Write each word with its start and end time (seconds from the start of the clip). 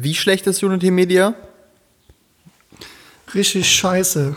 Wie 0.00 0.14
schlecht 0.14 0.46
ist 0.46 0.62
Unity 0.62 0.92
Media? 0.92 1.34
Richtig 3.34 3.68
scheiße. 3.68 4.36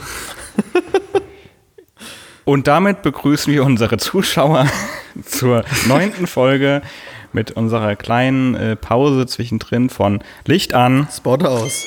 Und 2.45 2.65
damit 2.65 3.03
begrüßen 3.03 3.53
wir 3.53 3.63
unsere 3.63 3.97
Zuschauer 3.97 4.65
zur 5.23 5.63
neunten 5.87 6.25
Folge 6.25 6.81
mit 7.31 7.51
unserer 7.51 7.95
kleinen 7.95 8.55
äh, 8.55 8.75
Pause 8.75 9.27
zwischendrin 9.27 9.91
von 9.91 10.23
Licht 10.47 10.73
an. 10.73 11.07
Spot 11.15 11.35
aus. 11.35 11.85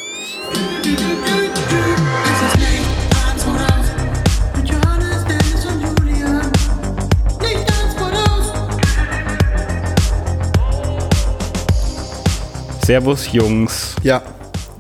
Servus, 12.84 13.32
Jungs. 13.32 13.96
Ja. 14.02 14.22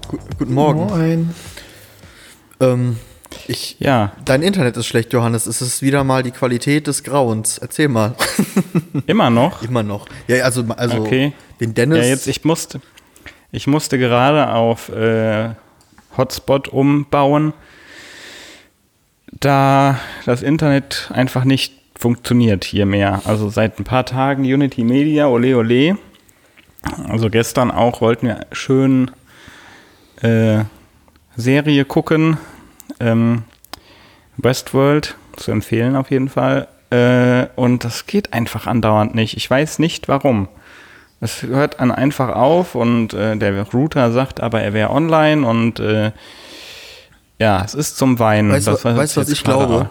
Gu 0.08 0.18
guten 0.38 0.52
Morgen. 0.52 0.86
Moin. 0.86 1.34
Ähm, 2.60 2.98
ich, 3.48 3.76
Ja, 3.78 4.12
dein 4.26 4.42
Internet 4.42 4.76
ist 4.76 4.86
schlecht, 4.86 5.14
Johannes. 5.14 5.46
Es 5.46 5.62
ist 5.62 5.80
wieder 5.80 6.04
mal 6.04 6.22
die 6.22 6.30
Qualität 6.30 6.86
des 6.86 7.02
Grauens. 7.02 7.56
Erzähl 7.56 7.88
mal. 7.88 8.14
immer 9.06 9.30
noch. 9.30 9.62
Immer 9.62 9.82
noch. 9.82 10.06
Ja, 10.28 10.44
also, 10.44 10.64
also 10.76 10.98
Okay. 10.98 11.32
den 11.60 11.72
Dennis. 11.72 11.98
Ja, 11.98 12.04
jetzt, 12.04 12.26
ich 12.26 12.44
musste, 12.44 12.82
ich 13.52 13.66
musste 13.66 13.98
gerade 13.98 14.52
auf 14.52 14.90
äh, 14.90 15.54
Hotspot 16.18 16.68
umbauen, 16.68 17.54
da 19.32 19.98
das 20.26 20.42
Internet 20.42 21.10
einfach 21.12 21.44
nicht 21.44 21.72
funktioniert 21.96 22.64
hier 22.64 22.84
mehr. 22.84 23.22
Also 23.24 23.48
seit 23.48 23.78
ein 23.78 23.84
paar 23.84 24.04
Tagen 24.04 24.42
Unity 24.42 24.84
Media, 24.84 25.26
ole 25.26 25.56
ole. 25.56 25.96
Also 27.08 27.30
gestern 27.30 27.70
auch 27.70 28.00
wollten 28.00 28.28
wir 28.28 28.46
schön 28.52 29.10
äh, 30.22 30.64
Serie 31.36 31.84
gucken. 31.84 32.38
Ähm, 33.00 33.42
Westworld, 34.36 35.16
zu 35.36 35.50
empfehlen 35.50 35.96
auf 35.96 36.10
jeden 36.10 36.28
Fall. 36.28 36.68
Äh, 36.90 37.46
und 37.56 37.84
das 37.84 38.06
geht 38.06 38.32
einfach 38.32 38.66
andauernd 38.66 39.14
nicht. 39.14 39.36
Ich 39.36 39.48
weiß 39.48 39.78
nicht 39.78 40.08
warum. 40.08 40.48
Es 41.20 41.42
hört 41.42 41.80
dann 41.80 41.90
einfach 41.90 42.30
auf 42.30 42.74
und 42.74 43.14
äh, 43.14 43.36
der 43.36 43.62
Router 43.72 44.12
sagt 44.12 44.40
aber, 44.40 44.60
er 44.60 44.74
wäre 44.74 44.90
online 44.90 45.46
und 45.46 45.80
äh, 45.80 46.12
ja, 47.38 47.64
es 47.64 47.74
ist 47.74 47.96
zum 47.96 48.18
Weinen. 48.18 48.52
Weißt 48.52 48.66
du, 48.66 48.72
was 48.82 49.14
jetzt 49.14 49.32
ich 49.32 49.42
glaube? 49.42 49.88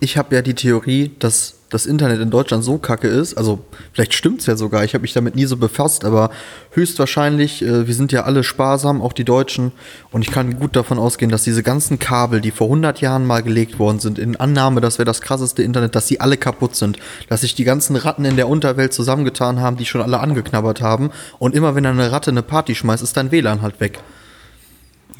Ich 0.00 0.16
habe 0.16 0.34
ja 0.34 0.42
die 0.42 0.54
Theorie, 0.54 1.12
dass 1.18 1.61
das 1.72 1.86
Internet 1.86 2.20
in 2.20 2.30
Deutschland 2.30 2.62
so 2.62 2.78
kacke 2.78 3.08
ist. 3.08 3.34
Also, 3.34 3.64
vielleicht 3.92 4.14
stimmt's 4.14 4.46
ja 4.46 4.56
sogar. 4.56 4.84
Ich 4.84 4.92
habe 4.94 5.02
mich 5.02 5.14
damit 5.14 5.34
nie 5.34 5.46
so 5.46 5.56
befasst, 5.56 6.04
aber 6.04 6.30
höchstwahrscheinlich, 6.72 7.62
äh, 7.62 7.86
wir 7.86 7.94
sind 7.94 8.12
ja 8.12 8.24
alle 8.24 8.44
sparsam, 8.44 9.00
auch 9.00 9.14
die 9.14 9.24
Deutschen. 9.24 9.72
Und 10.10 10.22
ich 10.22 10.30
kann 10.30 10.58
gut 10.58 10.76
davon 10.76 10.98
ausgehen, 10.98 11.30
dass 11.30 11.44
diese 11.44 11.62
ganzen 11.62 11.98
Kabel, 11.98 12.40
die 12.42 12.50
vor 12.50 12.66
100 12.66 13.00
Jahren 13.00 13.26
mal 13.26 13.42
gelegt 13.42 13.78
worden 13.78 14.00
sind, 14.00 14.18
in 14.18 14.36
Annahme, 14.36 14.80
das 14.82 14.98
wäre 14.98 15.06
das 15.06 15.22
krasseste 15.22 15.62
Internet, 15.62 15.94
dass 15.94 16.08
sie 16.08 16.20
alle 16.20 16.36
kaputt 16.36 16.76
sind. 16.76 16.98
Dass 17.28 17.40
sich 17.40 17.54
die 17.54 17.64
ganzen 17.64 17.96
Ratten 17.96 18.24
in 18.24 18.36
der 18.36 18.48
Unterwelt 18.48 18.92
zusammengetan 18.92 19.60
haben, 19.60 19.78
die 19.78 19.86
schon 19.86 20.02
alle 20.02 20.20
angeknabbert 20.20 20.82
haben. 20.82 21.10
Und 21.38 21.54
immer 21.54 21.74
wenn 21.74 21.86
eine 21.86 22.12
Ratte 22.12 22.30
eine 22.30 22.42
Party 22.42 22.74
schmeißt, 22.74 23.02
ist 23.02 23.16
dein 23.16 23.30
WLAN 23.30 23.62
halt 23.62 23.80
weg. 23.80 24.00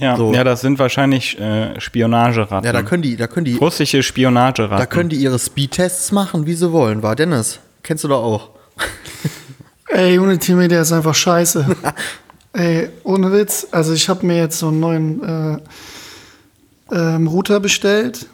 Ja, 0.02 0.16
so. 0.16 0.32
ja, 0.34 0.42
das 0.44 0.60
sind 0.60 0.78
wahrscheinlich 0.78 1.38
äh, 1.38 1.80
Spionageratten. 1.80 2.66
Ja, 2.66 2.72
da 2.72 2.82
können 2.82 3.02
die, 3.02 3.16
da 3.16 3.26
können 3.28 3.44
die, 3.44 3.54
Russische 3.56 4.02
Spionageratten. 4.02 4.78
Da 4.78 4.86
können 4.86 5.08
die 5.08 5.16
ihre 5.16 5.38
Speedtests 5.38 6.10
machen, 6.12 6.44
wie 6.46 6.54
sie 6.54 6.72
wollen, 6.72 7.02
war 7.02 7.14
Dennis. 7.16 7.60
Kennst 7.82 8.04
du 8.04 8.08
doch 8.08 8.22
auch. 8.22 8.50
Ey, 9.88 10.18
Unity 10.18 10.54
Media 10.54 10.80
ist 10.80 10.92
einfach 10.92 11.14
scheiße. 11.14 11.76
Ey, 12.54 12.88
ohne 13.04 13.32
Witz. 13.32 13.66
Also 13.70 13.92
ich 13.92 14.08
habe 14.08 14.26
mir 14.26 14.36
jetzt 14.36 14.58
so 14.58 14.68
einen 14.68 14.80
neuen 14.80 15.22
äh, 15.22 15.58
ähm, 16.94 17.26
Router 17.28 17.60
bestellt. 17.60 18.26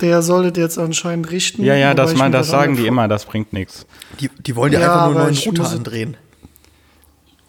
Der 0.00 0.22
sollte 0.22 0.60
jetzt 0.60 0.78
anscheinend 0.78 1.30
richten. 1.30 1.62
ja, 1.64 1.76
ja, 1.76 1.94
das, 1.94 2.14
man, 2.16 2.32
das 2.32 2.48
sagen 2.48 2.76
die 2.76 2.86
immer, 2.88 3.06
das 3.06 3.24
bringt 3.24 3.52
nichts. 3.52 3.86
Die, 4.20 4.28
die 4.28 4.56
wollen 4.56 4.72
dir 4.72 4.80
Ja, 4.80 4.92
einfach 5.06 5.12
nur 5.14 5.20
einen 5.26 5.34
neuen 5.34 5.44
Router 5.44 5.62
muss- 5.62 5.72
andrehen. 5.72 6.16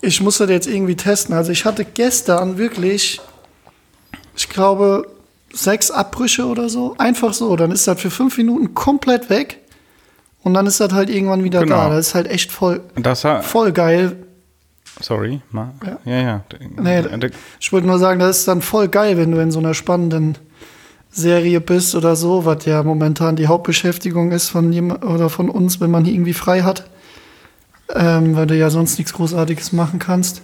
Ich 0.02 0.22
muss 0.22 0.38
das 0.38 0.50
jetzt 0.50 0.68
irgendwie 0.68 0.96
testen. 0.96 1.34
Also 1.34 1.52
ich 1.52 1.66
hatte 1.66 1.86
gestern 1.86 2.58
wirklich, 2.58 3.22
ich 4.36 4.50
glaube, 4.50 5.08
sechs 5.52 5.92
Abbrüche 5.92 6.46
oder 6.46 6.70
so. 6.70 6.96
Einfach 6.98 7.34
so. 7.34 7.56
Dann 7.56 7.72
ist 7.72 7.88
das 7.88 8.00
für 8.02 8.10
fünf 8.12 8.38
Minuten 8.38 8.74
komplett 8.74 9.30
weg. 9.30 9.60
Und 10.42 10.54
dann 10.56 10.66
ist 10.68 10.80
das 10.80 10.92
halt 10.92 11.10
irgendwann 11.10 11.44
wieder 11.44 11.62
Genau. 11.62 11.76
da. 11.76 11.90
Das 11.90 12.08
ist 12.08 12.16
halt 12.16 12.28
echt 12.30 12.52
voll, 12.52 12.82
Das 12.96 13.26
voll 13.44 13.72
geil. 13.72 14.18
Sorry, 15.00 15.42
mal. 15.52 15.74
Ja. 15.86 15.98
Ja, 16.06 16.22
ja. 16.22 16.42
Nee, 16.82 17.04
ich 17.60 17.72
wollte 17.72 17.88
nur 17.88 17.98
sagen, 17.98 18.20
das 18.20 18.40
ist 18.40 18.48
dann 18.48 18.62
voll 18.62 18.90
geil, 18.90 19.18
wenn 19.18 19.32
du 19.32 19.40
in 19.42 19.52
so 19.52 19.60
einer 19.60 19.74
spannenden 19.74 20.38
Serie 21.10 21.62
bist 21.62 21.96
oder 21.96 22.16
so, 22.16 22.46
was 22.46 22.66
ja 22.66 22.84
momentan 22.84 23.36
die 23.36 23.48
Hauptbeschäftigung 23.48 24.32
ist 24.32 24.50
von 24.50 24.72
jemand 24.74 25.04
oder 25.06 25.30
von 25.30 25.50
uns, 25.50 25.80
wenn 25.80 25.90
man 25.92 26.06
irgendwie 26.06 26.34
frei 26.34 26.62
hat, 26.62 26.90
ähm, 27.96 28.36
weil 28.36 28.48
du 28.48 28.56
ja 28.56 28.70
sonst 28.70 28.98
nichts 28.98 29.14
Großartiges 29.14 29.72
machen 29.74 30.00
kannst. 30.00 30.42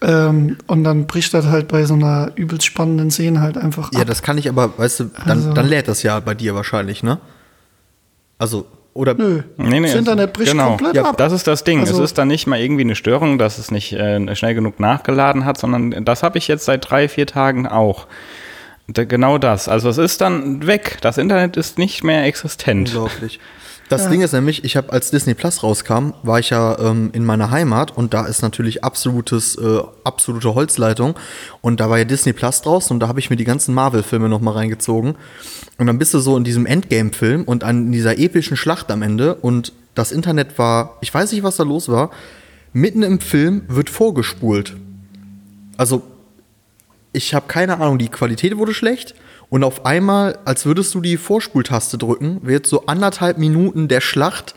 Ähm, 0.00 0.58
und 0.68 0.84
dann 0.84 1.06
bricht 1.06 1.34
das 1.34 1.46
halt 1.46 1.66
bei 1.68 1.84
so 1.84 1.94
einer 1.94 2.30
übelst 2.36 2.64
spannenden 2.64 3.10
Szene 3.10 3.40
halt 3.40 3.58
einfach 3.58 3.92
Ja, 3.92 4.00
ab. 4.02 4.06
das 4.06 4.22
kann 4.22 4.38
ich 4.38 4.48
aber, 4.48 4.78
weißt 4.78 5.00
du, 5.00 5.04
dann, 5.04 5.28
Also- 5.38 5.52
dann 5.52 5.66
lädt 5.66 5.88
das 5.88 6.02
ja 6.04 6.20
bei 6.20 6.34
dir 6.34 6.54
wahrscheinlich, 6.54 7.02
ne? 7.02 7.18
Also, 8.38 8.66
oder. 8.94 9.14
Nö, 9.14 9.42
Nee, 9.56 9.80
nee, 9.80 9.80
das 9.82 9.90
es- 9.92 9.96
Internet 9.98 10.32
bricht 10.32 10.52
genau. 10.52 10.68
komplett 10.70 10.94
Ja, 10.94 11.04
ab. 11.04 11.16
Das 11.16 11.32
ist 11.32 11.46
das 11.48 11.64
Ding. 11.64 11.80
Also- 11.80 11.94
es 11.94 12.10
ist 12.10 12.18
dann 12.18 12.28
nicht 12.28 12.46
mal 12.46 12.60
irgendwie 12.60 12.82
eine 12.82 12.94
Störung, 12.94 13.38
dass 13.38 13.58
es 13.58 13.70
nicht 13.72 13.92
äh, 13.92 14.34
schnell 14.36 14.54
genug 14.54 14.78
nachgeladen 14.78 15.44
hat, 15.44 15.58
sondern 15.58 16.04
das 16.04 16.22
habe 16.22 16.38
ich 16.38 16.46
jetzt 16.48 16.64
seit 16.64 16.88
drei, 16.88 17.08
vier 17.08 17.26
Tagen 17.26 17.66
auch. 17.66 18.06
Da, 18.86 19.04
genau 19.04 19.36
das. 19.38 19.68
Also 19.68 19.88
es 19.88 19.98
ist 19.98 20.20
dann 20.20 20.66
weg. 20.66 20.98
Das 21.00 21.18
Internet 21.18 21.56
ist 21.56 21.76
nicht 21.78 22.04
mehr 22.04 22.24
existent. 22.24 22.88
Unglaublich. 22.94 23.38
Das 23.88 24.10
Ding 24.10 24.20
ist 24.20 24.32
nämlich, 24.32 24.64
ich 24.64 24.76
habe 24.76 24.92
als 24.92 25.10
Disney 25.10 25.32
Plus 25.32 25.62
rauskam, 25.62 26.12
war 26.22 26.38
ich 26.38 26.50
ja 26.50 26.78
ähm, 26.78 27.10
in 27.14 27.24
meiner 27.24 27.50
Heimat 27.50 27.96
und 27.96 28.12
da 28.12 28.26
ist 28.26 28.42
natürlich 28.42 28.84
absolutes, 28.84 29.56
äh, 29.56 29.80
absolute 30.04 30.54
Holzleitung 30.54 31.14
und 31.62 31.80
da 31.80 31.88
war 31.88 31.96
ja 31.96 32.04
Disney 32.04 32.34
Plus 32.34 32.60
draußen 32.60 32.94
und 32.94 33.00
da 33.00 33.08
habe 33.08 33.18
ich 33.18 33.30
mir 33.30 33.36
die 33.36 33.44
ganzen 33.44 33.74
Marvel-Filme 33.74 34.28
nochmal 34.28 34.54
reingezogen 34.54 35.16
und 35.78 35.86
dann 35.86 35.98
bist 35.98 36.12
du 36.12 36.18
so 36.18 36.36
in 36.36 36.44
diesem 36.44 36.66
Endgame-Film 36.66 37.44
und 37.44 37.64
an 37.64 37.90
dieser 37.90 38.18
epischen 38.18 38.58
Schlacht 38.58 38.90
am 38.90 39.00
Ende 39.00 39.34
und 39.36 39.72
das 39.94 40.12
Internet 40.12 40.58
war, 40.58 40.98
ich 41.00 41.12
weiß 41.12 41.32
nicht, 41.32 41.42
was 41.42 41.56
da 41.56 41.64
los 41.64 41.88
war, 41.88 42.10
mitten 42.74 43.02
im 43.02 43.20
Film 43.20 43.62
wird 43.68 43.88
vorgespult. 43.88 44.76
Also 45.78 46.02
ich 47.12 47.34
habe 47.34 47.46
keine 47.48 47.80
Ahnung, 47.80 47.98
die 47.98 48.08
Qualität 48.08 48.56
wurde 48.58 48.74
schlecht 48.74 49.14
und 49.50 49.64
auf 49.64 49.86
einmal, 49.86 50.38
als 50.44 50.66
würdest 50.66 50.94
du 50.94 51.00
die 51.00 51.16
Vorspultaste 51.16 51.96
drücken, 51.98 52.40
wird 52.42 52.66
so 52.66 52.86
anderthalb 52.86 53.38
Minuten 53.38 53.88
der 53.88 54.00
Schlacht 54.00 54.54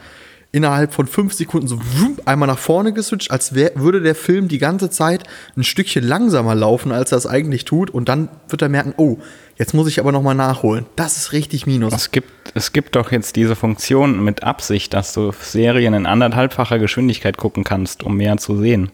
innerhalb 0.51 0.93
von 0.93 1.07
fünf 1.07 1.33
Sekunden 1.33 1.67
so 1.67 1.79
wumm, 1.79 2.17
einmal 2.25 2.47
nach 2.47 2.57
vorne 2.57 2.91
geswitcht, 2.91 3.31
als 3.31 3.55
wär, 3.55 3.71
würde 3.75 4.01
der 4.01 4.15
Film 4.15 4.49
die 4.49 4.57
ganze 4.57 4.89
Zeit 4.89 5.23
ein 5.55 5.63
Stückchen 5.63 6.03
langsamer 6.03 6.55
laufen, 6.55 6.91
als 6.91 7.11
er 7.13 7.19
es 7.19 7.25
eigentlich 7.25 7.63
tut 7.63 7.89
und 7.89 8.09
dann 8.09 8.27
wird 8.49 8.61
er 8.61 8.67
merken, 8.67 8.93
oh, 8.97 9.17
jetzt 9.57 9.73
muss 9.73 9.87
ich 9.87 9.99
aber 9.99 10.11
noch 10.11 10.21
mal 10.21 10.33
nachholen. 10.33 10.85
Das 10.97 11.15
ist 11.15 11.31
richtig 11.31 11.67
Minus. 11.67 11.93
Es 11.93 12.11
gibt, 12.11 12.29
es 12.53 12.73
gibt 12.73 12.97
doch 12.97 13.13
jetzt 13.13 13.37
diese 13.37 13.55
Funktion 13.55 14.23
mit 14.23 14.43
Absicht, 14.43 14.93
dass 14.93 15.13
du 15.13 15.31
Serien 15.39 15.93
in 15.93 16.05
anderthalbfacher 16.05 16.79
Geschwindigkeit 16.79 17.37
gucken 17.37 17.63
kannst, 17.63 18.03
um 18.03 18.17
mehr 18.17 18.35
zu 18.35 18.57
sehen. 18.57 18.91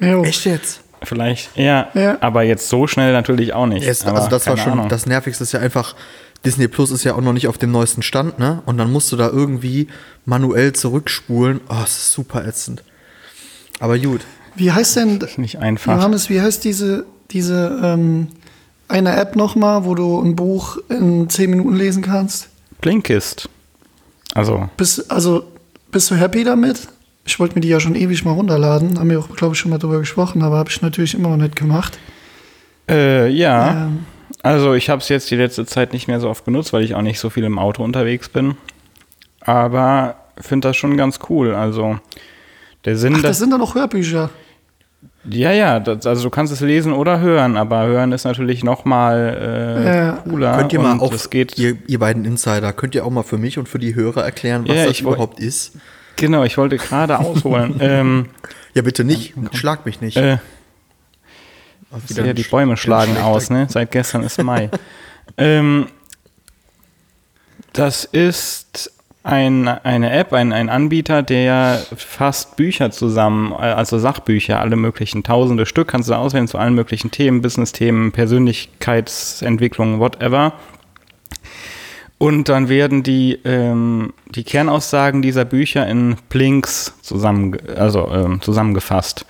Jo. 0.00 0.22
Echt 0.22 0.44
jetzt? 0.44 0.82
Vielleicht, 1.02 1.56
ja, 1.56 1.88
Ja. 1.94 2.18
aber 2.20 2.42
jetzt 2.42 2.68
so 2.68 2.86
schnell 2.86 3.12
natürlich 3.12 3.52
auch 3.54 3.66
nicht. 3.66 3.86
Aber 4.06 4.18
also 4.18 4.28
das 4.30 4.46
war 4.46 4.56
schon, 4.56 4.72
Ahnung. 4.72 4.88
das 4.88 5.06
Nervigste 5.06 5.44
ist 5.44 5.52
ja 5.52 5.60
einfach, 5.60 5.94
Disney 6.44 6.68
Plus 6.68 6.90
ist 6.90 7.04
ja 7.04 7.14
auch 7.14 7.20
noch 7.20 7.32
nicht 7.32 7.48
auf 7.48 7.58
dem 7.58 7.70
neuesten 7.70 8.02
Stand, 8.02 8.38
ne? 8.38 8.62
Und 8.66 8.78
dann 8.78 8.90
musst 8.92 9.10
du 9.12 9.16
da 9.16 9.28
irgendwie 9.28 9.88
manuell 10.24 10.72
zurückspulen. 10.72 11.60
Oh, 11.68 11.74
es 11.84 11.90
ist 11.98 12.12
super 12.12 12.46
ätzend. 12.46 12.82
Aber 13.80 13.98
gut. 13.98 14.20
Wie 14.54 14.72
heißt 14.72 14.96
denn, 14.96 15.18
nicht 15.36 15.58
einfach. 15.58 15.96
Johannes, 15.96 16.30
wie 16.30 16.40
heißt 16.40 16.64
diese, 16.64 17.06
diese 17.30 17.80
ähm, 17.82 18.28
eine 18.88 19.16
App 19.16 19.36
nochmal, 19.36 19.84
wo 19.84 19.94
du 19.94 20.20
ein 20.20 20.34
Buch 20.36 20.78
in 20.88 21.28
zehn 21.28 21.50
Minuten 21.50 21.74
lesen 21.76 22.02
kannst? 22.02 22.48
Blinkist. 22.80 23.48
Also, 24.34 24.68
Bist, 24.76 25.10
also, 25.10 25.44
bist 25.90 26.10
du 26.10 26.14
happy 26.16 26.44
damit? 26.44 26.88
Ich 27.28 27.38
wollte 27.38 27.54
mir 27.54 27.60
die 27.60 27.68
ja 27.68 27.78
schon 27.78 27.94
ewig 27.94 28.24
mal 28.24 28.32
runterladen. 28.32 28.98
Haben 28.98 29.10
wir 29.10 29.18
auch, 29.20 29.28
glaube 29.36 29.54
ich, 29.54 29.60
schon 29.60 29.70
mal 29.70 29.78
drüber 29.78 29.98
gesprochen, 30.00 30.42
aber 30.42 30.56
habe 30.56 30.70
ich 30.70 30.80
natürlich 30.82 31.14
immer 31.14 31.28
noch 31.28 31.36
nicht 31.36 31.56
gemacht. 31.56 31.98
äh, 32.90 33.28
ja. 33.28 33.84
Ähm, 33.86 34.06
Also 34.42 34.74
ich 34.74 34.88
habe 34.88 35.00
es 35.02 35.08
jetzt 35.08 35.30
die 35.30 35.36
letzte 35.36 35.66
Zeit 35.66 35.92
nicht 35.92 36.08
mehr 36.08 36.20
so 36.20 36.28
oft 36.30 36.44
genutzt, 36.44 36.72
weil 36.72 36.82
ich 36.84 36.94
auch 36.94 37.02
nicht 37.02 37.18
so 37.20 37.28
viel 37.28 37.44
im 37.44 37.58
Auto 37.58 37.82
unterwegs 37.84 38.28
bin. 38.28 38.54
Aber 39.40 40.16
finde 40.40 40.68
das 40.68 40.76
schon 40.76 40.96
ganz 40.96 41.18
cool. 41.28 41.54
Also 41.54 41.98
der 42.84 42.96
Sinn, 42.96 43.14
ach, 43.16 43.22
das 43.22 43.38
sind 43.38 43.50
dann 43.50 43.60
auch 43.60 43.74
Hörbücher. 43.74 44.30
ja, 45.28 45.52
ja, 45.52 45.80
das, 45.80 46.06
also 46.06 46.22
du 46.24 46.30
kannst 46.30 46.52
es 46.52 46.60
lesen 46.60 46.92
oder 46.92 47.20
hören, 47.20 47.56
aber 47.56 47.86
hören 47.86 48.12
ist 48.12 48.24
natürlich 48.24 48.62
noch 48.64 48.84
mal 48.84 49.36
äh, 49.40 49.96
Ja. 50.06 50.12
cooler. 50.28 50.56
Könnt 50.56 50.72
ihr 50.72 50.80
mal 50.80 50.92
und 50.92 51.00
auf, 51.02 51.12
es 51.12 51.28
geht, 51.30 51.58
ihr, 51.58 51.76
ihr 51.86 51.98
beiden 51.98 52.24
Insider, 52.24 52.72
könnt 52.72 52.94
ihr 52.94 53.04
auch 53.04 53.10
mal 53.10 53.24
für 53.24 53.38
mich 53.38 53.58
und 53.58 53.68
für 53.68 53.78
die 53.78 53.94
Hörer 53.94 54.24
erklären, 54.24 54.64
was 54.68 54.76
Ja, 54.76 54.86
das 54.86 55.00
überhaupt 55.00 55.40
ist? 55.40 55.72
Genau, 56.18 56.44
ich 56.44 56.58
wollte 56.58 56.76
gerade 56.76 57.18
ausholen. 57.18 57.76
ähm, 57.80 58.26
Ja, 58.74 58.82
bitte 58.82 59.04
nicht. 59.04 59.34
Schlag 59.52 59.86
mich 59.86 60.00
nicht. 60.00 60.16
äh, 60.16 60.38
ja, 62.08 62.32
die 62.34 62.42
Bäume 62.42 62.76
schlagen 62.76 63.16
aus, 63.16 63.48
ne? 63.50 63.66
Seit 63.70 63.90
gestern 63.92 64.22
ist 64.22 64.42
Mai. 64.42 64.68
ähm, 65.38 65.86
das 67.72 68.04
ist 68.04 68.92
ein, 69.22 69.68
eine 69.68 70.10
App, 70.10 70.32
ein, 70.32 70.52
ein 70.52 70.68
Anbieter, 70.68 71.22
der 71.22 71.82
fasst 71.96 72.56
Bücher 72.56 72.90
zusammen, 72.90 73.52
äh, 73.52 73.56
also 73.56 73.98
Sachbücher, 73.98 74.60
alle 74.60 74.76
möglichen 74.76 75.22
tausende 75.22 75.66
Stück, 75.66 75.88
kannst 75.88 76.08
du 76.08 76.12
da 76.14 76.18
auswählen 76.18 76.48
zu 76.48 76.58
allen 76.58 76.74
möglichen 76.74 77.10
Themen, 77.10 77.42
Business-Themen, 77.42 78.12
Persönlichkeitsentwicklung, 78.12 80.00
whatever. 80.00 80.54
Und 82.18 82.48
dann 82.48 82.68
werden 82.68 83.04
die, 83.04 83.38
ähm, 83.44 84.12
die 84.26 84.42
Kernaussagen 84.42 85.22
dieser 85.22 85.44
Bücher 85.44 85.86
in 85.86 86.16
Blinks 86.28 86.94
zusammen, 87.02 87.56
also, 87.76 88.08
ähm, 88.10 88.40
zusammengefasst. 88.40 89.24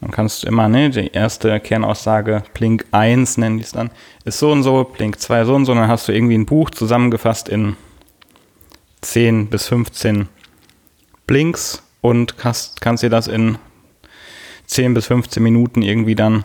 Dann 0.00 0.10
kannst 0.10 0.42
du 0.42 0.46
immer, 0.48 0.68
ne, 0.68 0.90
die 0.90 1.08
erste 1.12 1.60
Kernaussage, 1.60 2.42
Blink 2.54 2.86
1 2.92 3.36
nennen 3.36 3.58
die 3.58 3.64
es 3.64 3.72
dann, 3.72 3.90
ist 4.24 4.38
so 4.38 4.50
und 4.52 4.62
so, 4.62 4.84
Blink 4.84 5.20
2 5.20 5.44
so 5.44 5.54
und 5.54 5.66
so, 5.66 5.72
und 5.72 5.78
dann 5.78 5.88
hast 5.88 6.08
du 6.08 6.12
irgendwie 6.12 6.36
ein 6.36 6.46
Buch 6.46 6.70
zusammengefasst 6.70 7.48
in 7.48 7.76
10 9.02 9.48
bis 9.48 9.68
15 9.68 10.28
Blinks 11.26 11.82
und 12.00 12.38
kannst, 12.38 12.80
kannst 12.80 13.02
dir 13.02 13.10
das 13.10 13.28
in 13.28 13.58
10 14.66 14.94
bis 14.94 15.06
15 15.06 15.42
Minuten 15.42 15.82
irgendwie 15.82 16.14
dann 16.14 16.44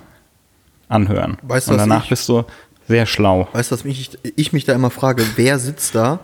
anhören. 0.90 1.38
Weißt 1.44 1.68
du, 1.68 1.72
und 1.74 1.78
danach 1.80 2.04
ich- 2.04 2.10
bist 2.10 2.28
du 2.30 2.44
sehr 2.90 3.06
schlau. 3.06 3.48
Weißt 3.54 3.72
du, 3.72 3.76
was 3.76 3.84
mich, 3.86 4.18
ich 4.36 4.52
mich 4.52 4.66
da 4.66 4.74
immer 4.74 4.90
frage, 4.90 5.24
wer 5.36 5.60
sitzt 5.60 5.94
da? 5.94 6.20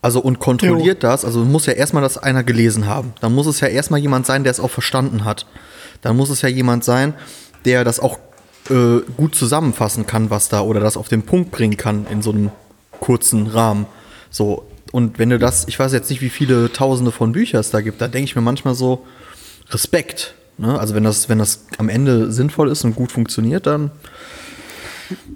Also 0.00 0.20
und 0.20 0.38
kontrolliert 0.38 1.02
das? 1.02 1.24
Also 1.24 1.44
muss 1.44 1.66
ja 1.66 1.74
erstmal 1.74 2.02
das 2.02 2.18
einer 2.18 2.44
gelesen 2.44 2.86
haben. 2.86 3.12
Dann 3.20 3.34
muss 3.34 3.46
es 3.46 3.60
ja 3.60 3.68
erstmal 3.68 4.00
jemand 4.00 4.24
sein, 4.24 4.44
der 4.44 4.52
es 4.52 4.60
auch 4.60 4.70
verstanden 4.70 5.24
hat. 5.24 5.46
Dann 6.00 6.16
muss 6.16 6.30
es 6.30 6.40
ja 6.40 6.48
jemand 6.48 6.84
sein, 6.84 7.14
der 7.64 7.84
das 7.84 8.00
auch 8.00 8.18
äh, 8.70 9.00
gut 9.16 9.34
zusammenfassen 9.34 10.06
kann, 10.06 10.30
was 10.30 10.48
da 10.48 10.60
oder 10.62 10.78
das 10.78 10.96
auf 10.96 11.08
den 11.08 11.24
Punkt 11.24 11.50
bringen 11.50 11.76
kann 11.76 12.06
in 12.08 12.22
so 12.22 12.30
einem 12.30 12.52
kurzen 13.00 13.48
Rahmen. 13.48 13.86
So 14.30 14.64
und 14.92 15.18
wenn 15.18 15.30
du 15.30 15.38
das, 15.40 15.66
ich 15.66 15.78
weiß 15.78 15.92
jetzt 15.92 16.10
nicht, 16.10 16.20
wie 16.20 16.30
viele 16.30 16.72
Tausende 16.72 17.10
von 17.10 17.32
Büchern 17.32 17.60
es 17.60 17.70
da 17.70 17.80
gibt, 17.80 18.00
da 18.00 18.06
denke 18.06 18.24
ich 18.24 18.36
mir 18.36 18.42
manchmal 18.42 18.74
so 18.74 19.04
Respekt. 19.70 20.34
Ne? 20.58 20.78
Also 20.78 20.94
wenn 20.94 21.02
das, 21.02 21.28
wenn 21.28 21.38
das 21.38 21.66
am 21.78 21.88
Ende 21.88 22.30
sinnvoll 22.30 22.70
ist 22.70 22.84
und 22.84 22.94
gut 22.94 23.10
funktioniert, 23.10 23.66
dann 23.66 23.90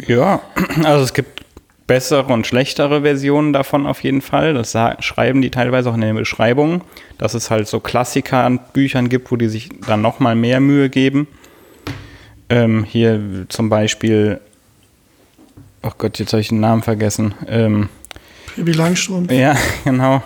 Ja, 0.06 0.40
also 0.84 1.04
es 1.04 1.14
gibt 1.14 1.44
bessere 1.86 2.32
und 2.32 2.46
schlechtere 2.46 3.02
Versionen 3.02 3.52
davon 3.52 3.86
auf 3.86 4.02
jeden 4.02 4.20
Fall. 4.20 4.54
Das 4.54 4.76
schreiben 5.00 5.40
die 5.40 5.50
teilweise 5.50 5.90
auch 5.90 5.94
in 5.94 6.00
den 6.00 6.16
Beschreibungen, 6.16 6.82
dass 7.18 7.34
es 7.34 7.50
halt 7.50 7.68
so 7.68 7.80
Klassiker 7.80 8.44
an 8.44 8.60
Büchern 8.72 9.08
gibt, 9.08 9.30
wo 9.30 9.36
die 9.36 9.48
sich 9.48 9.70
dann 9.86 10.02
noch 10.02 10.18
mal 10.18 10.34
mehr 10.34 10.60
Mühe 10.60 10.90
geben. 10.90 11.28
Ähm, 12.48 12.84
hier 12.84 13.46
zum 13.48 13.68
Beispiel, 13.68 14.40
oh 15.82 15.90
Gott, 15.98 16.18
jetzt 16.18 16.32
habe 16.32 16.40
ich 16.40 16.48
den 16.48 16.60
Namen 16.60 16.82
vergessen. 16.82 17.34
Ähm, 17.48 17.88
Pippi 18.54 18.72
Langstrumpf. 18.72 19.30
ja, 19.32 19.56
genau. 19.84 20.22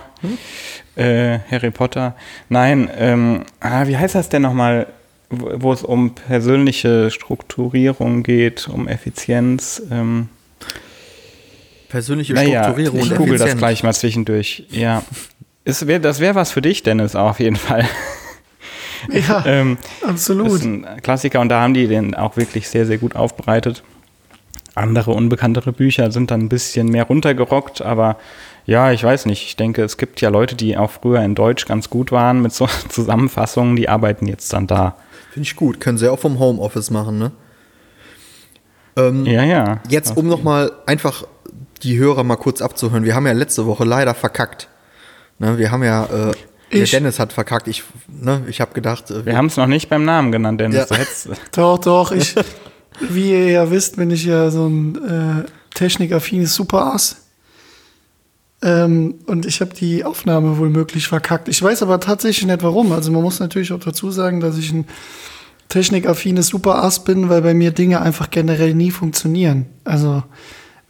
Äh, 0.96 1.38
Harry 1.50 1.70
Potter. 1.70 2.14
Nein, 2.48 2.90
ähm, 2.96 3.44
ah, 3.60 3.86
wie 3.86 3.96
heißt 3.96 4.14
das 4.14 4.28
denn 4.28 4.42
nochmal, 4.42 4.86
wo 5.30 5.72
es 5.72 5.82
um 5.82 6.14
persönliche 6.14 7.10
Strukturierung 7.10 8.22
geht, 8.22 8.68
um 8.68 8.88
Effizienz? 8.88 9.82
Ähm, 9.90 10.28
persönliche 11.88 12.34
naja, 12.34 12.64
Strukturierung 12.64 13.00
ich 13.00 13.14
google 13.14 13.38
das 13.38 13.56
gleich 13.56 13.82
mal 13.82 13.94
zwischendurch. 13.94 14.64
Ja. 14.70 15.02
Ist, 15.64 15.86
wär, 15.86 15.98
das 16.00 16.20
wäre 16.20 16.34
was 16.34 16.50
für 16.50 16.62
dich, 16.62 16.82
Dennis, 16.82 17.14
auf 17.14 17.40
jeden 17.40 17.56
Fall. 17.56 17.88
Ja, 19.08 19.44
ähm, 19.46 19.78
absolut. 20.06 20.48
ist 20.48 20.64
ein 20.64 20.86
Klassiker 21.02 21.40
und 21.40 21.48
da 21.48 21.60
haben 21.60 21.74
die 21.74 21.86
den 21.86 22.14
auch 22.14 22.36
wirklich 22.36 22.68
sehr, 22.68 22.86
sehr 22.86 22.98
gut 22.98 23.16
aufbereitet. 23.16 23.82
Andere 24.74 25.12
unbekanntere 25.12 25.72
Bücher 25.72 26.10
sind 26.10 26.30
dann 26.30 26.42
ein 26.42 26.48
bisschen 26.48 26.88
mehr 26.88 27.04
runtergerockt, 27.04 27.82
aber 27.82 28.16
ja, 28.66 28.92
ich 28.92 29.02
weiß 29.02 29.26
nicht. 29.26 29.44
Ich 29.44 29.56
denke, 29.56 29.82
es 29.82 29.96
gibt 29.96 30.20
ja 30.20 30.28
Leute, 30.28 30.54
die 30.54 30.76
auch 30.76 30.90
früher 30.90 31.22
in 31.22 31.34
Deutsch 31.34 31.66
ganz 31.66 31.90
gut 31.90 32.12
waren 32.12 32.40
mit 32.42 32.52
so 32.52 32.66
Zusammenfassungen, 32.88 33.76
die 33.76 33.88
arbeiten 33.88 34.26
jetzt 34.26 34.52
dann 34.52 34.66
da. 34.66 34.96
Finde 35.30 35.46
ich 35.46 35.56
gut. 35.56 35.80
Können 35.80 35.98
sie 35.98 36.08
auch 36.10 36.18
vom 36.18 36.38
Homeoffice 36.38 36.90
machen, 36.90 37.18
ne? 37.18 37.30
Ähm, 38.96 39.24
Ja, 39.26 39.44
ja. 39.44 39.80
Jetzt, 39.88 40.16
um 40.16 40.26
nochmal 40.26 40.72
einfach 40.86 41.24
die 41.82 41.98
Hörer 41.98 42.24
mal 42.24 42.36
kurz 42.36 42.60
abzuhören. 42.60 43.04
Wir 43.04 43.14
haben 43.14 43.26
ja 43.26 43.32
letzte 43.32 43.66
Woche 43.66 43.84
leider 43.84 44.14
verkackt. 44.14 44.68
Ne, 45.38 45.56
wir 45.56 45.70
haben 45.70 45.82
ja, 45.82 46.04
äh, 46.04 46.08
der 46.72 46.82
Ich- 46.82 46.90
Dennis 46.90 47.18
hat 47.18 47.32
verkackt. 47.32 47.68
Ich, 47.68 47.82
ne, 48.08 48.42
ich 48.48 48.60
habe 48.60 48.74
gedacht, 48.74 49.10
äh, 49.10 49.24
Wir 49.24 49.36
haben 49.36 49.46
es 49.46 49.56
noch 49.56 49.66
nicht 49.66 49.88
beim 49.88 50.04
Namen 50.04 50.32
genannt, 50.32 50.60
Dennis. 50.60 50.90
Ja. 50.90 50.96
Doch, 51.52 51.78
doch, 51.78 52.12
ich, 52.12 52.34
wie 53.00 53.30
ihr 53.30 53.48
ja 53.50 53.70
wisst, 53.70 53.96
bin 53.96 54.10
ich 54.10 54.24
ja 54.24 54.50
so 54.50 54.66
ein 54.66 55.44
äh, 55.46 55.50
technikaffines 55.74 56.54
Superass. 56.54 57.29
Ähm, 58.62 59.14
und 59.26 59.46
ich 59.46 59.60
habe 59.60 59.74
die 59.74 60.04
Aufnahme 60.04 60.58
wohl 60.58 60.68
möglich 60.68 61.08
verkackt. 61.08 61.48
Ich 61.48 61.62
weiß 61.62 61.82
aber 61.82 61.98
tatsächlich 62.00 62.46
nicht 62.46 62.62
warum. 62.62 62.92
Also 62.92 63.10
man 63.10 63.22
muss 63.22 63.40
natürlich 63.40 63.72
auch 63.72 63.80
dazu 63.80 64.10
sagen, 64.10 64.40
dass 64.40 64.58
ich 64.58 64.72
ein 64.72 64.84
technikaffines 65.68 66.48
Superass 66.48 67.04
bin, 67.04 67.28
weil 67.30 67.42
bei 67.42 67.54
mir 67.54 67.70
Dinge 67.70 68.02
einfach 68.02 68.30
generell 68.30 68.74
nie 68.74 68.90
funktionieren. 68.90 69.66
Also 69.84 70.22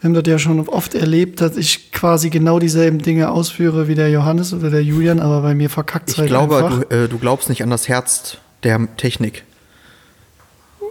wir 0.00 0.08
haben 0.08 0.14
das 0.14 0.24
ja 0.26 0.38
schon 0.38 0.66
oft 0.68 0.94
erlebt, 0.94 1.42
dass 1.42 1.56
ich 1.56 1.92
quasi 1.92 2.30
genau 2.30 2.58
dieselben 2.58 2.98
Dinge 2.98 3.30
ausführe 3.30 3.86
wie 3.86 3.94
der 3.94 4.10
Johannes 4.10 4.54
oder 4.54 4.70
der 4.70 4.82
Julian, 4.82 5.20
aber 5.20 5.42
bei 5.42 5.54
mir 5.54 5.68
verkackt 5.68 6.08
es 6.08 6.14
ich 6.14 6.20
halt 6.20 6.30
glaube, 6.30 6.56
einfach. 6.56 6.84
du, 6.84 7.04
äh, 7.04 7.08
du 7.08 7.18
glaubst 7.18 7.50
nicht 7.50 7.62
an 7.62 7.68
das 7.70 7.86
Herz 7.86 8.38
der 8.62 8.88
Technik. 8.96 9.44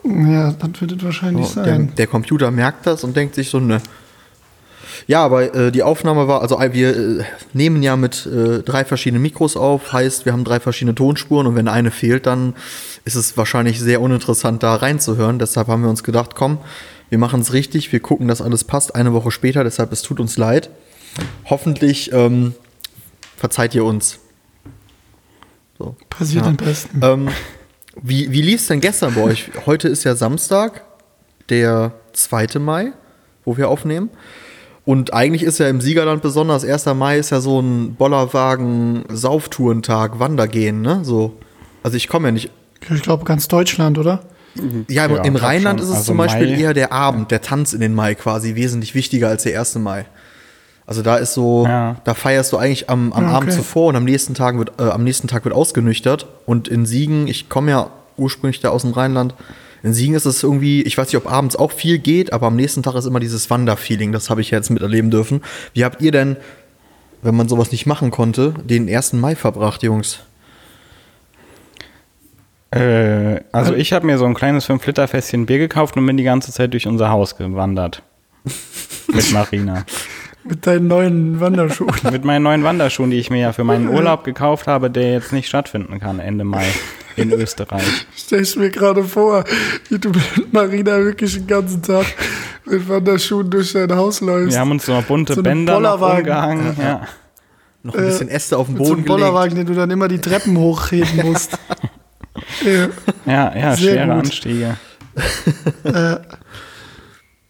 ja, 0.03 0.51
das 0.51 0.81
wird 0.81 0.91
es 0.91 1.03
wahrscheinlich 1.03 1.47
So, 1.47 1.63
der, 1.63 1.73
sein. 1.75 1.91
der 1.97 2.07
Computer 2.07 2.51
merkt 2.51 2.85
das 2.85 3.03
und 3.03 3.17
denkt 3.17 3.33
sich 3.35 3.49
so, 3.49 3.59
ne. 3.59 3.81
Ja, 5.07 5.23
aber 5.23 5.53
äh, 5.55 5.71
die 5.71 5.83
Aufnahme 5.83 6.27
war, 6.27 6.41
also 6.41 6.59
äh, 6.59 6.73
wir 6.73 7.19
äh, 7.19 7.23
nehmen 7.53 7.81
ja 7.83 7.95
mit 7.95 8.25
äh, 8.25 8.61
drei 8.63 8.85
verschiedenen 8.85 9.21
Mikros 9.21 9.57
auf, 9.57 9.93
heißt, 9.93 10.25
wir 10.25 10.33
haben 10.33 10.43
drei 10.43 10.59
verschiedene 10.59 10.95
Tonspuren 10.95 11.47
und 11.47 11.55
wenn 11.55 11.67
eine 11.67 11.91
fehlt, 11.91 12.25
dann 12.25 12.55
ist 13.05 13.15
es 13.15 13.37
wahrscheinlich 13.37 13.79
sehr 13.79 14.01
uninteressant, 14.01 14.63
da 14.63 14.75
reinzuhören. 14.75 15.39
Deshalb 15.39 15.67
haben 15.67 15.81
wir 15.83 15.89
uns 15.89 16.03
gedacht, 16.03 16.35
komm, 16.35 16.59
wir 17.09 17.17
machen 17.17 17.41
es 17.41 17.53
richtig, 17.53 17.91
wir 17.91 17.99
gucken, 17.99 18.27
dass 18.27 18.41
alles 18.41 18.63
passt, 18.63 18.95
eine 18.95 19.13
Woche 19.13 19.31
später, 19.31 19.63
deshalb 19.63 19.91
es 19.91 20.01
tut 20.01 20.19
uns 20.19 20.37
leid. 20.37 20.69
Hoffentlich 21.45 22.11
ähm, 22.13 22.53
verzeiht 23.35 23.73
ihr 23.73 23.83
uns. 23.83 24.19
So. 25.77 25.95
Passiert 26.09 26.43
Ja. 26.43 26.49
am 26.49 26.57
besten. 26.57 26.99
Ähm, 27.01 27.29
wie 28.01 28.31
wie 28.31 28.41
lief 28.41 28.61
es 28.61 28.67
denn 28.67 28.79
gestern 28.81 29.15
bei 29.15 29.21
euch? 29.21 29.49
Heute 29.65 29.87
ist 29.87 30.03
ja 30.03 30.15
Samstag, 30.15 30.83
der 31.49 31.93
2. 32.13 32.59
Mai, 32.59 32.91
wo 33.45 33.57
wir 33.57 33.69
aufnehmen. 33.69 34.09
Und 34.89 35.13
eigentlich 35.13 35.43
ist 35.43 35.59
ja 35.59 35.69
im 35.69 35.81
Siegerland 35.81 36.23
besonders, 36.23 36.65
1. 36.65 36.87
Mai 36.95 37.19
ist 37.19 37.29
ja 37.29 37.41
so 37.41 37.59
ein 37.61 37.93
Bollerwagen-Sauftourentag, 37.93 40.17
Wandergehen, 40.19 40.81
ne? 40.81 41.01
So. 41.03 41.33
Also 41.83 41.95
ich 41.95 42.07
komme 42.07 42.29
ja 42.29 42.31
nicht. 42.31 42.49
Ich 42.89 43.03
glaube, 43.03 43.23
ganz 43.23 43.47
Deutschland, 43.47 43.99
oder? 43.99 44.21
Ja, 44.89 45.05
im, 45.05 45.11
Ja, 45.15 45.21
im 45.23 45.35
Rheinland 45.35 45.79
schon. 45.79 45.83
ist 45.85 45.91
es 45.91 45.97
Also 45.99 46.07
zum 46.13 46.17
Beispiel 46.17 46.47
Mai- 46.47 46.57
eher 46.59 46.73
der 46.73 46.91
Abend, 46.91 47.29
der 47.29 47.41
Tanz 47.41 47.73
in 47.73 47.81
den 47.81 47.93
Mai 47.93 48.15
quasi, 48.15 48.55
wesentlich 48.55 48.95
wichtiger 48.95 49.27
als 49.27 49.43
der 49.43 49.59
1. 49.59 49.75
Mai. 49.79 50.07
Also 50.87 51.03
da 51.03 51.17
ist 51.17 51.35
so, 51.35 51.65
Ja. 51.67 51.97
da 52.03 52.15
feierst 52.15 52.51
du 52.51 52.57
eigentlich 52.57 52.89
am, 52.89 53.13
am 53.13 53.25
Ja, 53.25 53.29
Abend 53.29 53.49
okay. 53.49 53.57
zuvor 53.59 53.89
und 53.89 53.95
am 53.95 54.05
nächsten 54.05 54.33
Tag 54.33 54.57
wird, 54.57 54.71
äh, 54.79 54.85
am 54.85 55.03
nächsten 55.03 55.27
Tag 55.27 55.45
wird 55.45 55.53
ausgenüchtert. 55.53 56.25
Und 56.47 56.67
in 56.67 56.87
Siegen, 56.87 57.27
ich 57.27 57.47
komme 57.47 57.69
ja 57.69 57.91
ursprünglich 58.17 58.59
da 58.59 58.69
aus 58.69 58.81
dem 58.81 58.93
Rheinland, 58.93 59.35
in 59.83 59.93
Siegen 59.93 60.15
ist 60.15 60.25
es 60.25 60.43
irgendwie, 60.43 60.81
ich 60.81 60.97
weiß 60.97 61.07
nicht, 61.07 61.17
ob 61.17 61.31
abends 61.31 61.55
auch 61.55 61.71
viel 61.71 61.99
geht, 61.99 62.33
aber 62.33 62.47
am 62.47 62.55
nächsten 62.55 62.83
Tag 62.83 62.95
ist 62.95 63.05
immer 63.05 63.19
dieses 63.19 63.49
Wanderfeeling, 63.49 64.11
das 64.11 64.29
habe 64.29 64.41
ich 64.41 64.51
jetzt 64.51 64.69
miterleben 64.69 65.11
dürfen. 65.11 65.41
Wie 65.73 65.85
habt 65.85 66.01
ihr 66.01 66.11
denn, 66.11 66.37
wenn 67.21 67.35
man 67.35 67.47
sowas 67.47 67.71
nicht 67.71 67.85
machen 67.85 68.11
konnte, 68.11 68.53
den 68.63 68.93
1. 68.93 69.13
Mai 69.13 69.35
verbracht, 69.35 69.83
Jungs? 69.83 70.19
Äh, 72.71 73.41
also 73.51 73.73
ich 73.73 73.93
habe 73.93 74.05
mir 74.05 74.17
so 74.17 74.25
ein 74.25 74.33
kleines 74.33 74.69
5-Liter-Fässchen 74.69 75.45
Bier 75.45 75.57
gekauft 75.57 75.97
und 75.97 76.05
bin 76.05 76.17
die 76.17 76.23
ganze 76.23 76.51
Zeit 76.51 76.73
durch 76.73 76.87
unser 76.87 77.09
Haus 77.09 77.35
gewandert. 77.37 78.03
Mit 79.07 79.31
Marina. 79.31 79.85
Mit 80.43 80.67
deinen 80.67 80.87
neuen 80.87 81.39
Wanderschuhen. 81.39 81.95
Mit 82.11 82.25
meinen 82.25 82.43
neuen 82.43 82.63
Wanderschuhen, 82.63 83.11
die 83.11 83.17
ich 83.17 83.29
mir 83.29 83.39
ja 83.39 83.53
für 83.53 83.63
meinen 83.63 83.89
Urlaub 83.89 84.23
gekauft 84.23 84.67
habe, 84.67 84.89
der 84.89 85.13
jetzt 85.13 85.33
nicht 85.33 85.47
stattfinden 85.47 85.99
kann 85.99 86.19
Ende 86.19 86.43
Mai 86.43 86.65
in 87.15 87.31
Österreich. 87.31 87.83
Stell 88.15 88.41
ich 88.43 88.55
mir 88.55 88.69
gerade 88.69 89.03
vor, 89.03 89.43
wie 89.89 89.99
du 89.99 90.09
mit 90.09 90.53
Marina 90.53 90.97
wirklich 90.97 91.33
den 91.33 91.47
ganzen 91.47 91.81
Tag 91.81 92.05
mit 92.65 92.87
Wanderschuhen 92.87 93.49
durch 93.49 93.73
dein 93.73 93.91
Haus 93.95 94.21
läufst. 94.21 94.51
Wir 94.53 94.59
haben 94.59 94.71
uns 94.71 94.85
so 94.85 95.03
bunte 95.07 95.33
So 95.33 95.43
Bänder 95.43 95.79
noch 95.79 96.01
umgehangen. 96.01 96.75
Ja. 96.79 97.07
Noch 97.81 97.95
ein 97.95 98.05
bisschen 98.05 98.27
Äste 98.27 98.57
auf 98.57 98.67
den 98.67 98.75
so 98.75 98.83
Boden 98.83 98.93
einem 98.93 99.05
gelegt. 99.05 99.21
Bollerwagen, 99.21 99.55
den 99.55 99.65
du 99.65 99.73
dann 99.73 99.89
immer 99.89 100.07
die 100.07 100.19
Treppen 100.19 100.57
hochheben 100.57 101.15
musst. 101.25 101.57
ja. 102.65 102.89
Ja, 103.25 103.55
ja, 103.57 103.75
Sehr 103.75 103.93
schwere 103.93 104.05
gut. 104.07 104.15
Anstiege. 104.15 104.77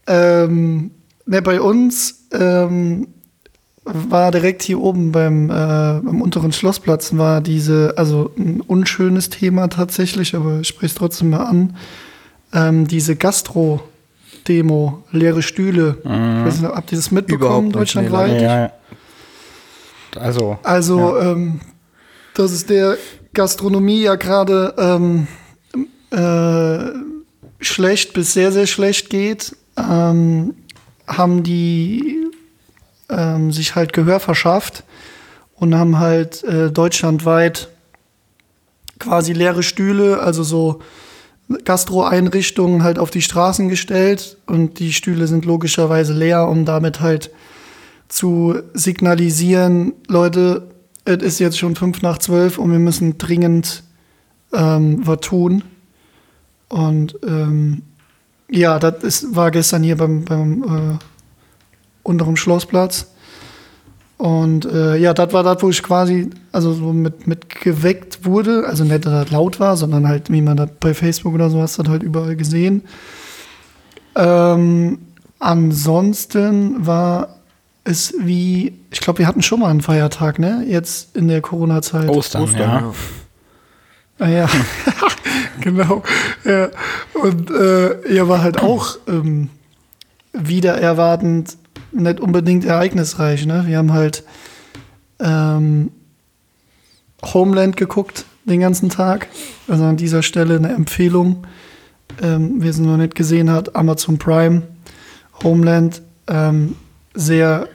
Ähm, 0.07 0.91
ne, 1.25 1.41
bei 1.41 1.61
uns 1.61 2.27
ähm, 2.31 3.07
war 3.85 4.31
direkt 4.31 4.61
hier 4.63 4.79
oben 4.79 5.11
beim, 5.11 5.49
äh, 5.49 5.53
beim 5.53 6.21
unteren 6.21 6.51
Schlossplatz, 6.51 7.15
war 7.17 7.41
diese, 7.41 7.93
also 7.97 8.31
ein 8.37 8.61
unschönes 8.61 9.29
Thema 9.29 9.67
tatsächlich, 9.67 10.35
aber 10.35 10.59
ich 10.59 10.67
spreche 10.67 10.87
es 10.87 10.95
trotzdem 10.95 11.31
mal 11.31 11.45
an. 11.45 11.75
Ähm, 12.53 12.87
diese 12.87 13.15
Gastro-Demo, 13.15 15.03
leere 15.11 15.41
Stühle. 15.41 15.97
Ich 16.03 16.09
weiß 16.09 16.61
nicht, 16.61 16.71
habt 16.71 16.91
ihr 16.91 16.97
das 16.97 17.11
mitbekommen, 17.11 17.67
nee, 17.67 17.73
deutschlandweit? 17.73 18.31
leider 18.31 18.43
Ja, 18.43 18.59
ja. 18.61 18.71
Also, 20.17 20.57
Also, 20.63 21.17
ähm, 21.19 21.61
dass 22.33 22.51
es 22.51 22.65
der 22.65 22.97
Gastronomie 23.33 24.01
ja 24.01 24.15
gerade 24.15 24.73
ähm, 24.77 25.27
äh, 26.11 26.91
schlecht 27.59 28.13
bis 28.13 28.33
sehr, 28.33 28.51
sehr 28.51 28.65
schlecht 28.65 29.09
geht, 29.09 29.55
ähm, 29.77 30.55
haben 31.07 31.43
die 31.43 32.28
ähm, 33.09 33.51
sich 33.51 33.75
halt 33.75 33.93
Gehör 33.93 34.19
verschafft 34.19 34.83
und 35.55 35.75
haben 35.75 35.99
halt 35.99 36.43
äh, 36.43 36.71
deutschlandweit 36.71 37.69
quasi 38.99 39.33
leere 39.33 39.63
Stühle, 39.63 40.19
also 40.19 40.43
so 40.43 40.81
Gastro-Einrichtungen 41.65 42.83
halt 42.83 42.99
auf 42.99 43.09
die 43.09 43.21
Straßen 43.21 43.69
gestellt 43.69 44.37
und 44.45 44.79
die 44.79 44.93
Stühle 44.93 45.25
sind 45.27 45.45
logischerweise 45.45 46.13
leer, 46.13 46.47
um 46.47 46.65
damit 46.65 46.99
halt 47.01 47.31
zu 48.07 48.59
signalisieren, 48.73 49.93
Leute, 50.07 50.67
es 51.05 51.23
ist 51.23 51.39
jetzt 51.39 51.57
schon 51.57 51.75
fünf 51.75 52.01
nach 52.01 52.17
zwölf 52.17 52.57
und 52.57 52.71
wir 52.71 52.79
müssen 52.79 53.17
dringend 53.17 53.83
ähm, 54.53 54.99
was 55.05 55.21
tun. 55.21 55.63
Und 56.67 57.17
ähm, 57.25 57.83
ja, 58.49 58.77
das 58.79 59.35
war 59.35 59.51
gestern 59.51 59.83
hier 59.83 59.97
beim, 59.97 60.25
beim 60.25 60.63
äh, 60.63 60.97
unteren 62.03 62.37
Schlossplatz. 62.37 63.07
Und 64.17 64.65
äh, 64.65 64.97
ja, 64.97 65.13
das 65.13 65.31
war 65.31 65.43
das, 65.43 65.63
wo 65.63 65.69
ich 65.69 65.81
quasi 65.81 66.29
also 66.51 66.73
so 66.73 66.91
mit, 66.91 67.25
mit 67.25 67.49
geweckt 67.61 68.25
wurde. 68.25 68.65
Also 68.67 68.83
nicht, 68.83 69.05
dass 69.05 69.13
das 69.13 69.31
laut 69.31 69.61
war, 69.61 69.77
sondern 69.77 70.07
halt, 70.07 70.29
wie 70.29 70.41
man 70.41 70.57
das 70.57 70.69
bei 70.79 70.93
Facebook 70.93 71.33
oder 71.33 71.49
so 71.49 71.61
hast, 71.61 71.79
das 71.79 71.87
halt 71.87 72.03
überall 72.03 72.35
gesehen. 72.35 72.83
Ähm, 74.15 74.99
ansonsten 75.39 76.85
war 76.85 77.39
es 77.85 78.13
wie, 78.19 78.73
ich 78.91 78.99
glaube, 78.99 79.19
wir 79.19 79.27
hatten 79.27 79.41
schon 79.41 79.61
mal 79.61 79.69
einen 79.69 79.81
Feiertag, 79.81 80.37
ne? 80.37 80.65
Jetzt 80.67 81.15
in 81.15 81.29
der 81.29 81.39
Corona-Zeit. 81.39 82.09
Ostern, 82.09 82.43
Ostern, 82.43 82.59
ja. 82.59 82.93
Ah, 84.19 84.27
ja, 84.27 84.49
genau. 85.61 86.03
Ja. 86.43 86.67
Und 87.13 87.49
äh, 87.51 88.01
er 88.15 88.27
war 88.27 88.41
halt 88.41 88.61
auch 88.61 88.97
ähm, 89.07 89.49
wieder 90.33 90.77
erwartend 90.77 91.55
nicht 91.91 92.19
unbedingt 92.19 92.65
ereignisreich. 92.65 93.45
Ne? 93.45 93.63
Wir 93.67 93.77
haben 93.77 93.93
halt 93.93 94.23
ähm, 95.19 95.91
Homeland 97.23 97.77
geguckt 97.77 98.25
den 98.45 98.59
ganzen 98.61 98.89
Tag. 98.89 99.27
Also 99.67 99.83
an 99.83 99.97
dieser 99.97 100.23
Stelle 100.23 100.55
eine 100.55 100.69
Empfehlung. 100.69 101.45
Ähm, 102.21 102.55
wer 102.57 102.69
es 102.69 102.79
noch 102.79 102.97
nicht 102.97 103.15
gesehen 103.15 103.49
hat, 103.49 103.75
Amazon 103.75 104.17
Prime, 104.17 104.63
Homeland, 105.43 106.01
ähm, 106.27 106.75
sehr, 107.13 107.69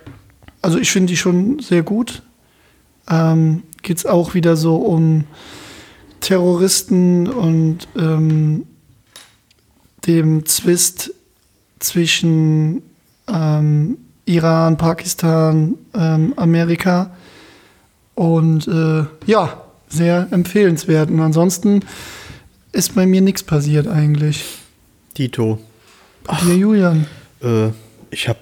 also 0.60 0.78
ich 0.78 0.90
finde 0.90 1.12
die 1.12 1.16
schon 1.16 1.60
sehr 1.60 1.82
gut. 1.82 2.22
Ähm, 3.08 3.62
Geht 3.82 3.98
es 3.98 4.06
auch 4.06 4.34
wieder 4.34 4.56
so 4.56 4.76
um 4.76 5.24
Terroristen 6.20 7.28
und 7.28 7.86
ähm, 7.96 8.66
dem 10.06 10.46
Zwist 10.46 11.12
zwischen 11.78 12.82
ähm, 13.28 13.98
Iran, 14.26 14.76
Pakistan, 14.76 15.74
ähm, 15.94 16.34
Amerika. 16.36 17.10
Und 18.14 18.68
äh, 18.68 19.04
ja, 19.26 19.62
sehr 19.88 20.28
empfehlenswert. 20.30 21.10
Und 21.10 21.20
ansonsten 21.20 21.80
ist 22.72 22.94
bei 22.94 23.06
mir 23.06 23.20
nichts 23.20 23.42
passiert 23.42 23.86
eigentlich. 23.86 24.44
Tito. 25.14 25.58
Dir, 26.42 26.56
Julian. 26.56 27.06
Äh, 27.42 27.68
ich 28.10 28.28
habe 28.28 28.38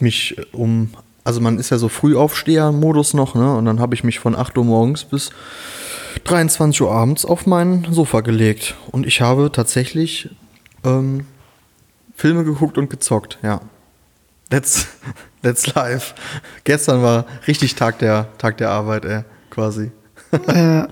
mich 0.00 0.36
um, 0.52 0.90
also 1.24 1.40
man 1.40 1.58
ist 1.58 1.70
ja 1.70 1.78
so 1.78 1.88
Frühaufsteher-Modus 1.88 3.14
noch, 3.14 3.34
ne? 3.34 3.54
Und 3.56 3.66
dann 3.66 3.80
habe 3.80 3.94
ich 3.94 4.04
mich 4.04 4.18
von 4.18 4.34
8 4.34 4.56
Uhr 4.58 4.64
morgens 4.64 5.04
bis 5.04 5.30
23 6.24 6.80
Uhr 6.82 6.92
abends 6.92 7.24
auf 7.24 7.46
mein 7.46 7.86
Sofa 7.90 8.20
gelegt. 8.20 8.74
Und 8.90 9.06
ich 9.06 9.20
habe 9.20 9.52
tatsächlich 9.52 10.30
ähm, 10.84 11.26
Filme 12.14 12.44
geguckt 12.44 12.78
und 12.78 12.90
gezockt, 12.90 13.38
ja. 13.42 13.60
That's, 14.50 14.86
that's 15.42 15.74
life. 15.74 16.14
Gestern 16.64 17.02
war 17.02 17.26
richtig 17.46 17.74
Tag 17.74 17.98
der, 17.98 18.28
Tag 18.38 18.58
der 18.58 18.70
Arbeit, 18.70 19.04
ey, 19.04 19.22
quasi. 19.50 19.90
äh, 20.48 20.84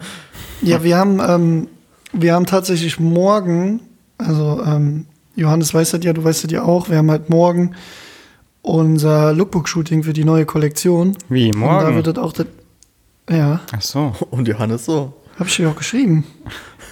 ja, 0.62 0.82
wir 0.82 0.96
haben, 0.96 1.20
ähm, 1.20 1.68
wir 2.12 2.34
haben 2.34 2.46
tatsächlich 2.46 2.98
morgen, 2.98 3.80
also 4.18 4.62
ähm, 4.64 5.06
Johannes 5.34 5.75
weiß 5.75 5.90
das 5.90 6.04
ja, 6.04 6.12
du 6.12 6.25
weißt 6.25 6.44
das 6.44 6.50
ja 6.50 6.62
auch, 6.62 6.88
wir 6.88 6.96
haben 6.96 7.10
halt 7.10 7.28
morgen 7.28 7.75
unser 8.62 9.32
Lookbook-Shooting 9.32 10.02
für 10.02 10.12
die 10.12 10.25
neue 10.25 10.44
Kollektion. 10.46 11.16
Wie, 11.28 11.48
Und 11.52 11.60
da 11.60 11.66
morgen? 11.66 11.94
wird 11.96 12.06
das 12.08 12.18
auch, 12.18 12.32
das, 12.32 12.46
ja, 13.30 13.60
Ach 13.72 13.82
so. 13.82 14.14
Und 14.30 14.48
Johannes 14.48 14.86
so. 14.86 15.14
hab 15.38 15.46
ich 15.46 15.56
dir 15.56 15.68
auch 15.70 15.76
geschrieben. 15.76 16.25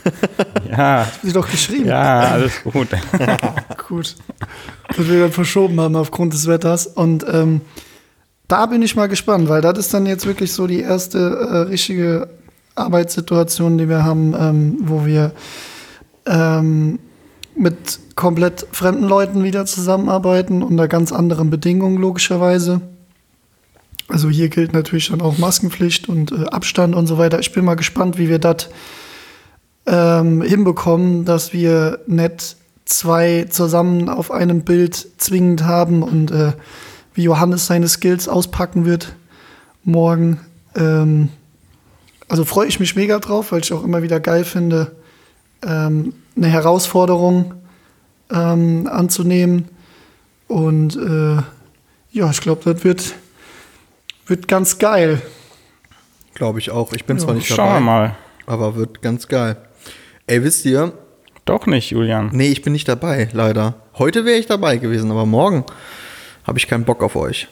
Ja, 0.71 1.07
Hab 1.07 1.15
ich 1.23 1.31
dir 1.31 1.35
doch 1.35 1.49
geschrieben. 1.49 1.87
ja, 1.87 2.21
alles 2.21 2.63
gut. 2.65 2.89
Gut. 3.89 4.17
Das 4.89 5.09
wir 5.09 5.21
dann 5.21 5.33
verschoben 5.33 5.79
haben 5.81 5.95
aufgrund 5.95 6.33
des 6.33 6.49
Wetters. 6.49 6.87
Und 6.87 7.25
ähm, 7.33 7.61
da 8.49 8.67
bin 8.67 8.83
ich 8.83 8.97
mal 8.97 9.07
gespannt, 9.09 9.49
weil 9.49 9.61
das 9.61 9.79
ist 9.79 9.95
dann 9.95 10.07
jetzt 10.07 10.27
wirklich 10.27 10.53
so 10.53 10.67
die 10.67 10.81
erste 10.81 11.19
äh, 11.19 11.57
richtige 11.69 12.29
Arbeitssituation, 12.75 13.79
die 13.79 13.89
wir 13.89 14.05
haben, 14.05 14.35
ähm, 14.37 14.77
wo 14.81 15.07
wir 15.07 15.33
ähm, 16.27 16.99
mit 17.55 18.01
komplett 18.17 18.67
fremden 18.73 19.05
Leuten 19.05 19.45
wieder 19.45 19.67
zusammenarbeiten 19.67 20.63
unter 20.63 20.89
ganz 20.89 21.13
anderen 21.13 21.51
Bedingungen 21.51 21.99
logischerweise. 21.99 22.81
Also 24.09 24.29
hier 24.29 24.49
gilt 24.49 24.73
natürlich 24.73 25.09
dann 25.09 25.21
auch 25.21 25.39
Maskenpflicht 25.39 26.09
und 26.09 26.33
äh, 26.33 26.47
Abstand 26.47 26.95
und 26.95 27.07
so 27.07 27.17
weiter. 27.17 27.39
Ich 27.39 27.53
bin 27.53 27.65
mal 27.65 27.75
gespannt, 27.75 28.19
wie 28.19 28.29
wir 28.29 28.39
das 28.39 28.69
ähm, 29.87 30.43
hinbekommen, 30.43 31.25
dass 31.25 31.53
wir 31.53 32.01
nicht 32.07 32.57
zwei 32.85 33.47
zusammen 33.49 34.09
auf 34.09 34.31
einem 34.31 34.63
Bild 34.63 34.95
zwingend 35.19 35.65
haben 35.65 36.03
und 36.03 36.31
äh, 36.31 36.53
wie 37.15 37.23
Johannes 37.23 37.67
seine 37.67 37.89
Skills 37.89 38.29
auspacken 38.29 38.85
wird 38.85 39.15
morgen. 39.85 40.41
Ähm, 40.75 41.29
also 42.29 42.45
freue 42.45 42.67
ich 42.67 42.81
mich 42.81 42.97
mega 42.97 43.19
drauf, 43.19 43.53
weil 43.53 43.61
ich 43.61 43.73
auch 43.73 43.85
immer 43.85 44.03
wieder 44.03 44.21
geil 44.21 44.45
finde, 44.45 44.93
ähm, 45.65 46.15
eine 46.37 46.49
Herausforderung 46.49 47.55
ähm, 48.31 48.89
anzunehmen. 48.91 49.69
Und 50.49 50.97
äh, 50.97 51.43
ja, 52.13 52.31
ich 52.31 52.41
glaube, 52.41 52.73
das 52.73 52.85
wird, 52.85 53.15
wird 54.27 54.49
ganz 54.49 54.79
geil. 54.79 55.23
Glaube 56.35 56.59
ich 56.59 56.71
auch. 56.71 56.93
Ich 56.93 57.05
bin 57.05 57.19
zwar 57.19 57.31
Ja, 57.31 57.35
nicht 57.37 57.49
Schauen 57.49 57.59
wir 57.59 57.65
dabei, 57.75 57.81
mal. 57.81 58.17
aber 58.47 58.77
wird 58.77 59.03
ganz 59.03 59.29
geil. 59.29 59.57
Ey, 60.27 60.43
wisst 60.43 60.65
ihr, 60.65 60.93
Doch 61.45 61.67
nicht, 61.67 61.91
Julian. 61.91 62.31
Nee, 62.33 62.49
ich 62.49 62.63
bin 62.63 62.73
nicht 62.73 62.89
dabei, 62.89 63.29
leider. 63.33 63.75
Heute 63.99 64.25
wäre 64.25 64.39
ich 64.39 64.47
dabei 64.47 64.79
gewesen, 64.79 65.11
aber 65.11 65.27
morgen 65.27 65.65
habe 66.45 66.59
ich 66.59 66.67
keinen 66.67 66.85
Bock 66.85 67.03
auf 67.03 67.17
euch. 67.17 67.49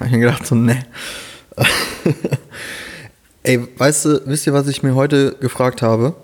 hab 0.00 0.06
ich 0.06 0.12
mir 0.12 0.18
gedacht, 0.18 0.44
so, 0.46 0.56
ne. 0.56 0.84
Ey, 3.44 3.66
weißt 3.78 4.04
du, 4.06 4.22
wisst 4.26 4.46
ihr, 4.48 4.52
was 4.52 4.66
ich 4.66 4.82
mir 4.82 4.94
heute 4.96 5.36
gefragt 5.40 5.82
habe? 5.82 6.14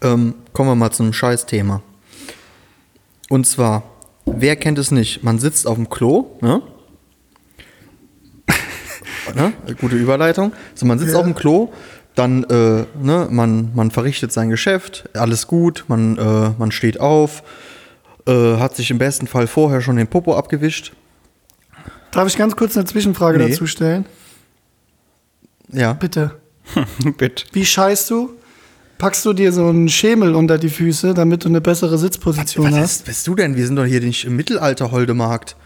Ähm, 0.00 0.34
kommen 0.54 0.70
wir 0.70 0.74
mal 0.74 0.90
zu 0.90 1.02
einem 1.02 1.12
Scheißthema. 1.12 1.82
Und 3.28 3.46
zwar, 3.46 3.82
wer 4.24 4.56
kennt 4.56 4.78
es 4.78 4.90
nicht? 4.90 5.22
Man 5.22 5.38
sitzt 5.38 5.66
auf 5.66 5.76
dem 5.76 5.90
Klo, 5.90 6.38
ne? 6.40 6.62
ne? 9.34 9.52
Gute 9.80 9.96
Überleitung. 9.96 10.52
So, 10.74 10.86
man 10.86 10.98
sitzt 10.98 11.12
Ja. 11.12 11.18
auf 11.18 11.24
dem 11.24 11.34
Klo, 11.34 11.72
dann, 12.14 12.44
äh, 12.44 12.84
ne, 13.02 13.28
man, 13.30 13.70
man 13.74 13.90
verrichtet 13.90 14.32
sein 14.32 14.50
Geschäft, 14.50 15.08
alles 15.14 15.46
gut, 15.46 15.84
man, 15.88 16.18
äh, 16.18 16.50
man 16.58 16.70
steht 16.72 17.00
auf, 17.00 17.42
äh, 18.26 18.56
hat 18.58 18.76
sich 18.76 18.90
im 18.90 18.98
besten 18.98 19.26
Fall 19.26 19.46
vorher 19.46 19.80
schon 19.80 19.96
den 19.96 20.06
Popo 20.06 20.36
abgewischt. 20.36 20.92
Darf 22.10 22.28
ich 22.28 22.36
ganz 22.36 22.54
kurz 22.56 22.76
eine 22.76 22.84
Zwischenfrage 22.84 23.38
Nee. 23.38 23.48
dazu 23.50 23.66
stellen? 23.66 24.04
Ja. 25.72 25.94
Bitte. 25.94 26.32
Bitte. 27.16 27.44
Wie 27.52 27.64
scheißt 27.64 28.10
du? 28.10 28.30
Packst 28.98 29.24
du 29.24 29.32
dir 29.32 29.50
so 29.52 29.66
einen 29.66 29.88
Schemel 29.88 30.34
unter 30.36 30.58
die 30.58 30.68
Füße, 30.68 31.14
damit 31.14 31.44
du 31.44 31.48
eine 31.48 31.60
bessere 31.60 31.98
Sitzposition 31.98 32.66
Was 32.70 32.78
hast? 32.78 32.92
ist, 33.00 33.04
bist 33.06 33.26
du 33.26 33.34
denn? 33.34 33.56
Wir 33.56 33.66
sind 33.66 33.76
doch 33.76 33.84
hier 33.86 34.00
nicht 34.00 34.24
im 34.26 34.36
Mittelalter 34.36 34.92
Holdemarkt. 34.92 35.56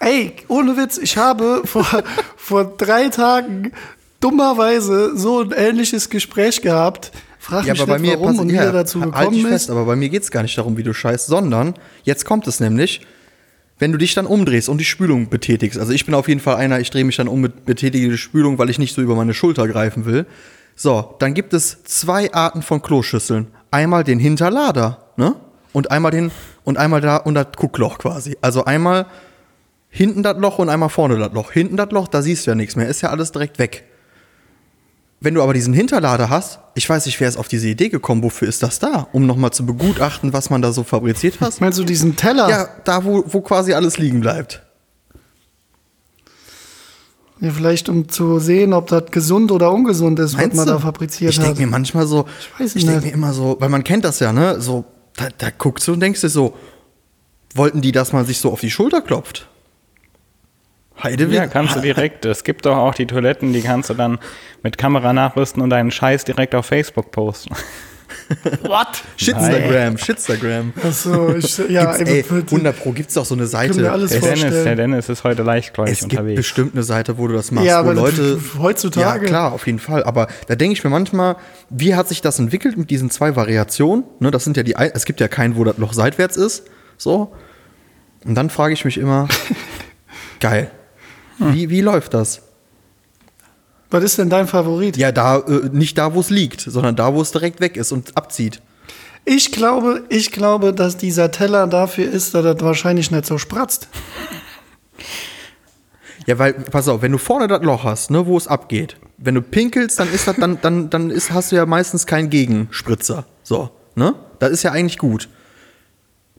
Ey, 0.00 0.34
ohne 0.48 0.76
Witz, 0.76 0.98
ich 0.98 1.16
habe 1.16 1.62
vor, 1.64 1.86
vor 2.36 2.64
drei 2.76 3.08
Tagen 3.08 3.72
dummerweise 4.20 5.16
so 5.16 5.40
ein 5.42 5.52
ähnliches 5.52 6.10
Gespräch 6.10 6.62
gehabt. 6.62 7.12
Frag 7.38 7.64
Ja, 7.64 7.72
mich 7.74 7.82
aber 7.82 7.94
bei 7.94 7.98
nicht, 7.98 8.10
mir 8.10 8.20
warum 8.20 8.38
und 8.40 8.50
wie 8.50 8.54
ja, 8.54 8.64
er 8.64 8.72
dazu 8.72 9.00
halt 9.00 9.12
gekommen 9.12 9.32
dich 9.34 9.44
ist. 9.44 9.48
fest, 9.50 9.70
aber 9.70 9.84
bei 9.84 9.96
mir 9.96 10.08
geht 10.08 10.22
es 10.22 10.30
gar 10.30 10.42
nicht 10.42 10.56
darum, 10.58 10.76
wie 10.76 10.82
du 10.82 10.92
scheißt, 10.92 11.26
sondern 11.26 11.74
jetzt 12.04 12.24
kommt 12.24 12.46
es 12.46 12.58
nämlich. 12.60 13.02
wenn 13.78 13.92
du 13.92 13.98
dich 13.98 14.14
dann 14.14 14.26
umdrehst 14.26 14.68
und 14.68 14.78
die 14.78 14.84
Spülung 14.84 15.28
betätigst, 15.28 15.78
also 15.78 15.92
ich 15.92 16.06
bin 16.06 16.14
auf 16.14 16.28
jeden 16.28 16.40
Fall 16.40 16.56
einer, 16.56 16.80
ich 16.80 16.90
drehe 16.90 17.04
mich 17.04 17.16
dann 17.16 17.28
um 17.28 17.40
mit 17.40 17.66
betätige 17.66 18.08
die 18.08 18.18
Spülung, 18.18 18.58
weil 18.58 18.70
ich 18.70 18.78
nicht 18.78 18.94
so 18.94 19.02
über 19.02 19.14
meine 19.14 19.34
Schulter 19.34 19.68
greifen 19.68 20.06
will. 20.06 20.26
So, 20.74 21.14
dann 21.18 21.34
gibt 21.34 21.52
es 21.52 21.84
zwei 21.84 22.32
Arten 22.32 22.62
von 22.62 22.82
Kloschüsseln. 22.82 23.48
Einmal 23.70 24.04
den 24.04 24.18
Hinterlader, 24.18 25.04
ne? 25.16 25.34
Und 25.72 25.90
einmal 25.90 26.10
den, 26.10 26.30
und 26.64 26.78
einmal 26.78 27.02
da 27.02 27.18
und 27.18 27.34
das 27.34 27.48
Guckloch 27.56 27.98
quasi. 27.98 28.36
Also 28.40 28.64
einmal 28.64 29.06
hinten 29.90 30.22
das 30.22 30.38
Loch 30.38 30.58
und 30.58 30.70
einmal 30.70 30.88
vorne 30.88 31.18
das 31.18 31.32
Loch. 31.32 31.52
Hinten 31.52 31.76
das 31.76 31.90
Loch, 31.90 32.08
da 32.08 32.22
siehst 32.22 32.46
du 32.46 32.52
ja 32.52 32.54
nichts 32.54 32.76
mehr, 32.76 32.88
ist 32.88 33.02
ja 33.02 33.10
alles 33.10 33.32
direkt 33.32 33.58
weg. 33.58 33.84
Wenn 35.20 35.34
du 35.34 35.42
aber 35.42 35.54
diesen 35.54 35.72
Hinterlader 35.72 36.28
hast, 36.28 36.58
ich 36.74 36.88
weiß 36.88 37.06
nicht, 37.06 37.18
wer 37.20 37.28
ist 37.28 37.38
auf 37.38 37.48
diese 37.48 37.68
Idee 37.68 37.88
gekommen, 37.88 38.22
wofür 38.22 38.48
ist 38.48 38.62
das 38.62 38.78
da? 38.78 39.08
Um 39.12 39.26
nochmal 39.26 39.50
zu 39.50 39.64
begutachten, 39.64 40.32
was 40.34 40.50
man 40.50 40.60
da 40.60 40.72
so 40.72 40.84
fabriziert 40.84 41.40
hat? 41.40 41.58
Meinst 41.60 41.78
du 41.78 41.84
diesen 41.84 42.16
Teller? 42.16 42.48
Ja, 42.50 42.68
da, 42.84 43.04
wo, 43.04 43.24
wo 43.26 43.40
quasi 43.40 43.72
alles 43.72 43.96
liegen 43.96 44.20
bleibt. 44.20 44.62
Ja, 47.40 47.50
vielleicht 47.50 47.88
um 47.88 48.08
zu 48.08 48.38
sehen, 48.38 48.72
ob 48.72 48.86
das 48.88 49.06
gesund 49.10 49.52
oder 49.52 49.70
ungesund 49.72 50.18
ist, 50.18 50.34
Meinst 50.36 50.50
was 50.52 50.56
man 50.56 50.66
du? 50.66 50.72
da 50.74 50.78
fabriziert 50.78 51.32
ich 51.32 51.38
hat. 51.38 51.46
denke 51.48 51.60
mir 51.62 51.66
manchmal 51.66 52.06
so, 52.06 52.26
Ich 52.40 52.60
weiß 52.60 52.76
ich 52.76 52.84
nicht. 52.84 52.88
denke 52.94 53.06
mir 53.08 53.12
immer 53.12 53.32
so, 53.34 53.56
weil 53.58 53.68
man 53.68 53.84
kennt 53.84 54.04
das 54.04 54.20
ja, 54.20 54.32
ne? 54.32 54.60
So, 54.60 54.84
da, 55.16 55.28
da 55.36 55.48
guckst 55.50 55.86
du 55.88 55.92
und 55.92 56.00
denkst 56.00 56.20
dir 56.22 56.30
so, 56.30 56.54
wollten 57.54 57.80
die, 57.82 57.92
dass 57.92 58.12
man 58.12 58.24
sich 58.24 58.38
so 58.38 58.50
auf 58.52 58.60
die 58.60 58.70
Schulter 58.70 59.02
klopft? 59.02 59.48
Heide 61.02 61.26
Ja, 61.26 61.46
kannst 61.46 61.76
du 61.76 61.80
direkt. 61.80 62.24
Es 62.24 62.42
gibt 62.44 62.64
doch 62.66 62.76
auch 62.76 62.94
die 62.94 63.06
Toiletten, 63.06 63.52
die 63.52 63.60
kannst 63.62 63.90
du 63.90 63.94
dann 63.94 64.18
mit 64.62 64.78
Kamera 64.78 65.12
nachrüsten 65.12 65.62
und 65.62 65.70
deinen 65.70 65.90
Scheiß 65.90 66.24
direkt 66.24 66.54
auf 66.54 66.66
Facebook 66.66 67.10
posten. 67.10 67.54
What? 68.62 69.02
Shitstagram, 69.16 69.98
Shitstagram. 69.98 70.72
Achso, 70.82 71.34
ich, 71.34 71.58
ja, 71.68 71.96
Gibt's, 71.96 72.10
ey, 72.10 72.24
ey, 72.30 72.42
100 72.42 72.76
Pro 72.78 72.92
gibt's 72.92 73.14
doch 73.14 73.24
so 73.24 73.34
eine 73.34 73.46
Seite. 73.46 73.74
Der 73.80 73.92
Dennis, 73.92 74.14
vorstellen. 74.16 74.64
der 74.64 74.76
Dennis 74.76 75.08
ist 75.08 75.22
heute 75.24 75.42
leichtgläubig 75.42 75.92
es 75.92 76.00
gibt 76.00 76.12
unterwegs. 76.12 76.36
bestimmt 76.36 76.74
eine 76.74 76.82
Seite, 76.82 77.18
wo 77.18 77.26
du 77.26 77.34
das 77.34 77.50
machst, 77.50 77.66
Ja, 77.66 77.84
wo 77.84 77.90
Leute. 77.90 78.40
heutzutage- 78.58 79.24
Ja, 79.24 79.28
klar, 79.28 79.52
auf 79.52 79.66
jeden 79.66 79.78
Fall. 79.80 80.02
Aber 80.04 80.28
da 80.46 80.54
denke 80.54 80.72
ich 80.72 80.82
mir 80.84 80.90
manchmal, 80.90 81.36
wie 81.68 81.94
hat 81.94 82.08
sich 82.08 82.20
das 82.22 82.38
entwickelt 82.38 82.76
mit 82.78 82.90
diesen 82.90 83.10
zwei 83.10 83.36
Variationen? 83.36 84.04
Ne, 84.20 84.30
das 84.30 84.44
sind 84.44 84.56
ja 84.56 84.62
die, 84.62 84.74
es 84.76 85.04
gibt 85.04 85.20
ja 85.20 85.28
keinen, 85.28 85.56
wo 85.56 85.64
das 85.64 85.76
Loch 85.78 85.92
seitwärts 85.92 86.36
ist. 86.36 86.64
So. 86.96 87.32
Und 88.24 88.34
dann 88.34 88.50
frage 88.50 88.72
ich 88.72 88.84
mich 88.84 88.98
immer, 88.98 89.28
geil. 90.40 90.70
Wie, 91.38 91.70
wie 91.70 91.80
läuft 91.80 92.14
das? 92.14 92.42
was 93.90 94.04
ist 94.04 94.18
denn 94.18 94.30
dein 94.30 94.46
Favorit? 94.46 94.96
Ja, 94.96 95.12
da, 95.12 95.38
äh, 95.38 95.68
nicht 95.72 95.96
da, 95.98 96.14
wo 96.14 96.20
es 96.20 96.30
liegt, 96.30 96.60
sondern 96.60 96.96
da, 96.96 97.14
wo 97.14 97.22
es 97.22 97.30
direkt 97.30 97.60
weg 97.60 97.76
ist 97.76 97.92
und 97.92 98.16
abzieht. 98.16 98.60
Ich 99.24 99.52
glaube, 99.52 100.04
ich 100.08 100.30
glaube, 100.30 100.72
dass 100.72 100.96
dieser 100.96 101.30
Teller 101.30 101.66
dafür 101.66 102.10
ist, 102.10 102.34
dass 102.34 102.44
das 102.44 102.60
wahrscheinlich 102.60 103.10
nicht 103.10 103.26
so 103.26 103.38
spratzt. 103.38 103.88
Ja, 106.26 106.38
weil, 106.38 106.54
pass 106.54 106.88
auf, 106.88 107.02
wenn 107.02 107.12
du 107.12 107.18
vorne 107.18 107.48
das 107.48 107.62
Loch 107.62 107.84
hast, 107.84 108.10
ne, 108.10 108.26
wo 108.26 108.36
es 108.36 108.48
abgeht, 108.48 108.96
wenn 109.16 109.34
du 109.34 109.42
pinkelst, 109.42 109.98
dann 109.98 110.12
ist 110.12 110.26
das, 110.26 110.36
dann, 110.36 110.60
dann, 110.60 110.90
dann 110.90 111.10
ist, 111.10 111.32
hast 111.32 111.52
du 111.52 111.56
ja 111.56 111.66
meistens 111.66 112.06
keinen 112.06 112.30
Gegenspritzer. 112.30 113.26
So, 113.42 113.70
ne? 113.94 114.14
Das 114.38 114.50
ist 114.50 114.62
ja 114.62 114.72
eigentlich 114.72 114.98
gut. 114.98 115.28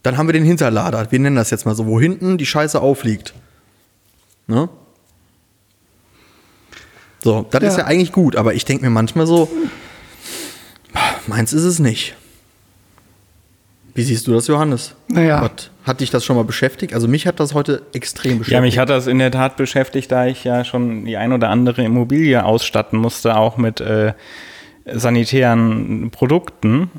Dann 0.04 0.18
haben 0.18 0.28
wir 0.28 0.34
den 0.34 0.44
Hinterlader, 0.44 1.12
wir 1.12 1.20
nennen 1.20 1.36
das 1.36 1.50
jetzt 1.50 1.66
mal 1.66 1.76
so, 1.76 1.88
wo 1.88 2.00
hinten 2.00 2.38
die 2.38 2.46
Scheiße 2.46 2.80
aufliegt. 2.80 3.34
Ne? 4.48 4.70
So, 7.28 7.46
das 7.52 7.62
ist 7.62 7.74
Ja. 7.74 7.80
ja 7.80 7.86
eigentlich 7.88 8.14
gut, 8.14 8.38
aber 8.38 8.54
ich 8.54 8.64
denke 8.64 8.86
mir 8.86 8.90
manchmal 8.90 9.28
so, 9.28 9.50
meins 11.28 11.52
ist 11.52 11.66
es 11.66 11.78
nicht. 11.78 12.16
Wie 13.94 14.04
siehst 14.04 14.28
du 14.28 14.32
das, 14.32 14.48
Johannes? 14.48 14.96
Naja. 15.10 15.42
Was, 15.42 15.70
hat 15.84 16.00
dich 16.00 16.10
das 16.10 16.24
schon 16.24 16.38
mal 16.38 16.46
beschäftigt? 16.46 16.94
Also 16.94 17.10
mich 17.10 17.28
hat 17.28 17.42
das 17.42 17.54
heute 17.54 17.82
extrem 17.92 18.38
beschäftigt. 18.38 18.54
Ja, 18.54 18.62
mich 18.62 18.78
hat 18.80 18.90
das 18.90 19.08
in 19.08 19.20
der 19.20 19.32
Tat 19.32 19.58
beschäftigt, 19.58 20.10
da 20.10 20.26
ich 20.26 20.46
ja 20.46 20.64
schon 20.64 21.04
die 21.04 21.18
ein 21.18 21.34
oder 21.34 21.50
andere 21.50 21.84
Immobilie 21.84 22.46
ausstatten 22.46 22.98
musste, 22.98 23.36
auch 23.36 23.58
mit 23.58 23.82
äh, 23.82 24.14
sanitären 24.86 26.10
Produkten. 26.12 26.92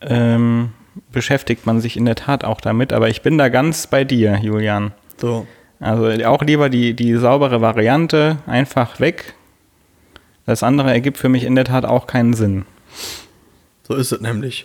Ähm, 0.00 0.70
beschäftigt 1.12 1.66
man 1.66 1.80
sich 1.80 1.96
in 1.96 2.04
der 2.04 2.16
Tat 2.16 2.42
auch 2.42 2.60
damit, 2.60 2.92
aber 2.92 3.08
ich 3.10 3.22
bin 3.22 3.38
da 3.38 3.48
ganz 3.48 3.86
bei 3.86 4.02
dir, 4.02 4.40
Julian. 4.42 4.90
so. 5.18 5.46
Also 5.78 6.06
auch 6.26 6.42
lieber 6.42 6.68
die, 6.68 6.94
die 6.94 7.14
saubere 7.14 7.60
Variante, 7.60 8.38
einfach 8.48 8.98
weg. 8.98 9.34
Das 10.46 10.62
andere 10.62 10.90
ergibt 10.90 11.18
für 11.18 11.28
mich 11.28 11.44
in 11.44 11.54
der 11.54 11.64
Tat 11.64 11.84
auch 11.84 12.06
keinen 12.06 12.34
Sinn. 12.34 12.64
So 13.86 13.94
ist 13.94 14.12
es 14.12 14.20
nämlich. 14.20 14.64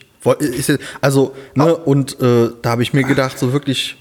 Also, 1.02 1.36
ne, 1.56 1.76
und 1.76 2.20
äh, 2.20 2.50
da 2.62 2.72
habe 2.72 2.84
ich 2.84 2.94
mir 2.94 3.04
gedacht, 3.04 3.40
so 3.40 3.54
wirklich, 3.54 3.96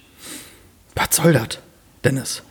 was 0.94 1.08
soll 1.16 1.34
das, 1.34 1.58
Dennis? 2.04 2.42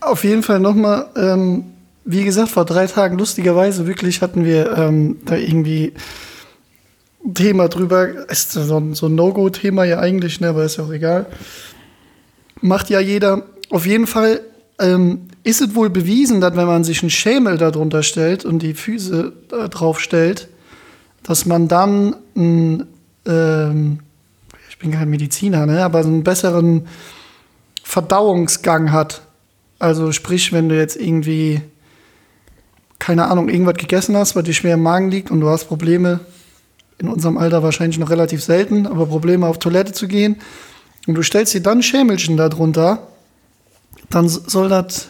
Auf 0.00 0.24
jeden 0.24 0.42
Fall 0.42 0.60
nochmal, 0.60 1.08
ähm, 1.16 1.64
wie 2.04 2.24
gesagt, 2.24 2.50
vor 2.50 2.64
drei 2.64 2.86
Tagen 2.86 3.18
lustigerweise 3.18 3.86
wirklich 3.86 4.22
hatten 4.22 4.44
wir 4.44 4.76
ähm, 4.76 5.20
da 5.24 5.36
irgendwie 5.36 5.94
ein 7.24 7.34
Thema 7.34 7.68
drüber. 7.68 8.28
Ist 8.28 8.52
so 8.52 8.78
ein, 8.78 8.94
so 8.94 9.06
ein 9.06 9.14
No-Go-Thema 9.14 9.84
ja 9.84 9.98
eigentlich, 9.98 10.40
ne, 10.40 10.48
aber 10.48 10.64
ist 10.64 10.76
ja 10.76 10.84
auch 10.84 10.92
egal. 10.92 11.26
Macht 12.60 12.90
ja 12.90 13.00
jeder. 13.00 13.44
Auf 13.70 13.86
jeden 13.86 14.06
Fall 14.06 14.40
ähm, 14.78 15.28
ist 15.42 15.60
es 15.60 15.74
wohl 15.74 15.90
bewiesen, 15.90 16.40
dass 16.40 16.56
wenn 16.56 16.66
man 16.66 16.84
sich 16.84 17.02
einen 17.02 17.10
Schemel 17.10 17.56
darunter 17.56 18.02
stellt 18.02 18.44
und 18.44 18.60
die 18.60 18.74
Füße 18.74 19.32
da 19.48 19.68
drauf 19.68 20.00
stellt, 20.00 20.48
dass 21.22 21.46
man 21.46 21.68
dann 21.68 22.16
ein, 22.36 22.86
ähm, 23.26 24.00
ich 24.68 24.78
bin 24.78 24.92
kein 24.92 25.08
Mediziner, 25.08 25.66
ne, 25.66 25.84
aber 25.84 26.00
einen 26.00 26.24
besseren 26.24 26.86
Verdauungsgang 27.82 28.92
hat. 28.92 29.22
Also 29.78 30.12
sprich, 30.12 30.52
wenn 30.52 30.68
du 30.68 30.76
jetzt 30.76 30.96
irgendwie, 30.96 31.60
keine 32.98 33.26
Ahnung, 33.26 33.48
irgendwas 33.48 33.76
gegessen 33.76 34.16
hast, 34.16 34.36
was 34.36 34.44
dir 34.44 34.52
schwer 34.54 34.74
im 34.74 34.82
Magen 34.82 35.10
liegt 35.10 35.30
und 35.30 35.40
du 35.40 35.48
hast 35.48 35.64
Probleme, 35.64 36.20
in 36.98 37.08
unserem 37.08 37.36
Alter 37.36 37.62
wahrscheinlich 37.62 37.98
noch 37.98 38.10
relativ 38.10 38.42
selten, 38.42 38.86
aber 38.86 39.06
Probleme 39.06 39.46
auf 39.46 39.58
Toilette 39.58 39.92
zu 39.92 40.08
gehen 40.08 40.36
und 41.06 41.14
du 41.14 41.22
stellst 41.22 41.52
dir 41.54 41.62
dann 41.62 41.82
Schämelchen 41.82 42.36
darunter, 42.36 43.06
dann 44.10 44.28
soll 44.28 44.68
das 44.68 45.08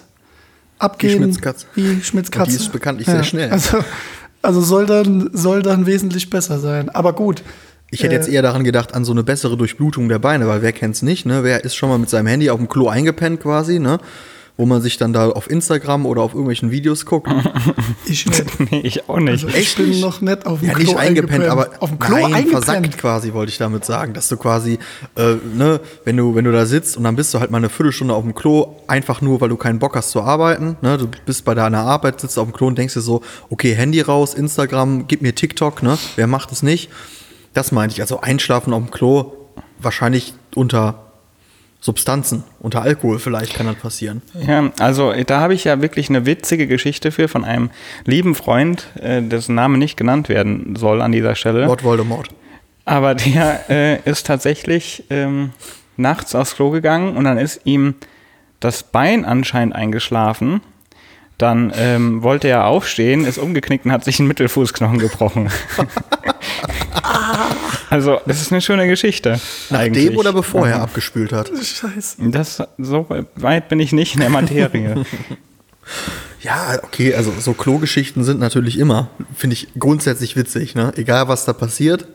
abgehen 0.79 1.23
Schmitzkatze. 1.23 1.67
wie 1.75 2.03
Schmitzkatze. 2.03 2.45
Und 2.45 2.51
die 2.53 2.57
ist 2.65 2.73
bekanntlich 2.73 3.07
sehr 3.07 3.25
schnell. 3.25 3.51
Also, 3.51 3.79
also 4.43 4.61
soll, 4.61 4.87
dann, 4.87 5.31
soll 5.33 5.63
dann 5.63 5.87
wesentlich 5.87 6.31
besser 6.31 6.59
sein. 6.59 6.89
Aber 6.91 7.13
gut. 7.13 7.43
Ich 7.91 8.03
hätte 8.03 8.15
jetzt 8.15 8.29
Äh, 8.29 8.33
eher 8.33 8.43
daran 8.43 8.65
gedacht, 8.65 8.95
an 8.95 9.05
so 9.05 9.13
eine 9.13 9.23
bessere 9.23 9.57
Durchblutung 9.57 10.09
der 10.09 10.19
Beine, 10.19 10.49
weil 10.49 10.61
wer 10.63 10.73
kennt's 10.73 11.03
nicht, 11.03 11.25
ne? 11.25 11.45
Wer 11.45 11.65
ist 11.65 11.77
schon 11.77 11.89
mal 11.89 11.99
mit 11.99 12.11
seinem 12.11 12.27
Handy 12.27 12.51
auf 12.51 12.59
dem 12.59 12.69
Klo 12.69 12.89
eingepennt 12.89 13.41
quasi, 13.41 13.79
ne? 13.79 13.99
Wo 14.59 14.65
man 14.65 14.81
sich 14.81 14.97
dann 14.97 15.13
da 15.13 15.29
auf 15.29 15.51
Instagram 15.51 16.07
oder 16.07 16.23
auf 16.23 16.33
irgendwelchen 16.33 16.71
Videos 16.71 17.05
guckt. 17.05 17.29
Ich 18.07 18.25
nicht. 18.27 18.45
Nee, 18.71 18.81
ich 18.85 19.09
auch 19.09 19.19
nicht. 19.19 19.45
Also 19.45 19.49
ich 19.49 19.77
bin 19.77 19.89
nicht? 19.91 20.01
noch 20.01 20.21
nicht 20.21 20.47
auf 20.47 20.61
dem 20.61 20.69
Ja, 20.69 20.75
Klo 20.75 20.83
nicht 20.85 20.97
eingepennt, 20.97 21.45
aber 21.45 21.71
auf 21.81 21.91
dem 21.91 21.99
Klo 21.99 22.15
nein, 22.17 22.25
eingepennt. 22.35 22.65
versackt 22.65 22.99
quasi, 22.99 23.33
wollte 23.35 23.51
ich 23.51 23.59
damit 23.59 23.85
sagen. 23.85 24.15
Dass 24.15 24.29
du 24.29 24.37
quasi, 24.37 24.79
äh, 25.17 25.35
ne, 25.55 25.81
wenn 26.05 26.17
du, 26.17 26.35
wenn 26.35 26.45
du 26.45 26.53
da 26.53 26.65
sitzt 26.67 26.97
und 26.97 27.05
dann 27.05 27.17
bist 27.17 27.35
du 27.35 27.41
halt 27.41 27.51
mal 27.51 27.59
eine 27.59 27.69
Viertelstunde 27.69 28.15
auf 28.15 28.23
dem 28.23 28.35
Klo, 28.35 28.77
einfach 28.87 29.21
nur, 29.21 29.41
weil 29.41 29.49
du 29.51 29.57
keinen 29.57 29.79
Bock 29.79 29.95
hast 29.97 30.11
zu 30.11 30.23
arbeiten. 30.23 30.77
Ne? 30.81 30.97
Du 30.99 31.09
bist 31.27 31.45
bei 31.45 31.55
deiner 31.55 31.81
Arbeit, 31.83 32.21
sitzt 32.21 32.39
auf 32.39 32.49
dem 32.49 32.55
Klo 32.55 32.69
und 32.69 32.79
denkst 32.79 32.95
dir 32.95 33.01
so, 33.01 33.23
okay, 33.51 33.75
Handy 33.75 34.01
raus, 34.01 34.35
Instagram, 34.35 35.07
gib 35.09 35.21
mir 35.21 35.35
TikTok, 35.35 35.83
ne? 35.83 35.99
Wer 36.17 36.27
macht 36.29 36.53
es 36.53 36.63
nicht? 36.63 36.89
Das 37.53 37.73
meinte 37.73 37.95
ich. 37.95 38.01
Also 38.01 38.21
einschlafen 38.21 38.73
auf 38.73 38.83
dem 38.83 38.91
Klo, 38.91 39.33
wahrscheinlich 39.79 40.35
unter 40.55 41.06
Substanzen, 41.81 42.43
unter 42.59 42.83
Alkohol 42.83 43.19
vielleicht 43.19 43.55
kann 43.55 43.67
das 43.67 43.77
passieren. 43.77 44.23
Ja, 44.47 44.73
also 44.81 45.13
da 45.13 45.41
habe 45.41 45.55
ich 45.55 45.65
ja 45.65 45.81
wirklich 45.83 46.09
eine 46.09 46.27
witzige 46.27 46.67
Geschichte 46.67 47.13
für 47.13 47.29
von 47.29 47.45
einem 47.45 47.71
lieben 48.05 48.35
Freund, 48.35 48.89
äh, 49.01 49.23
dessen 49.23 49.55
Name 49.55 49.79
nicht 49.79 49.97
genannt 49.97 50.29
werden 50.29 50.75
soll 50.77 51.01
an 51.03 51.13
dieser 51.13 51.35
Stelle. 51.35 51.67
Lord 51.67 51.85
Voldemort. 51.85 52.29
Aber 52.85 53.15
der 53.15 53.69
äh, 53.69 54.01
ist 54.09 54.27
tatsächlich 54.27 55.05
ähm, 55.11 55.51
nachts 55.97 56.35
aufs 56.35 56.55
Klo 56.55 56.71
gegangen 56.71 57.17
und 57.17 57.25
dann 57.25 57.39
ist 57.39 57.61
ihm 57.65 57.95
das 58.61 58.83
Bein 58.83 59.25
anscheinend 59.25 59.75
eingeschlafen. 59.75 60.61
Dann 61.39 61.73
ähm, 61.77 62.23
wollte 62.23 62.49
er 62.49 62.67
aufstehen, 62.67 63.25
ist 63.25 63.39
umgeknickt 63.39 63.85
und 63.85 63.93
hat 63.93 64.05
sich 64.05 64.19
einen 64.19 64.29
Mittelfußknochen 64.29 64.99
gebrochen. 64.99 65.51
also, 67.97 68.21
das 68.27 68.43
ist 68.43 68.53
eine 68.53 68.61
schöne 68.61 68.87
Geschichte. 68.87 69.41
eigentlich. 69.71 70.09
Dem 70.09 70.19
oder 70.19 70.35
bevor 70.35 70.69
er 70.69 70.83
abgespült 70.83 71.33
hat? 71.33 71.49
Scheiße. 71.49 72.17
Das, 72.31 72.63
so 72.77 73.07
weit 73.37 73.69
bin 73.71 73.81
ich 73.81 73.93
nicht 73.93 74.15
in 74.15 74.21
der 74.21 74.31
Materie. 74.31 75.05
Ja, 76.43 76.79
okay, 76.83 77.15
also 77.15 77.33
so 77.39 77.55
Klogeschichten 77.55 78.25
sind 78.25 78.41
natürlich 78.41 78.77
immer, 78.79 79.09
finde 79.35 79.55
ich 79.55 79.69
grundsätzlich 79.79 80.35
witzig, 80.37 80.75
ne? 80.75 80.93
Egal 80.97 81.29
was 81.29 81.45
da 81.45 81.53
passiert. 81.53 82.07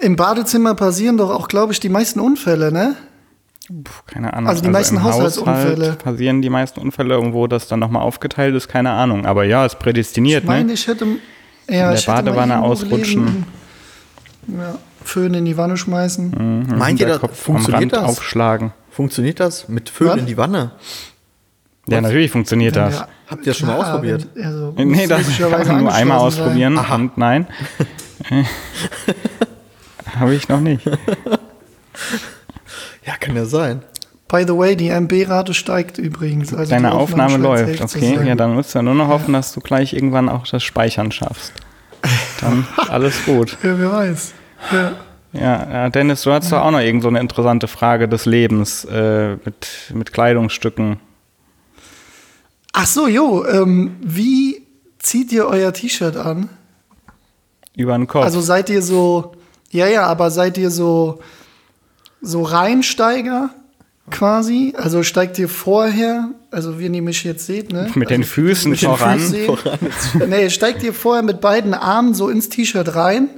Im 0.00 0.16
Badezimmer 0.16 0.74
passieren 0.74 1.18
doch 1.18 1.30
auch, 1.30 1.48
glaube 1.48 1.74
ich, 1.74 1.80
die 1.80 1.90
meisten 1.90 2.18
Unfälle, 2.18 2.72
ne? 2.72 2.96
Puh, 3.68 3.90
keine 4.06 4.32
Ahnung. 4.32 4.48
Also 4.48 4.62
die 4.62 4.70
meisten 4.70 4.96
im 4.96 5.02
Haushaltsunfälle. 5.02 5.84
Haushalt 5.84 6.02
passieren 6.02 6.40
die 6.40 6.50
meisten 6.50 6.80
Unfälle, 6.80 7.18
und 7.20 7.34
wo 7.34 7.46
das 7.46 7.68
dann 7.68 7.80
nochmal 7.80 8.02
aufgeteilt 8.02 8.54
ist, 8.54 8.68
keine 8.68 8.90
Ahnung. 8.90 9.26
Aber 9.26 9.44
ja, 9.44 9.66
ist 9.66 9.78
prädestiniert, 9.78 10.44
Ich 10.44 10.48
meine, 10.48 10.66
ne? 10.66 10.72
ich 10.72 10.86
hätte. 10.86 11.06
Ja, 11.68 11.90
der 11.90 11.92
ich 11.94 12.00
hätte 12.00 12.10
mal 12.10 12.22
Badewanne 12.22 12.54
irgendwo 12.54 12.72
ausrutschen. 12.72 13.24
gelesen, 13.26 13.46
Ja. 14.48 14.78
Föhn 15.04 15.34
in 15.34 15.44
die 15.44 15.56
Wanne 15.56 15.76
schmeißen. 15.76 16.30
Mhm, 16.68 16.78
Meint 16.78 17.00
ihr, 17.00 17.06
das 17.06 17.22
am 17.22 17.30
funktioniert 17.30 17.92
Rand 17.92 17.92
das? 17.92 18.02
aufschlagen. 18.18 18.72
Funktioniert 18.90 19.40
das? 19.40 19.68
Mit 19.68 19.88
Föhn 19.90 20.08
Was? 20.08 20.16
in 20.18 20.26
die 20.26 20.36
Wanne? 20.36 20.72
Ja, 21.88 22.00
natürlich 22.00 22.30
funktioniert 22.30 22.74
Wenn 22.74 22.84
das. 22.84 22.96
der- 22.98 23.08
Habt 23.28 23.40
ihr 23.46 23.52
das 23.52 23.58
schon 23.58 23.68
mal 23.68 23.76
ausprobiert? 23.76 24.26
wenn- 24.34 24.44
Also, 24.44 24.72
nee, 24.76 25.06
das 25.06 25.36
kann 25.38 25.50
man 25.68 25.80
nur 25.84 25.92
einmal 25.92 26.18
ausprobieren 26.18 26.78
und 26.78 27.18
nein. 27.18 27.46
Habe 30.18 30.34
ich 30.34 30.48
noch 30.48 30.60
nicht. 30.60 30.84
Ja, 33.04 33.16
kann 33.20 33.36
ja 33.36 33.44
sein. 33.44 33.82
By 34.28 34.44
the 34.46 34.56
way, 34.56 34.74
die 34.76 34.88
MB-Rate 34.88 35.54
steigt 35.54 35.98
übrigens. 35.98 36.52
Also 36.52 36.70
Deine 36.70 36.92
Aufnahme 36.92 37.32
scheint 37.32 37.42
läuft, 37.44 37.80
okay. 37.80 38.18
Ja, 38.26 38.34
dann 38.34 38.54
musst 38.54 38.74
du 38.74 38.78
ja 38.78 38.82
nur 38.82 38.94
noch 38.94 39.06
hoffen, 39.08 39.32
dass 39.32 39.52
du 39.52 39.60
gleich 39.60 39.92
irgendwann 39.92 40.28
auch 40.28 40.46
das 40.48 40.64
Speichern 40.64 41.12
schaffst. 41.12 41.52
Dann 42.40 42.66
alles 42.88 43.24
gut. 43.24 43.56
Ja, 43.62 43.78
wer 43.78 43.92
weiß. 43.92 44.34
Ja. 44.72 44.92
Ja, 45.32 45.68
ja, 45.70 45.88
Dennis, 45.90 46.22
du 46.22 46.32
hast 46.32 46.50
doch 46.50 46.62
auch 46.62 46.70
noch 46.70 46.80
irgend 46.80 47.02
so 47.02 47.08
eine 47.08 47.20
interessante 47.20 47.68
Frage 47.68 48.08
des 48.08 48.24
Lebens 48.24 48.84
äh, 48.86 49.36
mit, 49.44 49.92
mit 49.92 50.12
Kleidungsstücken. 50.12 50.98
Ach 52.72 52.86
so, 52.86 53.06
jo, 53.06 53.44
ähm, 53.46 53.96
wie 54.00 54.66
zieht 54.98 55.32
ihr 55.32 55.46
euer 55.46 55.72
T-Shirt 55.72 56.16
an? 56.16 56.48
Über 57.76 57.96
den 57.96 58.06
Kopf. 58.06 58.24
Also 58.24 58.40
seid 58.40 58.70
ihr 58.70 58.82
so, 58.82 59.32
ja, 59.70 59.86
ja, 59.86 60.06
aber 60.06 60.30
seid 60.30 60.56
ihr 60.58 60.70
so, 60.70 61.20
so 62.22 62.42
Reinsteiger 62.42 63.50
quasi? 64.10 64.74
Also 64.76 65.02
steigt 65.02 65.38
ihr 65.38 65.48
vorher, 65.48 66.30
also 66.50 66.78
wie 66.78 66.86
ihr 66.86 67.02
mich 67.02 67.24
jetzt 67.24 67.46
seht, 67.46 67.72
ne? 67.72 67.90
mit 67.94 68.10
den 68.10 68.22
also, 68.22 68.32
Füßen 68.32 68.70
mit 68.70 68.80
den 68.82 68.88
voran. 68.88 69.18
Füßen. 69.20 70.28
nee, 70.28 70.48
steigt 70.50 70.82
ihr 70.82 70.94
vorher 70.94 71.22
mit 71.22 71.40
beiden 71.40 71.74
Armen 71.74 72.14
so 72.14 72.28
ins 72.28 72.48
T-Shirt 72.48 72.94
rein 72.94 73.28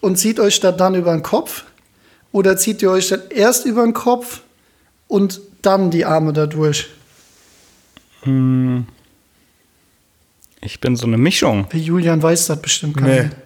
und 0.00 0.16
zieht 0.18 0.40
euch 0.40 0.60
das 0.60 0.76
dann 0.76 0.94
über 0.94 1.12
den 1.12 1.22
Kopf? 1.22 1.64
Oder 2.32 2.56
zieht 2.56 2.82
ihr 2.82 2.90
euch 2.90 3.08
das 3.08 3.20
erst 3.30 3.64
über 3.66 3.82
den 3.84 3.94
Kopf 3.94 4.42
und 5.08 5.40
dann 5.62 5.90
die 5.90 6.04
Arme 6.04 6.32
da 6.32 6.46
durch? 6.46 6.88
Ich 10.60 10.80
bin 10.80 10.96
so 10.96 11.06
eine 11.06 11.16
Mischung. 11.18 11.68
Der 11.72 11.80
Julian 11.80 12.22
weiß 12.22 12.46
das 12.46 12.60
bestimmt 12.60 12.96
gar 12.96 13.06
Nee. 13.08 13.22
nicht. 13.24 13.36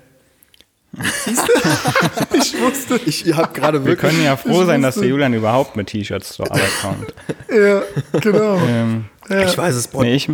Siehst 1.24 1.46
du? 1.46 1.53
ich 2.37 2.61
wusste. 2.61 3.00
Ich 3.07 3.33
habe 3.35 3.53
gerade 3.53 3.81
Wir 3.81 3.92
wirklich. 3.92 4.11
können 4.12 4.24
ja 4.24 4.37
froh 4.37 4.64
sein, 4.64 4.83
dass 4.83 4.96
der 4.96 5.09
Julian 5.09 5.35
überhaupt 5.35 5.76
mit 5.76 5.87
T-Shirts 5.88 6.35
zur 6.35 6.50
Arbeit 6.50 6.70
kommt. 6.83 7.14
Ja, 7.55 7.83
genau. 8.20 8.57
ähm, 8.66 9.05
ja. 9.29 9.42
Ich 9.44 9.57
weiß 9.59 9.74
es, 9.74 9.88
boah, 9.88 10.03
nee, 10.05 10.14
ich, 10.14 10.29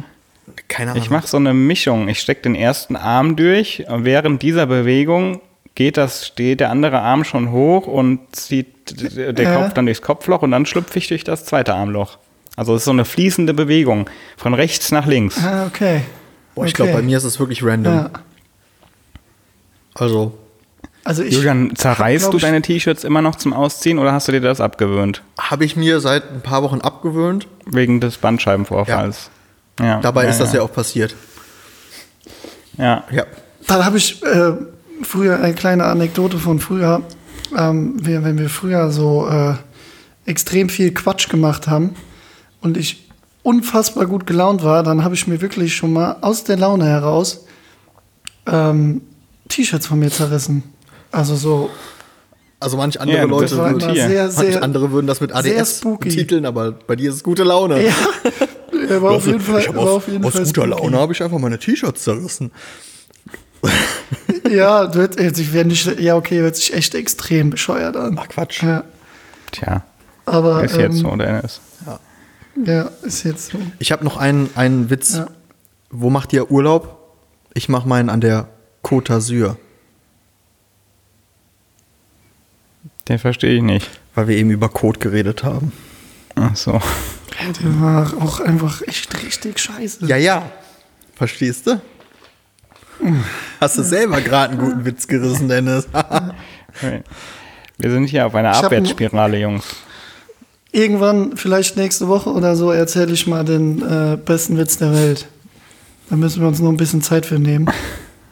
keine 0.68 0.90
Ahnung. 0.92 1.02
ich 1.02 1.10
mache 1.10 1.26
so 1.26 1.36
eine 1.38 1.54
Mischung. 1.54 2.08
Ich 2.08 2.20
stecke 2.20 2.42
den 2.42 2.54
ersten 2.54 2.94
Arm 2.96 3.36
durch. 3.36 3.84
und 3.88 4.04
Während 4.04 4.42
dieser 4.42 4.66
Bewegung 4.66 5.40
geht 5.74 5.96
das, 5.96 6.26
steht 6.26 6.60
der 6.60 6.70
andere 6.70 7.00
Arm 7.00 7.24
schon 7.24 7.50
hoch 7.52 7.86
und 7.86 8.20
zieht 8.34 8.68
der 9.38 9.44
Ja. 9.44 9.56
Kopf 9.62 9.74
dann 9.74 9.86
durchs 9.86 10.00
Kopfloch 10.02 10.42
und 10.42 10.50
dann 10.52 10.64
schlüpfe 10.66 10.98
ich 10.98 11.08
durch 11.08 11.24
das 11.24 11.44
zweite 11.44 11.74
Armloch. 11.74 12.18
Also 12.56 12.74
es 12.74 12.80
ist 12.82 12.84
so 12.86 12.90
eine 12.92 13.04
fließende 13.04 13.52
Bewegung. 13.54 14.08
Von 14.38 14.54
rechts 14.54 14.90
nach 14.92 15.06
links. 15.06 15.38
Ah, 15.44 15.66
okay. 15.66 16.02
Boah, 16.54 16.64
ich 16.64 16.72
Okay. 16.72 16.82
glaube, 16.84 16.92
bei 16.92 17.02
mir 17.02 17.18
ist 17.18 17.24
es 17.24 17.38
wirklich 17.38 17.62
random. 17.62 17.94
Ja. 17.94 18.10
Also, 19.94 20.36
Also 21.06 21.22
ich, 21.22 21.34
Julian, 21.34 21.70
zerreißt 21.76 22.32
du 22.32 22.38
deine 22.38 22.62
T-Shirts 22.62 23.04
immer 23.04 23.22
noch 23.22 23.36
zum 23.36 23.52
Ausziehen 23.52 24.00
oder 24.00 24.12
hast 24.12 24.26
du 24.26 24.32
dir 24.32 24.40
das 24.40 24.60
abgewöhnt? 24.60 25.22
habe 25.38 25.64
ich 25.64 25.76
mir 25.76 26.00
seit 26.00 26.32
ein 26.32 26.40
paar 26.40 26.64
Wochen 26.64 26.80
abgewöhnt. 26.80 27.46
Wegen 27.64 28.00
des 28.00 28.16
Bandscheibenvorfalls. 28.16 29.30
Ja. 29.78 30.00
Dabei 30.00 30.26
ist 30.26 30.38
das 30.38 30.52
ja 30.52 30.62
auch 30.62 30.72
passiert. 30.72 31.14
Ja. 32.76 33.04
Ja. 33.12 33.24
Dann 33.68 33.84
habe 33.84 33.98
ich 33.98 34.20
äh, 34.24 34.54
früher 35.02 35.40
eine 35.40 35.54
kleine 35.54 35.84
Anekdote 35.84 36.38
von 36.38 36.58
früher. 36.58 37.02
Ähm, 37.56 38.04
wir, 38.04 38.24
wenn 38.24 38.38
wir 38.38 38.48
früher 38.48 38.90
so 38.90 39.28
äh, 39.28 39.54
extrem 40.28 40.68
viel 40.68 40.92
Quatsch 40.92 41.28
gemacht 41.28 41.68
haben 41.68 41.94
und 42.60 42.76
ich 42.76 43.08
unfassbar 43.44 44.06
gut 44.06 44.26
gelaunt 44.26 44.64
war, 44.64 44.82
dann 44.82 45.04
habe 45.04 45.14
ich 45.14 45.28
mir 45.28 45.40
wirklich 45.40 45.76
schon 45.76 45.92
mal 45.92 46.16
aus 46.20 46.42
der 46.42 46.56
Laune 46.56 46.86
heraus 46.86 47.46
ähm, 48.46 49.02
T-Shirts 49.48 49.86
von 49.86 50.00
mir 50.00 50.10
zerrissen. 50.10 50.64
Also 51.16 51.34
so, 51.36 51.70
Also 52.60 52.76
manch 52.76 53.00
andere 53.00 53.18
Ja, 53.18 53.24
Leute 53.24 53.56
würden, 53.56 53.80
sehr, 53.94 54.24
manch 54.24 54.34
sehr, 54.36 54.62
andere 54.62 54.90
würden 54.92 55.06
das 55.06 55.20
mit 55.20 55.32
ADS 55.34 55.80
titeln, 56.00 56.44
aber 56.46 56.72
bei 56.72 56.96
dir 56.96 57.08
ist 57.10 57.16
es 57.16 57.22
gute 57.24 57.42
Laune. 57.44 57.84
ja, 57.86 57.92
er 58.88 59.02
war 59.02 59.12
auf 59.12 59.26
jeden 59.26 59.40
Fall, 59.40 59.60
ich 59.60 59.68
aus, 59.70 59.88
auf 59.88 60.08
jeden 60.08 60.24
aus 60.24 60.32
Fall 60.34 60.44
guter 60.44 60.62
spooky. 60.62 60.82
Laune 60.82 60.98
habe 60.98 61.12
ich 61.12 61.22
einfach 61.22 61.38
meine 61.38 61.58
T-Shirts 61.58 62.02
zerrissen. 62.04 62.50
Ja, 64.48 64.86
du 64.86 65.00
hätt- 65.00 65.16
hätt- 65.18 65.38
ich 65.38 65.52
nicht, 65.52 66.00
ja 66.00 66.16
okay, 66.16 66.40
hört 66.40 66.56
sich 66.56 66.72
echt 66.74 66.94
extrem 66.94 67.50
bescheuert 67.50 67.96
an. 67.96 68.16
Ach 68.20 68.28
Quatsch. 68.28 68.62
Ja, 68.62 68.84
Tja, 69.50 69.82
aber 70.24 70.62
ist 70.64 70.76
jetzt 70.76 70.96
ähm, 70.96 71.10
so, 71.10 71.16
Dennis. 71.16 71.60
Ja, 72.64 72.90
ist 73.02 73.24
jetzt 73.24 73.50
so. 73.52 73.58
Ich 73.78 73.92
habe 73.92 74.04
noch 74.04 74.16
einen, 74.16 74.48
einen 74.54 74.88
Witz. 74.88 75.16
Ja. 75.16 75.26
Wo 75.90 76.10
macht 76.10 76.32
ihr 76.32 76.50
Urlaub? 76.50 76.98
Ich 77.54 77.68
mache 77.68 77.86
meinen 77.88 78.08
an 78.08 78.20
der 78.20 78.48
Côte 78.82 79.12
d'Azur, 79.12 79.56
Den 83.08 83.18
verstehe 83.18 83.56
ich 83.56 83.62
nicht. 83.62 83.88
weil 84.14 84.28
wir 84.28 84.36
eben 84.36 84.50
über 84.50 84.68
Code 84.68 84.98
geredet 84.98 85.44
haben. 85.44 85.72
Ach 86.34 86.56
so. 86.56 86.80
Der 87.62 87.80
war 87.80 88.12
auch 88.20 88.40
einfach 88.40 88.80
echt 88.82 89.22
richtig 89.22 89.58
scheiße. 89.58 90.06
Ja, 90.06 90.16
ja. 90.16 90.50
Verstehst 91.14 91.66
du? 91.66 91.80
Hast 93.60 93.76
du 93.76 93.82
selber 93.82 94.20
gerade 94.22 94.52
einen 94.54 94.60
guten 94.60 94.84
Witz 94.86 95.06
gerissen, 95.06 95.48
Dennis? 95.48 95.86
Wir 97.78 97.90
sind 97.90 98.06
hier 98.06 98.26
auf 98.26 98.34
einer 98.34 98.56
Abwärtsspirale, 98.56 99.38
Jungs. 99.38 99.64
Irgendwann, 100.72 101.36
vielleicht 101.36 101.76
nächste 101.76 102.08
Woche 102.08 102.30
oder 102.30 102.56
so, 102.56 102.70
erzähle 102.70 103.12
ich 103.12 103.26
mal 103.26 103.44
den 103.44 103.82
äh, 103.82 104.16
besten 104.16 104.56
Witz 104.58 104.78
der 104.78 104.92
Welt. 104.94 105.28
Da 106.08 106.16
müssen 106.16 106.40
wir 106.40 106.48
uns 106.48 106.58
nur 106.60 106.72
ein 106.72 106.76
bisschen 106.78 107.02
Zeit 107.02 107.26
für 107.26 107.38
nehmen. 107.38 107.66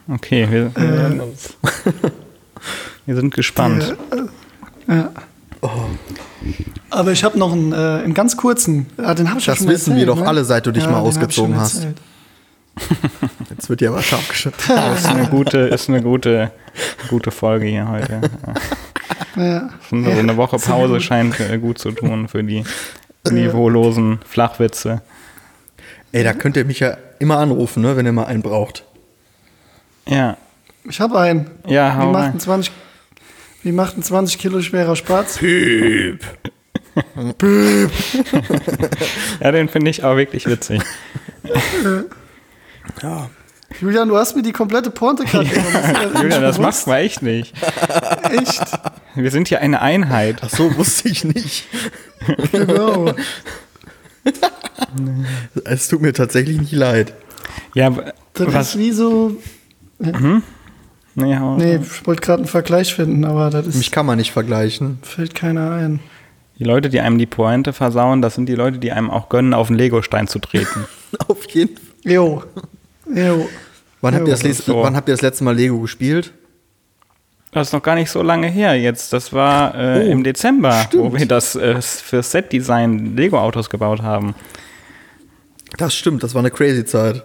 Okay, 0.09 0.47
wir, 0.51 0.67
Äh. 0.77 0.97
werden 0.97 1.21
uns- 1.21 1.55
wir 3.07 3.15
sind 3.17 3.35
gespannt. 3.35 3.97
Äh, 4.11 4.23
ja. 4.89 5.11
Aber 6.91 7.13
ich 7.13 7.25
habe 7.25 7.39
noch 7.39 7.53
einen, 7.53 7.73
äh, 7.73 7.77
einen 7.77 8.15
ganz 8.15 8.37
kurzen. 8.37 8.87
Ah, 8.99 9.15
den 9.15 9.31
habe 9.31 9.41
ich 9.41 9.47
ja 9.47 9.53
Das 9.53 9.59
schon 9.59 9.67
mal 9.67 9.73
wissen 9.75 9.95
wir 9.95 10.03
erzählt, 10.03 10.09
doch 10.19 10.23
ne? 10.23 10.29
alle, 10.29 10.45
seit 10.45 10.67
du 10.67 10.73
dich 10.73 10.85
mal 10.85 10.95
hab 10.97 11.03
ich 11.03 11.09
ausgezogen 11.09 11.57
hast. 11.57 11.87
Jetzt 13.51 13.69
wird 13.71 13.81
dir 13.81 13.91
aber 13.91 14.03
scharf 14.03 14.29
geschüttet. 14.29 14.61
Das 14.69 15.01
ist 15.01 15.07
eine 15.07 15.29
gute, 15.29 15.59
ist 15.59 15.89
eine 15.89 16.03
gute, 16.03 16.51
gute 17.09 17.31
Folge 17.31 17.67
hier 17.67 17.89
heute. 17.89 18.21
Ja. 19.37 19.69
So 19.91 19.97
eine, 19.97 20.15
so 20.15 20.21
eine 20.21 20.37
Woche 20.37 20.59
Pause 20.59 21.01
scheint 21.01 21.41
äh, 21.41 21.59
gut 21.59 21.79
zu 21.79 21.91
tun 21.91 22.29
für 22.29 22.45
die 22.45 22.63
niveaulosen 23.29 24.21
Flachwitze. 24.25 25.03
Ey, 26.13 26.23
da 26.23 26.33
könnt 26.33 26.57
ihr 26.57 26.65
mich 26.65 26.79
ja 26.79 26.97
immer 27.19 27.39
anrufen, 27.39 27.83
ne, 27.83 27.97
wenn 27.97 28.07
ihr 28.07 28.13
mal 28.13 28.27
einen 28.27 28.43
braucht. 28.43 28.85
Ja, 30.07 30.37
Ich 30.89 31.01
habe 31.01 31.19
einen. 31.19 31.51
Ja, 31.67 31.97
hau 31.97 32.13
macht, 32.13 32.47
rein. 32.47 32.65
Ein 33.65 33.65
20, 33.65 33.67
wie 33.67 33.73
macht 33.73 33.97
ein 33.97 34.03
20 34.03 34.39
Kilo 34.39 34.61
schwerer 34.61 34.97
Spatz? 34.97 35.39
Piep. 35.39 36.21
ja 39.41 39.53
den 39.53 39.69
finde 39.69 39.91
ich 39.91 40.05
auch 40.05 40.17
wirklich 40.17 40.47
witzig. 40.47 40.81
Ja. 43.03 43.31
Julian, 43.81 44.09
du 44.09 44.17
hast 44.17 44.37
mir 44.37 44.43
die 44.43 44.53
komplette 44.53 44.91
Pointe 44.91 45.25
gerade 45.25 45.49
genommen. 45.49 46.23
Julian, 46.23 46.43
das 46.43 46.59
machst 46.59 46.87
du 46.87 46.93
echt 46.93 47.23
nicht. 47.23 47.55
Echt? 48.31 48.63
Wir 49.17 49.31
sind 49.33 49.49
hier 49.49 49.61
eine 49.61 49.83
Einheit. 49.83 50.39
Ach 50.43 50.51
so, 50.51 50.77
wusste 50.77 51.09
ich 51.09 51.25
nicht. 51.25 51.67
Genau. 52.53 53.13
Es 55.65 55.89
tut 55.89 56.03
mir 56.03 56.13
tatsächlich 56.13 56.61
nicht 56.61 56.73
leid. 56.73 57.15
Ja, 57.75 57.91
Das 58.35 58.55
was? 58.55 58.69
ist 58.71 58.79
wie 58.79 58.93
so. 58.93 59.37
Nee, 61.17 61.37
hau- 61.39 61.57
Nee, 61.57 61.77
ich 61.77 62.07
wollte 62.07 62.23
gerade 62.23 62.39
einen 62.41 62.49
Vergleich 62.49 62.95
finden, 62.95 63.25
aber 63.25 63.51
das 63.51 63.67
ist, 63.69 63.77
Mich 63.77 63.91
kann 63.93 64.07
man 64.07 64.19
nicht 64.19 64.33
vergleichen. 64.33 64.99
fällt 65.03 65.35
keiner 65.35 65.71
ein. 65.73 66.01
Die 66.59 66.65
Leute, 66.65 66.89
die 66.89 67.01
einem 67.01 67.19
die 67.19 67.27
Pointe 67.27 67.73
versauen, 67.73 68.23
das 68.23 68.35
sind 68.35 68.47
die 68.49 68.55
Leute, 68.55 68.79
die 68.79 68.93
einem 68.93 69.11
auch 69.11 69.29
gönnen, 69.29 69.55
auf 69.55 69.69
den 69.69 69.77
Legostein 69.77 70.27
zu 70.29 70.39
treten. 70.39 70.85
Auf 71.29 71.49
jeden 71.51 71.77
Fall. 71.77 71.85
Jo. 72.13 72.43
Jo. 73.13 73.49
Wann, 74.01 74.15
habt 74.15 74.27
ihr 74.27 74.33
das, 74.33 74.43
les- 74.43 74.59
so. 74.65 74.83
wann 74.83 74.95
habt 74.97 75.09
ihr 75.09 75.15
das 75.15 75.23
letzte 75.23 75.45
Mal 75.45 75.55
Lego 75.57 75.79
gespielt? 75.81 76.33
Das 77.53 77.69
ist 77.69 77.73
noch 77.73 77.83
gar 77.83 77.95
nicht 77.95 78.11
so 78.11 78.21
lange 78.23 78.49
her 78.49 78.75
jetzt. 78.81 79.13
Das 79.13 79.33
war 79.33 79.75
äh, 79.77 80.05
Oh, 80.07 80.11
im 80.11 80.25
Dezember, 80.25 80.71
wo 80.93 81.07
stimmt. 81.09 81.19
wir 81.21 81.27
das 81.27 81.55
äh, 81.55 81.81
für 81.81 82.23
Set-Design 82.23 83.17
Lego-Autos 83.17 83.71
gebaut 83.71 84.03
haben. 84.03 84.35
Das 85.79 85.95
stimmt, 85.95 86.23
das 86.23 86.35
war 86.35 86.41
eine 86.41 86.51
crazy 86.51 86.85
Zeit. 86.85 87.23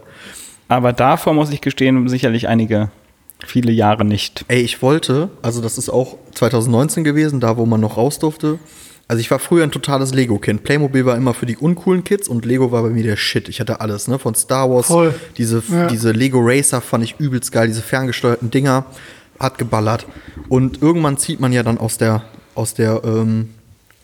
Aber 0.68 0.94
davor 0.94 1.34
muss 1.34 1.52
ich 1.52 1.62
gestehen, 1.62 2.08
sicherlich 2.08 2.48
einige, 2.48 2.90
viele 3.46 3.72
Jahre 3.72 4.06
nicht. 4.06 4.46
Ey, 4.48 4.62
ich 4.62 4.82
wollte, 4.82 5.30
also 5.42 5.62
das 5.62 5.78
ist 5.78 5.90
auch 5.90 6.18
2019 6.36 7.04
gewesen, 7.04 7.40
da 7.40 7.58
wo 7.58 7.66
man 7.66 7.82
noch 7.82 7.98
raus 7.98 8.20
durfte. 8.20 8.60
Also 9.08 9.22
ich 9.22 9.32
war 9.32 9.40
früher 9.40 9.64
ein 9.64 9.72
totales 9.72 10.14
Lego-Kind. 10.14 10.64
Playmobil 10.64 11.04
war 11.04 11.18
immer 11.18 11.34
für 11.34 11.48
die 11.48 11.58
uncoolen 11.58 12.04
Kids 12.04 12.28
und 12.28 12.46
Lego 12.46 12.72
war 12.72 12.84
bei 12.84 12.90
mir 12.90 13.02
der 13.02 13.16
Shit. 13.16 13.50
Ich 13.50 13.60
hatte 13.60 13.82
alles, 13.82 14.08
ne? 14.08 14.20
Von 14.20 14.36
Star 14.36 14.70
Wars, 14.70 14.86
Voll. 14.86 15.16
diese, 15.38 15.64
Ja. 15.68 15.88
diese 15.88 16.12
Lego 16.12 16.40
Racer 16.44 16.80
fand 16.80 17.04
ich 17.04 17.16
übelst 17.20 17.52
geil, 17.52 17.68
diese 17.68 17.82
ferngesteuerten 17.82 18.52
Dinger. 18.52 18.86
hat 19.40 19.58
geballert. 19.58 20.06
Und 20.50 20.82
irgendwann 20.82 21.18
zieht 21.18 21.40
man 21.40 21.54
ja 21.54 21.64
dann 21.64 21.78
aus 21.78 21.98
der, 21.98 22.24
aus 22.56 22.74
der, 22.74 23.02
ähm, 23.06 23.52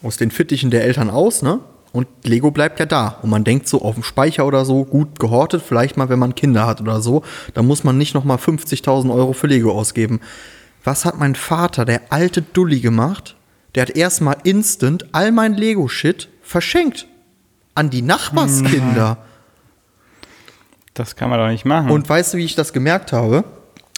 aus 0.02 0.16
den 0.16 0.32
Fittichen 0.32 0.72
der 0.72 0.86
Eltern 0.86 1.10
aus, 1.10 1.42
ne? 1.42 1.60
Und 1.96 2.10
Lego 2.24 2.52
bleibt 2.52 2.78
ja 2.82 2.86
da. 2.86 3.20
Und 3.22 3.30
man 3.30 3.46
denkt 3.46 3.70
so 3.70 3.82
auf 3.82 3.94
dem 3.94 4.04
Speicher 4.04 4.46
oder 4.46 4.66
so, 4.66 4.84
gut 4.84 5.18
gehortet, 5.18 5.64
vielleicht 5.66 5.96
mal, 5.96 6.10
wenn 6.10 6.20
man 6.20 6.36
Kinder 6.36 6.68
hat 6.68 6.82
oder 6.82 7.00
so, 7.00 7.24
da 7.54 7.64
muss 7.64 7.86
man 7.86 7.98
nicht 7.98 8.14
noch 8.14 8.26
mal 8.26 8.36
50.000 8.36 9.16
Euro 9.16 9.32
für 9.32 9.48
Lego 9.48 9.72
ausgeben. 9.72 10.20
Was 10.84 11.06
hat 11.06 11.18
mein 11.18 11.36
Vater, 11.36 11.86
der 11.86 12.12
alte 12.12 12.42
Dulli, 12.42 12.82
gemacht? 12.82 13.38
Der 13.76 13.84
hat 13.84 13.92
erstmal 13.92 14.36
instant 14.44 15.06
all 15.14 15.32
mein 15.32 15.54
Lego-Shit 15.54 16.28
verschenkt. 16.42 17.08
An 17.76 17.90
die 17.90 18.02
Nachbarskinder. 18.02 19.20
Das 20.94 21.16
kann 21.16 21.30
man 21.30 21.40
doch 21.40 21.48
nicht 21.48 21.64
machen. 21.64 21.92
Und 21.92 22.10
weißt 22.10 22.34
du, 22.34 22.38
wie 22.40 22.46
ich 22.46 22.56
das 22.56 22.74
gemerkt 22.74 23.14
habe? 23.14 23.46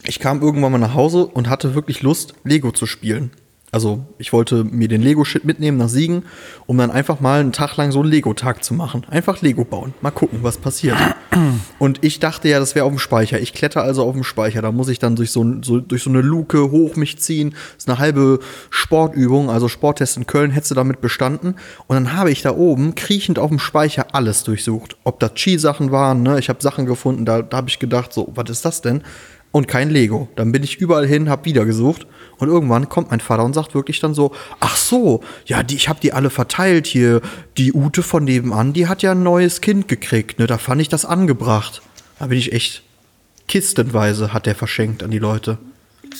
Ich 0.04 0.20
kam 0.20 0.44
irgendwann 0.44 0.72
mal 0.72 0.78
nach 0.78 0.94
Hause 0.94 1.26
und 1.26 1.50
hatte 1.50 1.74
wirklich 1.74 2.04
Lust, 2.04 2.36
Lego 2.44 2.72
zu 2.72 2.86
spielen. 2.86 3.32
Also 3.69 4.06
ich 4.17 4.32
wollte 4.32 4.63
mir 4.63 4.88
den 4.88 5.01
Lego-Shit 5.01 5.43
mitnehmen 5.43 5.77
nach 5.77 5.89
Siegen, 5.89 6.23
um 6.67 6.77
dann 6.77 6.89
einfach 6.89 7.19
mal 7.19 7.41
einen 7.41 7.51
Tag 7.51 7.75
lang 7.75 7.91
so 7.91 7.99
einen 7.99 8.10
Lego-Tag 8.10 8.63
zu 8.63 8.73
machen. 8.73 9.06
Einfach 9.10 9.41
Lego 9.41 9.65
bauen. 9.65 9.93
Mal 9.99 10.12
gucken, 10.12 10.39
was 10.41 10.58
passiert. 10.58 10.95
Und 11.80 12.03
ich 12.03 12.21
dachte 12.21 12.47
ja, 12.47 12.60
das 12.60 12.75
wäre 12.75 12.86
auf 12.86 12.93
dem 12.93 12.99
Speicher. 12.99 13.41
Ich 13.41 13.51
kletter 13.51 13.84
also 13.84 14.03
auf 14.03 14.13
dem 14.13 14.23
Speicher. 14.23 14.62
Da 14.62 14.71
muss 14.71 14.88
ich 14.88 14.99
dann 14.99 15.17
durch 15.17 15.32
so, 15.32 15.45
so, 15.62 15.82
durch 15.82 16.03
so 16.03 16.10
eine 16.10 16.21
Luke 16.21 16.71
hoch 16.71 16.95
mich 16.95 17.19
ziehen. 17.19 17.49
Das 17.51 17.84
ist 17.84 17.89
eine 17.89 17.99
halbe 17.99 18.39
Sportübung, 18.69 19.49
also 19.49 19.67
Sporttest 19.67 20.15
in 20.15 20.27
Köln 20.27 20.51
hättest 20.51 20.71
du 20.71 20.75
damit 20.75 21.01
bestanden. 21.01 21.56
Und 21.88 21.95
dann 21.95 22.13
habe 22.13 22.32
ich 22.32 22.41
da 22.41 22.56
oben 22.56 22.95
kriechend 22.95 23.38
auf 23.38 23.49
dem 23.49 23.60
Speicher 23.60 24.08
alles 24.13 24.45
durchsucht. 24.45 24.95
Ob 25.03 25.19
da 25.19 25.30
Ski-Sachen 25.34 25.91
waren, 25.91 26.23
ne? 26.23 26.39
Ich 26.39 26.47
habe 26.47 26.62
Sachen 26.62 26.86
gefunden, 26.86 27.25
da, 27.25 27.41
da 27.41 27.58
habe 27.58 27.69
ich 27.69 27.80
gedacht, 27.80 28.13
so, 28.13 28.32
was 28.34 28.49
ist 28.49 28.63
das 28.63 28.82
denn? 28.82 29.03
Und 29.51 29.67
kein 29.67 29.89
Lego. 29.89 30.30
Dann 30.36 30.51
bin 30.51 30.63
ich 30.63 30.77
überall 30.77 31.08
hin, 31.08 31.30
habe 31.30 31.45
wieder 31.45 31.65
gesucht. 31.65 32.08
Und 32.39 32.50
irgendwann 32.50 32.89
kommt 32.89 33.10
mein 33.12 33.19
Vater 33.19 33.43
und 33.43 33.54
sagt 33.54 33.73
wirklich 33.76 34.00
dann 34.00 34.13
so: 34.13 34.32
Ach 34.60 34.76
so, 34.78 35.23
ja, 35.45 35.63
die, 35.63 35.76
ich 35.76 35.89
habe 35.89 36.00
die 36.00 36.13
alle 36.13 36.30
verteilt 36.30 36.88
hier. 36.88 37.21
Die 37.58 37.73
Ute 37.73 38.04
von 38.04 38.23
nebenan, 38.23 38.73
die 38.73 38.88
hat 38.88 39.02
ja 39.02 39.12
ein 39.12 39.23
neues 39.23 39.62
Kind 39.62 39.88
gekriegt. 39.88 40.39
Ne, 40.39 40.47
da 40.47 40.58
fand 40.58 40.82
ich 40.82 40.89
das 40.89 41.06
angebracht. 41.06 41.82
Da 42.19 42.28
bin 42.28 42.38
ich 42.38 42.54
echt 42.54 42.84
kistenweise 43.47 44.34
hat 44.34 44.45
der 44.45 44.56
verschenkt 44.56 45.04
an 45.04 45.12
die 45.12 45.19
Leute. 45.19 45.58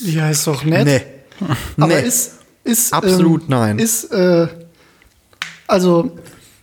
Ja, 0.04 0.30
ist 0.30 0.48
doch 0.48 0.64
nett. 0.64 0.86
Nee. 0.86 1.48
Aber 1.78 1.96
Nee. 1.96 2.08
ist, 2.08 2.38
ist 2.64 2.94
Absolut 2.94 3.42
ähm, 3.44 3.48
nein. 3.50 3.80
Ist 3.80 4.06
äh, 4.12 4.48
also 5.68 6.18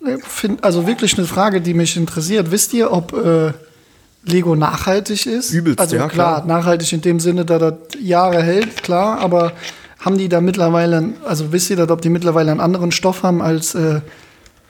äh, 0.05 0.19
find, 0.27 0.65
also 0.65 0.87
wirklich 0.87 1.17
eine 1.19 1.27
Frage, 1.27 1.61
die 1.61 1.75
mich 1.75 1.97
interessiert. 1.97 2.51
Wisst 2.51 2.73
ihr, 2.73 2.91
ob 2.93 3.13
äh, 3.13 3.53
Lego 4.25 4.57
nachhaltig 4.57 5.27
ist? 5.27 5.53
Übelst, 5.53 5.81
also 5.81 5.97
ja, 5.97 6.09
klar, 6.09 6.43
klar. 6.43 6.47
nachhaltig 6.59 6.93
in 6.93 7.01
dem 7.03 7.21
Sinne, 7.21 7.45
da 7.45 7.59
das 7.59 7.75
Jahre 8.01 8.43
hält, 8.43 8.83
klar. 8.83 9.19
Aber 9.21 9.53
haben 10.01 10.19
die 10.19 10.29
da 10.29 10.41
mittlerweile, 10.41 11.11
also 11.25 11.53
wisst 11.53 11.71
ihr, 11.71 11.77
das, 11.77 11.89
ob 11.91 12.01
die 12.03 12.09
mittlerweile 12.11 12.51
einen 12.51 12.61
anderen 12.61 12.91
Stoff 12.93 13.23
haben 13.23 13.43
als 13.43 13.75
äh, 13.75 14.01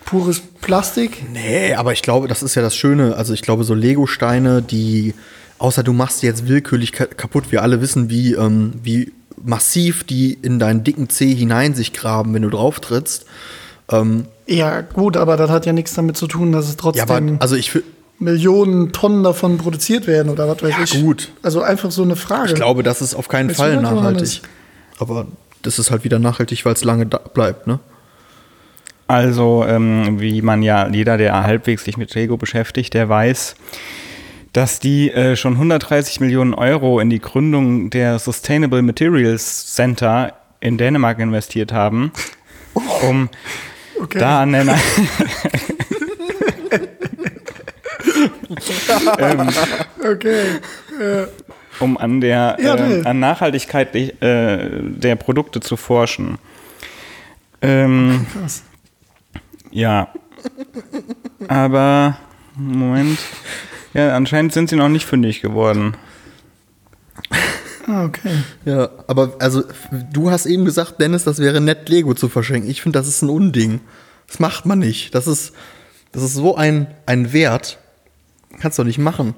pures 0.04 0.40
Plastik? 0.60 1.24
Nee, 1.32 1.74
aber 1.74 1.92
ich 1.92 2.02
glaube, 2.02 2.28
das 2.28 2.42
ist 2.42 2.54
ja 2.54 2.62
das 2.62 2.76
Schöne. 2.76 3.16
Also 3.16 3.32
ich 3.32 3.42
glaube, 3.42 3.64
so 3.64 3.74
Lego-Steine, 3.74 4.62
die, 4.62 5.14
außer 5.58 5.82
du 5.82 5.92
machst 5.92 6.22
die 6.22 6.26
jetzt 6.26 6.48
willkürlich 6.48 6.92
ka 6.92 7.06
kaputt, 7.06 7.44
wir 7.50 7.62
alle 7.62 7.80
wissen, 7.80 8.10
wie, 8.10 8.32
ähm, 8.34 8.74
wie 8.82 9.12
massiv 9.42 10.04
die 10.04 10.32
in 10.34 10.58
deinen 10.58 10.84
dicken 10.84 11.08
Zeh 11.10 11.34
hinein 11.34 11.74
sich 11.74 11.92
graben, 11.92 12.32
wenn 12.34 12.42
du 12.42 12.50
drauf 12.50 12.80
trittst. 12.80 13.26
Ähm, 13.90 14.26
Ja, 14.46 14.80
gut, 14.80 15.16
aber 15.16 15.36
das 15.36 15.50
hat 15.50 15.66
ja 15.66 15.72
nichts 15.72 15.94
damit 15.94 16.16
zu 16.16 16.26
tun, 16.26 16.52
dass 16.52 16.66
es 16.66 16.72
ja, 16.72 16.76
trotzdem 16.80 17.28
aber 17.28 17.42
also 17.42 17.56
ich, 17.56 17.70
fi- 17.70 17.82
Millionen 18.18 18.92
Tonnen 18.92 19.22
davon 19.24 19.58
produziert 19.58 20.06
werden 20.06 20.30
oder 20.30 20.48
was 20.48 20.62
weiß 20.62 20.70
Ja, 20.70 20.82
ich. 20.84 21.02
gut. 21.02 21.32
Also 21.42 21.62
einfach 21.62 21.90
so 21.90 22.02
eine 22.02 22.16
Frage. 22.16 22.48
ich 22.50 22.54
glaube, 22.54 22.82
das 22.82 23.02
ist 23.02 23.14
auf 23.14 23.28
keinen 23.28 23.48
Weißt 23.50 23.58
Fall 23.58 23.76
nachhaltig. 23.80 24.42
Aber 24.98 25.26
das 25.62 25.78
ist 25.78 25.90
halt 25.90 26.04
wieder 26.04 26.18
nachhaltig, 26.18 26.64
weil 26.64 26.74
es 26.74 26.84
lange 26.84 27.06
da 27.06 27.18
bleibt, 27.18 27.66
ne? 27.66 27.80
Also, 29.06 29.64
ähm, 29.68 30.18
wie 30.20 30.40
man 30.40 30.62
ja, 30.62 30.88
jeder, 30.88 31.18
der 31.18 31.42
halbwegs 31.42 31.84
sich 31.84 31.96
mit 31.98 32.14
Lego 32.14 32.36
beschäftigt, 32.38 32.94
der 32.94 33.08
weiß, 33.08 33.54
dass 34.54 34.78
die 34.78 35.10
äh, 35.10 35.36
schon 35.36 35.54
130 35.54 36.20
Millionen 36.20 36.54
Euro 36.54 37.00
in 37.00 37.10
die 37.10 37.20
Gründung 37.20 37.90
der 37.90 38.18
Sustainable 38.18 38.80
Materials 38.80 39.74
Center 39.74 40.32
in 40.60 40.78
Dänemark 40.78 41.18
investiert 41.18 41.72
haben, 41.72 42.12
um 43.08 43.28
Okay. 44.00 44.18
da 44.18 44.42
an 44.42 44.52
der 44.52 44.64
Okay. 50.04 50.60
um 51.80 51.96
an 51.96 52.20
der 52.20 52.56
Ja, 52.60 52.76
äh, 52.76 53.04
an 53.04 53.20
Nachhaltigkeit 53.20 53.94
äh, 53.94 54.68
der 54.80 55.16
Produkte 55.16 55.60
zu 55.60 55.76
forschen. 55.76 56.38
Ähm, 57.62 58.26
Krass. 58.32 58.62
ja. 59.70 60.08
Aber 61.48 62.18
Moment. 62.56 63.18
Ja, 63.94 64.14
anscheinend 64.16 64.52
sind 64.52 64.68
sie 64.68 64.76
noch 64.76 64.88
nicht 64.88 65.06
fündig 65.06 65.40
geworden. 65.40 65.96
Ah, 67.86 68.04
okay. 68.04 68.42
Ja, 68.64 68.88
aber 69.06 69.34
also 69.40 69.62
du 70.12 70.30
hast 70.30 70.46
eben 70.46 70.64
gesagt, 70.64 71.00
Dennis, 71.00 71.24
das 71.24 71.38
wäre 71.38 71.60
nett, 71.60 71.88
Lego 71.88 72.14
zu 72.14 72.28
verschenken. 72.28 72.70
Ich 72.70 72.82
finde, 72.82 72.98
das 72.98 73.08
ist 73.08 73.22
ein 73.22 73.28
Unding. 73.28 73.80
Das 74.26 74.40
macht 74.40 74.66
man 74.66 74.78
nicht. 74.78 75.14
Das 75.14 75.26
ist, 75.26 75.52
das 76.12 76.22
ist 76.22 76.34
so 76.34 76.56
ein, 76.56 76.86
ein 77.06 77.32
Wert. 77.32 77.78
Kannst 78.64 78.78
du 78.78 78.84
nicht 78.84 78.96
machen. 78.96 79.34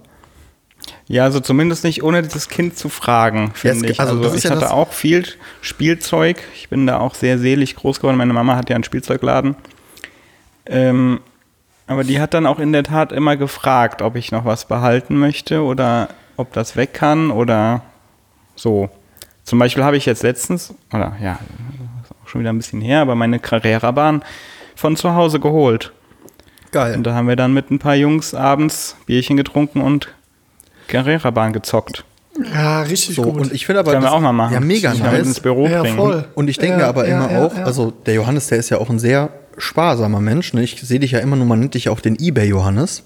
Ja, 1.08 1.24
also 1.24 1.40
zumindest 1.40 1.82
nicht 1.82 2.04
ohne 2.04 2.22
dieses 2.22 2.48
Kind 2.48 2.78
zu 2.78 2.88
fragen, 2.88 3.50
finde 3.54 3.86
es- 3.86 3.90
ich. 3.94 3.98
also 4.00 4.12
Also, 4.12 4.22
das 4.22 4.34
ich 4.36 4.44
ja 4.44 4.50
hatte 4.50 4.60
das- 4.60 4.70
auch 4.70 4.92
viel 4.92 5.24
Spielzeug. 5.60 6.40
Ich 6.54 6.68
bin 6.68 6.86
da 6.86 7.00
auch 7.00 7.16
sehr 7.16 7.40
selig 7.40 7.74
groß 7.74 7.98
geworden. 7.98 8.16
Meine 8.18 8.32
Mama 8.32 8.54
hat 8.54 8.70
ja 8.70 8.76
einen 8.76 8.84
Spielzeugladen. 8.84 9.56
Ähm, 10.66 11.18
aber 11.88 12.04
die 12.04 12.20
hat 12.20 12.34
dann 12.34 12.46
auch 12.46 12.60
in 12.60 12.72
der 12.72 12.84
Tat 12.84 13.10
immer 13.10 13.36
gefragt, 13.36 14.00
ob 14.00 14.14
ich 14.14 14.30
noch 14.30 14.44
was 14.44 14.66
behalten 14.68 15.16
möchte 15.18 15.62
oder 15.64 16.08
ob 16.36 16.52
das 16.52 16.76
weg 16.76 16.94
kann 16.94 17.32
oder 17.32 17.82
so. 18.54 18.88
Zum 19.42 19.58
Beispiel 19.58 19.82
habe 19.82 19.96
ich 19.96 20.06
jetzt 20.06 20.22
letztens, 20.22 20.72
oder 20.92 21.16
ja, 21.20 21.40
schon 22.26 22.42
wieder 22.42 22.50
ein 22.52 22.58
bisschen 22.58 22.80
her, 22.80 23.00
aber 23.00 23.16
meine 23.16 23.40
Carrera-Bahn 23.40 24.22
von 24.76 24.94
zu 24.94 25.16
Hause 25.16 25.40
geholt. 25.40 25.92
Geil. 26.72 26.96
Und 26.96 27.04
da 27.04 27.14
haben 27.14 27.28
wir 27.28 27.36
dann 27.36 27.52
mit 27.52 27.70
ein 27.70 27.78
paar 27.78 27.94
Jungs 27.94 28.34
abends 28.34 28.96
Bierchen 29.06 29.36
getrunken 29.36 29.80
und 29.80 30.08
Carrera-Bahn 30.88 31.52
gezockt. 31.52 32.04
Ja, 32.52 32.82
richtig 32.82 33.16
So, 33.16 33.22
gut. 33.22 33.40
und 33.40 33.52
ich 33.52 33.64
finde 33.66 33.80
aber. 33.80 33.92
Können 33.92 34.02
wir 34.02 34.06
das- 34.08 34.14
auch 34.16 34.20
mal 34.20 34.32
machen. 34.32 34.52
Ja, 34.54 34.60
mega 34.60 34.92
mal 34.94 35.10
mit 35.12 35.20
ins 35.20 35.28
nice. 35.28 35.40
Büro 35.40 35.66
Ja, 35.68 35.80
bringen. 35.80 35.96
voll. 35.96 36.24
Und 36.34 36.48
ich 36.50 36.58
denke 36.58 36.80
Ja, 36.80 36.88
aber 36.88 37.08
ja, 37.08 37.16
immer 37.24 37.32
ja, 37.32 37.46
auch, 37.46 37.56
ja. 37.56 37.64
also 37.64 37.90
der 37.90 38.14
Johannes, 38.14 38.48
der 38.48 38.58
ist 38.58 38.68
ja 38.70 38.78
auch 38.78 38.90
ein 38.90 38.98
sehr 38.98 39.30
sparsamer 39.56 40.20
Mensch. 40.20 40.52
Ne? 40.52 40.62
Ich 40.62 40.78
sehe 40.82 41.00
dich 41.00 41.12
ja 41.12 41.20
immer 41.20 41.36
nur, 41.36 41.46
man 41.46 41.60
nennt 41.60 41.72
dich 41.74 41.88
auch 41.88 42.00
den 42.00 42.16
EBay-Johannes. 42.20 43.04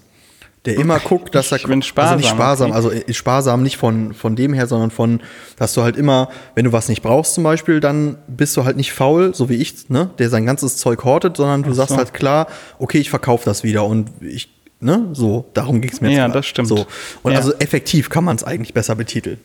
Der 0.65 0.75
immer 0.77 0.99
guckt, 0.99 1.33
dass 1.33 1.51
er. 1.51 1.57
Ich 1.57 1.65
bin 1.65 1.81
sparsam, 1.81 2.11
Also 2.13 2.21
nicht 2.21 2.29
sparsam, 2.35 2.71
also 2.71 2.91
äh, 2.91 3.13
sparsam 3.13 3.63
nicht 3.63 3.77
von, 3.77 4.13
von 4.13 4.35
dem 4.35 4.53
her, 4.53 4.67
sondern 4.67 4.91
von, 4.91 5.21
dass 5.57 5.73
du 5.73 5.81
halt 5.81 5.97
immer, 5.97 6.29
wenn 6.53 6.65
du 6.65 6.71
was 6.71 6.87
nicht 6.87 7.01
brauchst 7.01 7.33
zum 7.33 7.43
Beispiel, 7.43 7.79
dann 7.79 8.17
bist 8.27 8.55
du 8.57 8.63
halt 8.63 8.77
nicht 8.77 8.93
faul, 8.93 9.33
so 9.33 9.49
wie 9.49 9.55
ich, 9.55 9.89
ne, 9.89 10.11
der 10.19 10.29
sein 10.29 10.45
ganzes 10.45 10.77
Zeug 10.77 11.03
hortet, 11.03 11.37
sondern 11.37 11.63
du 11.63 11.73
sagst 11.73 11.91
so. 11.93 11.97
halt 11.97 12.13
klar, 12.13 12.47
okay, 12.77 12.99
ich 12.99 13.09
verkaufe 13.09 13.43
das 13.45 13.63
wieder 13.63 13.85
und 13.85 14.11
ich, 14.21 14.49
ne, 14.79 15.07
so, 15.13 15.45
darum 15.55 15.81
ging 15.81 15.91
es 15.91 15.99
mir 15.99 16.09
jetzt 16.09 16.17
Ja, 16.17 16.25
gerade. 16.27 16.37
das 16.39 16.45
stimmt. 16.45 16.67
So. 16.67 16.85
Und 17.23 17.31
Ja. 17.31 17.39
also 17.39 17.53
effektiv 17.57 18.09
kann 18.11 18.23
man 18.23 18.35
es 18.35 18.43
eigentlich 18.43 18.73
besser 18.75 18.95
betiteln. 18.95 19.39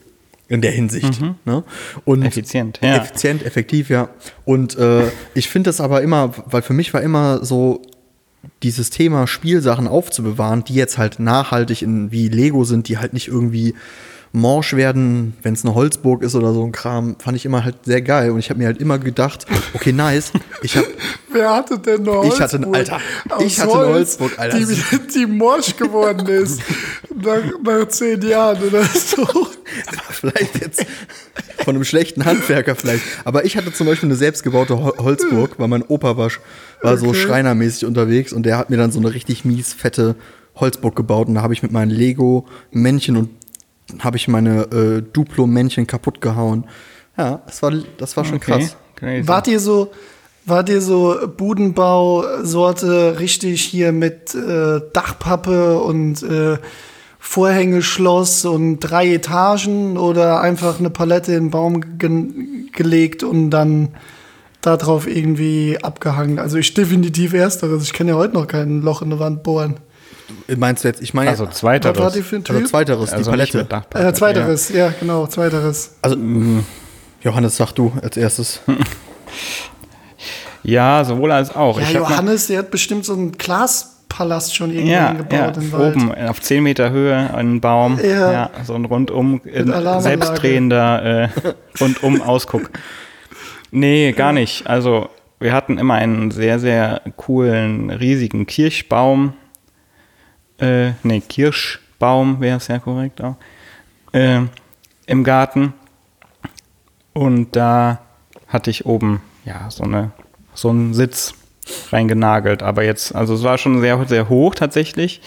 In 0.48 0.61
der 0.61 0.70
Hinsicht. 0.70 1.18
Ne? 1.44 1.64
Und 2.05 2.22
Effizient, 2.22 2.79
ja. 2.81 2.98
Effizient, 2.98 3.44
effektiv, 3.44 3.90
ja. 3.90 4.11
Und 4.44 4.79
äh, 4.79 5.09
ich 5.35 5.48
finde 5.48 5.70
das 5.70 5.81
aber 5.81 6.02
immer, 6.02 6.33
weil 6.46 6.62
für 6.62 6.72
mich 6.72 6.94
war 6.94 7.00
immer 7.02 7.44
so 7.44 7.83
dieses 8.62 8.90
Thema 8.90 9.26
Spielsachen 9.26 9.88
aufzubewahren, 9.88 10.64
die 10.64 10.74
jetzt 10.74 10.98
halt 10.98 11.18
nachhaltig 11.18 11.82
in 11.82 12.11
wie 12.11 12.28
Lego 12.28 12.64
sind, 12.64 12.88
die 12.88 12.98
halt 12.98 13.12
nicht 13.12 13.28
irgendwie 13.28 13.74
morsch 14.37 14.75
werden, 14.75 15.35
wenn 15.42 15.55
es 15.55 15.64
eine 15.64 15.75
Holzburg 15.75 16.22
ist 16.22 16.35
oder 16.35 16.53
so 16.53 16.62
ein 16.64 16.70
Kram, 16.72 17.16
fand 17.18 17.37
ich 17.37 17.46
immer 17.46 17.64
halt 17.64 17.77
sehr 17.85 18.03
geil. 18.03 18.31
Und 18.31 18.38
ich 18.38 18.51
habe 18.51 18.59
mir 18.59 18.66
halt 18.66 18.79
immer 18.81 18.99
gedacht, 18.99 19.46
okay, 19.75 19.92
nice, 19.92 20.33
ich 20.62 20.77
habe 20.77 20.87
Wer 21.33 21.55
hatte 21.55 21.79
denn 21.79 22.09
eine 22.09 22.29
Ich 22.29 22.40
hatte 22.40 22.57
eine- 22.57 22.66
Holzburg 22.66 22.79
Alter, 23.29 23.44
ich 23.44 23.61
hatte 23.61 23.72
eine 23.72 23.87
Holz, 23.87 24.18
Holzburg, 24.20 24.38
Alter. 24.38 24.59
Die, 24.59 25.09
die 25.14 25.27
morsch 25.27 25.77
geworden 25.77 26.27
ist. 26.29 26.61
nach, 27.14 27.37
nach 27.62 27.88
zehn 27.88 28.20
Jahren 28.22 28.62
oder 28.62 28.85
so. 28.85 29.27
vielleicht 30.11 30.61
jetzt 30.61 30.87
von 31.64 31.75
einem 31.75 31.85
schlechten 31.85 32.25
Handwerker 32.25 32.75
vielleicht. 32.75 33.03
Aber 33.25 33.44
ich 33.44 33.57
hatte 33.57 33.72
zum 33.72 33.87
Beispiel 33.87 34.09
eine 34.09 34.16
selbstgebaute 34.16 34.75
Hol- 34.79 34.96
Holzburg, 34.99 35.59
weil 35.59 35.68
mein 35.68 35.83
Opa 35.83 36.16
war, 36.16 36.31
war 36.83 36.96
so 36.99 37.09
Okay. 37.09 37.18
schreinermäßig 37.18 37.85
unterwegs 37.87 38.33
und 38.33 38.44
der 38.44 38.57
hat 38.59 38.70
mir 38.70 38.77
dann 38.77 38.92
so 38.92 38.99
eine 39.01 39.12
richtig 39.12 39.44
mies 39.44 39.72
fette 39.72 40.14
Holzburg 40.57 40.96
gebaut 40.96 41.29
und 41.29 41.35
da 41.35 41.42
habe 41.42 41.53
ich 41.55 41.62
mit 41.62 41.72
meinen 41.72 41.90
Lego-Männchen 41.90 43.16
und 43.16 43.29
habe 44.01 44.16
ich 44.16 44.29
meine 44.29 44.62
äh, 44.64 45.03
Duplo-Männchen 45.12 45.87
kaputt 45.87 46.20
gehauen. 46.20 46.64
Ja, 47.16 47.42
das 47.46 47.62
war, 47.62 47.72
das 47.99 48.16
war 48.16 48.25
schon 48.25 48.37
Okay, 48.37 48.53
krass. 48.53 48.77
crazy. 48.96 49.29
Wart 49.29 49.49
ihr 49.49 49.61
so, 49.61 49.90
wart 50.44 50.68
ihr 50.68 50.81
so 50.83 51.16
Budenbau-Sorte 51.37 53.18
richtig 53.18 53.62
hier 53.62 53.92
mit 53.92 54.35
äh, 54.35 54.81
Dachpappe 54.92 55.79
und 55.79 56.22
äh, 56.22 56.59
Vorhängeschloss 57.18 58.44
und 58.44 58.79
drei 58.81 59.14
Etagen 59.14 59.96
oder 59.99 60.40
einfach 60.40 60.79
eine 60.79 60.90
Palette 60.90 61.33
in 61.33 61.44
den 61.46 61.51
Baum 61.51 61.99
ge 61.99 62.68
gelegt 62.72 63.22
und 63.22 63.51
dann 63.51 63.88
darauf 64.61 65.07
irgendwie 65.09 65.79
abgehangen. 65.83 66.38
Also 66.38 66.59
ich 66.59 66.75
definitiv 66.75 67.33
ersteres. 67.33 67.85
Ich 67.85 67.92
kann 67.92 68.07
ja 68.09 68.14
heute 68.14 68.35
noch 68.35 68.46
kein 68.46 68.83
Loch 68.83 69.01
in 69.03 69.11
der 69.11 69.18
Wand 69.18 69.42
bohren. 69.42 69.77
Meinst 70.56 70.85
du 70.85 70.88
jetzt, 70.88 71.02
ich 71.02 71.12
meine, 71.14 71.30
Also 71.30 71.46
zweiteres. 71.46 71.96
Was 71.98 72.04
war 72.04 72.11
die 72.12 72.22
für 72.22 72.37
ein 72.37 72.44
also 72.46 72.61
Typ? 72.61 72.68
zweiteres, 72.68 73.12
Also 73.12 73.30
die 73.32 73.37
Palette. 73.37 73.66
Äh, 73.94 74.12
zweiteres, 74.12 74.68
ja. 74.68 74.92
genau, 75.00 75.26
zweiteres. 75.26 75.96
Also, 76.02 76.16
Johannes, 77.22 77.56
sag 77.56 77.72
du 77.72 77.92
als 78.02 78.16
erstes. 78.16 78.61
Ja, 80.62 81.04
sowohl 81.04 81.30
als 81.30 81.54
auch. 81.54 81.78
Ja, 81.80 81.87
Ich 81.87 81.92
Johannes, 81.94 82.48
der 82.48 82.59
hat 82.59 82.70
bestimmt 82.72 83.04
so 83.04 83.12
einen 83.12 83.32
Glaspalast 83.32 84.54
schon 84.56 84.70
irgendwo 84.70 84.92
Ja, 84.92 85.12
gebaut 85.12 85.30
ja 85.30 85.52
im 85.62 85.72
Wald. 85.72 85.96
oben 85.96 86.12
auf 86.14 86.40
10 86.40 86.62
Meter 86.62 86.90
Höhe 86.90 87.32
ein 87.35 87.61
Baum. 87.61 88.00
Ja. 88.02 88.32
Ja. 88.32 88.50
so 88.64 88.74
ein 88.74 88.85
rundum 88.85 89.40
äh, 89.44 89.64
selbstdrehender 90.00 91.02
äh, 91.04 91.28
rundum 91.80 92.20
Ausguck. 92.26 92.70
Nee, 93.70 94.11
gar 94.12 94.32
nicht. 94.32 94.66
Also 94.66 95.09
wir 95.38 95.52
hatten 95.52 95.78
immer 95.78 95.94
einen 95.94 96.32
sehr, 96.32 96.59
sehr 96.59 97.00
coolen, 97.16 97.90
riesigen 97.90 98.46
Kirschbaum. 98.46 99.35
Äh, 100.59 100.92
nee, 101.03 101.21
Kirschbaum 101.21 102.40
wäre 102.40 102.57
es 102.57 102.69
ja 102.69 102.79
korrekt 102.79 103.21
auch. 103.23 103.37
Äh, 104.12 104.42
Im 105.07 105.25
Garten. 105.25 105.75
Und 107.12 107.57
da 107.57 108.01
hatte 108.49 108.71
ich 108.71 108.87
oben 108.87 109.23
ja 109.45 109.71
so 109.71 109.85
eine 109.85 110.12
so 110.57 110.71
einen 110.71 110.95
Sitz 110.95 111.35
reingenagelt. 111.92 112.62
Aber 112.62 112.83
jetzt, 112.83 113.14
also 113.14 113.35
es 113.35 113.42
war 113.42 113.59
schon 113.59 113.81
sehr, 113.81 114.05
sehr 114.07 114.29
hoch 114.29 114.55
tatsächlich. 114.55 115.21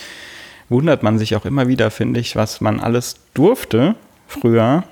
Wundert 0.67 1.03
man 1.03 1.17
sich 1.17 1.35
auch 1.35 1.45
immer 1.45 1.67
wieder, 1.67 1.89
finde 1.91 2.19
ich, 2.19 2.35
was 2.35 2.61
man 2.61 2.79
alles 2.79 3.17
durfte 3.33 3.95
früher. 4.27 4.83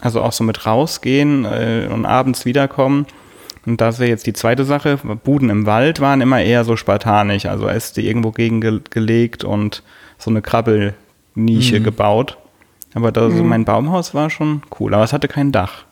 Also 0.00 0.22
auch 0.22 0.32
so 0.32 0.44
mit 0.44 0.64
rausgehen 0.64 1.44
äh, 1.44 1.88
und 1.92 2.06
abends 2.06 2.44
wiederkommen. 2.44 3.06
Und 3.68 3.80
das 3.80 3.98
wäre 3.98 4.08
jetzt 4.08 4.26
die 4.26 4.32
zweite 4.32 4.64
Sache. 4.64 4.98
Buden 5.24 5.50
im 5.50 5.66
Wald 5.66 6.00
waren 6.00 6.20
immer 6.20 6.40
eher 6.40 6.64
so 6.64 6.76
spartanisch. 6.76 7.46
Also 7.46 7.68
Äste 7.68 8.00
irgendwo 8.00 8.30
gegen 8.32 8.60
ge 8.60 8.80
gelegt 8.90 9.44
und 9.44 9.82
so 10.16 10.30
eine 10.30 10.40
Krabbelnische 10.42 11.80
gebaut. 11.80 12.38
Aber 12.94 13.12
das, 13.12 13.34
mein 13.34 13.64
Baumhaus 13.66 14.14
war 14.14 14.30
schon 14.30 14.62
cool. 14.80 14.94
Aber 14.94 15.04
es 15.04 15.12
hatte 15.12 15.28
kein 15.28 15.52
Dach. 15.52 15.84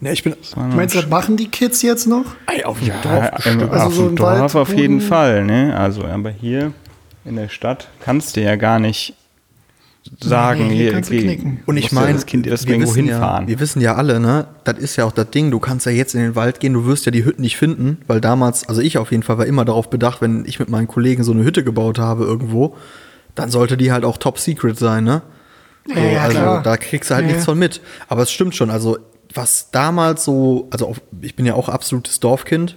Ne, 0.00 0.12
ich 0.12 0.22
bin 0.24 0.34
Meinst 0.74 0.94
du, 0.94 1.00
das 1.00 1.08
machen 1.08 1.36
die 1.36 1.48
Kids 1.48 1.80
jetzt 1.82 2.06
noch? 2.06 2.24
Ey, 2.46 2.64
auf 2.64 2.78
dem 2.80 2.88
Ja, 2.88 2.94
Dorf. 3.02 3.46
im, 3.46 3.70
Also 3.70 3.86
auf 3.86 3.94
so 3.94 4.06
dem 4.08 4.16
Dorf 4.16 4.54
Wald, 4.54 4.56
auf 4.56 4.74
jeden. 4.76 5.00
Fall, 5.00 5.44
ne? 5.44 5.74
Also, 5.78 6.04
aber 6.04 6.30
hier 6.30 6.72
in 7.24 7.36
der 7.36 7.48
Stadt 7.48 7.88
kannst 8.04 8.36
du 8.36 8.42
ja 8.42 8.56
gar 8.56 8.78
nicht 8.80 9.14
sagen, 10.20 10.68
Nee, 10.68 10.90
hier 10.90 11.00
knicken. 11.00 11.62
Und 11.66 11.76
ich 11.76 11.92
meine, 11.92 12.14
das 12.14 12.26
Kind 12.26 12.46
erst 12.46 12.66
wir 12.66 12.74
irgendwo 12.74 12.92
wissen 12.94 13.06
hinfahren. 13.08 13.44
Ja, 13.44 13.48
wir 13.48 13.60
wissen 13.60 13.80
ja 13.80 13.94
alle, 13.94 14.20
ne, 14.20 14.46
das 14.64 14.78
ist 14.78 14.96
ja 14.96 15.04
auch 15.04 15.12
das 15.12 15.30
Ding, 15.30 15.50
du 15.50 15.60
kannst 15.60 15.86
ja 15.86 15.92
jetzt 15.92 16.14
in 16.14 16.20
den 16.20 16.34
Wald 16.34 16.60
gehen, 16.60 16.72
du 16.72 16.86
wirst 16.86 17.06
ja 17.06 17.12
die 17.12 17.24
Hütten 17.24 17.42
nicht 17.42 17.56
finden, 17.56 17.98
weil 18.06 18.20
damals, 18.20 18.68
also 18.68 18.80
ich 18.80 18.98
auf 18.98 19.10
jeden 19.10 19.22
Fall 19.22 19.38
war 19.38 19.46
immer 19.46 19.64
darauf 19.64 19.90
bedacht, 19.90 20.20
wenn 20.20 20.44
ich 20.44 20.58
mit 20.58 20.68
meinen 20.68 20.88
Kollegen 20.88 21.22
so 21.24 21.32
eine 21.32 21.44
Hütte 21.44 21.62
gebaut 21.64 21.98
habe 21.98 22.24
irgendwo, 22.24 22.76
dann 23.34 23.50
sollte 23.50 23.76
die 23.76 23.92
halt 23.92 24.04
auch 24.04 24.18
top 24.18 24.38
secret 24.38 24.78
sein, 24.78 25.04
ne? 25.04 25.22
So, 25.86 25.94
Ja, 25.94 26.04
ja, 26.04 26.22
also 26.22 26.38
klar. 26.38 26.62
da 26.62 26.76
kriegst 26.76 27.10
du 27.10 27.14
halt 27.14 27.24
Ja, 27.26 27.30
nichts 27.32 27.44
von 27.44 27.58
mit. 27.58 27.80
Aber 28.08 28.22
es 28.22 28.30
stimmt 28.30 28.54
schon, 28.54 28.70
also 28.70 28.98
was 29.34 29.70
damals 29.70 30.24
so, 30.24 30.68
also 30.70 30.86
auf, 30.88 31.00
ich 31.22 31.34
bin 31.36 31.46
ja 31.46 31.54
auch 31.54 31.68
absolutes 31.68 32.20
Dorfkind. 32.20 32.76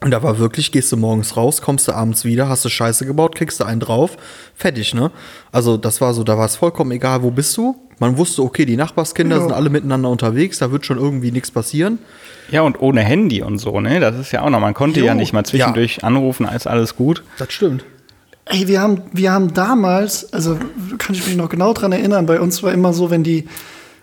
Und 0.00 0.12
da 0.12 0.22
war 0.22 0.38
wirklich, 0.38 0.70
gehst 0.70 0.92
du 0.92 0.96
morgens 0.96 1.36
raus, 1.36 1.60
kommst 1.60 1.88
du 1.88 1.92
abends 1.92 2.24
wieder, 2.24 2.48
hast 2.48 2.64
du 2.64 2.68
Scheiße 2.68 3.04
gebaut, 3.04 3.34
kriegst 3.34 3.58
du 3.58 3.64
einen 3.64 3.80
drauf, 3.80 4.16
fertig, 4.54 4.94
ne? 4.94 5.10
Also 5.50 5.76
das 5.76 6.00
war 6.00 6.14
so, 6.14 6.22
da 6.22 6.38
war 6.38 6.46
es 6.46 6.54
vollkommen 6.54 6.92
egal, 6.92 7.22
wo 7.24 7.32
bist 7.32 7.56
du. 7.56 7.74
Man 7.98 8.16
wusste, 8.16 8.42
okay, 8.42 8.64
die 8.64 8.76
Nachbarskinder 8.76 9.36
Ja. 9.36 9.42
sind 9.42 9.52
alle 9.52 9.70
miteinander 9.70 10.08
unterwegs, 10.08 10.58
da 10.58 10.70
wird 10.70 10.86
schon 10.86 10.98
irgendwie 10.98 11.32
nichts 11.32 11.50
passieren. 11.50 11.98
Ja, 12.52 12.62
und 12.62 12.80
ohne 12.80 13.00
Handy 13.00 13.42
und 13.42 13.58
so, 13.58 13.80
ne? 13.80 13.98
Das 13.98 14.16
ist 14.16 14.30
ja 14.30 14.42
auch 14.42 14.50
noch, 14.50 14.60
man 14.60 14.72
konnte 14.72 15.00
Jo, 15.00 15.06
ja 15.06 15.14
nicht 15.14 15.32
mal 15.32 15.44
zwischendurch 15.44 16.04
anrufen, 16.04 16.46
ist 16.54 16.68
alles 16.68 16.94
gut. 16.94 17.24
Das 17.38 17.52
stimmt. 17.52 17.84
Ey, 18.44 18.68
wir 18.68 18.80
haben, 18.80 19.02
wir 19.12 19.32
haben 19.32 19.52
damals, 19.52 20.32
also 20.32 20.56
kann 20.98 21.16
ich 21.16 21.26
mich 21.26 21.36
noch 21.36 21.48
genau 21.48 21.72
dran 21.72 21.90
erinnern, 21.90 22.24
bei 22.26 22.40
uns 22.40 22.62
war 22.62 22.72
immer 22.72 22.92
so, 22.92 23.10
wenn 23.10 23.24
die 23.24 23.48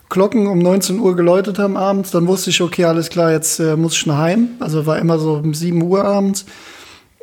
Glocken 0.09 0.47
um 0.47 0.59
19 0.59 0.99
Uhr 0.99 1.15
geläutet 1.15 1.57
haben 1.59 1.77
abends, 1.77 2.11
dann 2.11 2.27
wusste 2.27 2.51
ich, 2.51 2.61
okay, 2.61 2.85
alles 2.85 3.09
klar, 3.09 3.31
jetzt 3.31 3.59
äh, 3.59 3.75
muss 3.75 3.93
ich 3.93 4.05
nach 4.05 4.17
Heim. 4.17 4.49
Also 4.59 4.85
war 4.85 4.99
immer 4.99 5.17
so 5.17 5.33
um 5.33 5.53
7 5.53 5.81
Uhr 5.81 6.03
abends. 6.03 6.45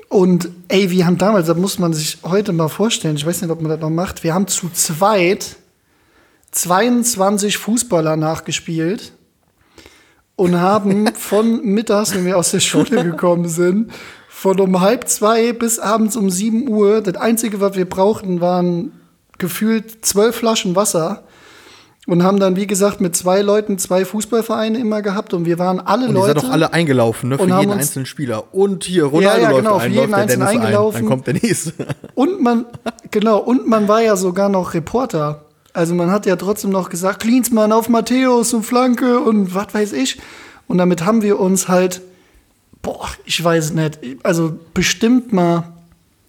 Und 0.09 0.51
ey, 0.69 0.91
wir 0.91 1.07
haben 1.07 1.17
damals, 1.17 1.47
das 1.47 1.57
muss 1.57 1.79
man 1.79 1.95
sich 1.95 2.19
heute 2.23 2.53
mal 2.53 2.69
vorstellen, 2.69 3.17
ich 3.17 3.25
weiß 3.25 3.41
nicht, 3.41 3.51
ob 3.51 3.63
man 3.63 3.71
das 3.71 3.81
noch 3.81 3.89
macht, 3.89 4.25
wir 4.25 4.35
haben 4.35 4.47
zu 4.47 4.69
zweit 4.69 5.57
22 6.51 7.57
Fußballer 7.57 8.17
nachgespielt 8.17 9.13
und 10.37 10.61
haben 10.61 11.07
von 11.15 11.65
mittags, 11.65 12.15
wenn 12.15 12.27
wir 12.27 12.37
aus 12.37 12.51
der 12.51 12.61
Schule 12.61 13.05
gekommen 13.11 13.49
sind, 13.49 13.91
von 14.29 14.61
um 14.61 14.81
halb 14.81 15.09
zwei 15.09 15.53
bis 15.55 15.79
abends 15.79 16.17
um 16.17 16.29
sieben 16.29 16.69
Uhr, 16.69 17.01
das 17.01 17.15
Einzige, 17.15 17.61
was 17.61 17.77
wir 17.77 17.89
brauchten, 17.89 18.43
waren 18.43 18.93
gefühlt 19.39 20.05
zwölf 20.05 20.37
Flaschen 20.37 20.77
Wasser 20.77 21.25
und 22.07 22.23
haben 22.25 22.41
dann, 22.41 22.57
wie 22.57 22.67
gesagt, 22.67 23.01
mit 23.01 23.15
zwei 23.15 23.43
Leuten 23.43 23.79
zwei 23.79 24.05
Fußballvereine 24.05 24.79
immer 24.79 25.03
gehabt 25.03 25.35
und 25.35 25.45
wir 25.45 25.59
waren 25.59 25.79
alle 25.79 26.07
Und 26.09 26.15
ihr 26.17 26.21
Leute. 26.21 26.35
seid 26.35 26.45
doch 26.45 26.51
alle 26.51 26.73
eingelaufen, 26.73 27.29
ne? 27.29 27.37
Für 27.39 27.45
Und 27.45 27.61
jeden 27.61 27.73
einzelnen 27.73 28.07
Spieler. 28.07 28.53
Und 28.53 28.85
hier, 28.85 29.05
Ronaldo 29.05 29.29
Ja, 29.29 29.39
ja, 29.39 29.51
läuft 29.51 29.63
genau, 29.65 29.79
für 29.79 29.85
ein, 29.85 29.93
jeden 29.93 30.11
läuft 30.11 30.15
einzelnen 30.23 30.47
Dennis 30.47 30.55
ein, 30.61 30.67
eingelaufen. 30.67 31.01
dann 31.01 31.09
kommt 31.09 31.27
der 31.29 31.35
nächste. 31.35 31.73
Und 32.15 32.43
man, 32.43 32.65
genau, 33.11 33.39
und 33.39 33.67
man 33.69 33.87
war 33.89 34.03
ja 34.03 34.17
sogar 34.17 34.49
noch 34.49 34.75
Reporter. 34.75 35.45
Also 35.73 35.95
man 35.95 36.11
hat 36.11 36.27
ja 36.27 36.37
trotzdem 36.37 36.71
noch 36.71 36.91
gesagt, 36.91 37.23
Klinsmann 37.23 37.73
auf 37.73 37.89
Matthäus 37.89 38.53
und 38.53 38.63
Flanke 38.65 39.21
und 39.21 39.55
was 39.55 39.73
weiß 39.73 39.93
ich. 39.95 40.21
Und 40.67 40.79
damit 40.79 41.05
haben 41.05 41.23
wir 41.23 41.39
uns 41.41 41.69
halt, 41.69 42.03
boah, 42.83 43.09
ich 43.25 43.43
weiß 43.43 43.73
nicht, 43.73 43.99
also 44.23 44.59
bestimmt 44.75 45.33
mal 45.33 45.65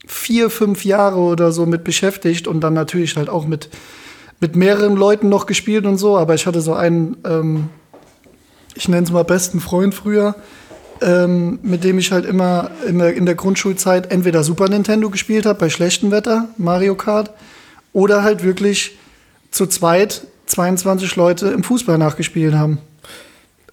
vier, 0.08 0.50
fünf 0.50 0.86
Jahre 0.86 1.18
oder 1.20 1.52
so 1.52 1.66
mit 1.66 1.84
beschäftigt 1.84 2.48
und 2.48 2.62
dann 2.62 2.74
natürlich 2.74 3.18
halt 3.18 3.28
auch 3.30 3.46
mit, 3.46 3.70
mit 4.44 4.58
mehreren 4.58 4.98
Leuten 4.98 5.30
noch 5.30 5.46
gespielt 5.46 5.86
und 5.86 5.98
so. 5.98 6.18
Aber 6.18 6.36
ich 6.36 6.46
hatte 6.46 6.60
so 6.60 6.74
einen, 6.74 7.16
ähm, 7.26 7.70
ich 8.76 8.90
nenne 8.90 9.04
es 9.04 9.12
mal 9.12 9.24
besten 9.24 9.62
Freund 9.62 9.96
früher, 9.96 10.36
ähm, 11.02 11.60
mit 11.64 11.86
dem 11.86 11.98
ich 11.98 12.12
halt 12.12 12.26
immer 12.26 12.70
in 12.86 13.00
der, 13.00 13.14
in 13.14 13.26
der 13.26 13.36
Grundschulzeit 13.36 14.12
entweder 14.12 14.44
Super 14.44 14.68
Nintendo 14.68 15.10
gespielt 15.10 15.46
habe 15.46 15.60
bei 15.60 15.70
schlechtem 15.70 16.12
Wetter, 16.12 16.50
Mario 16.58 16.96
Kart, 16.96 17.32
oder 17.94 18.24
halt 18.24 18.44
wirklich 18.44 18.98
zu 19.50 19.66
zweit 19.66 20.28
22 20.48 21.16
Leute 21.16 21.48
im 21.48 21.64
Fußball 21.64 21.98
nachgespielt 21.98 22.54
haben. 22.54 22.80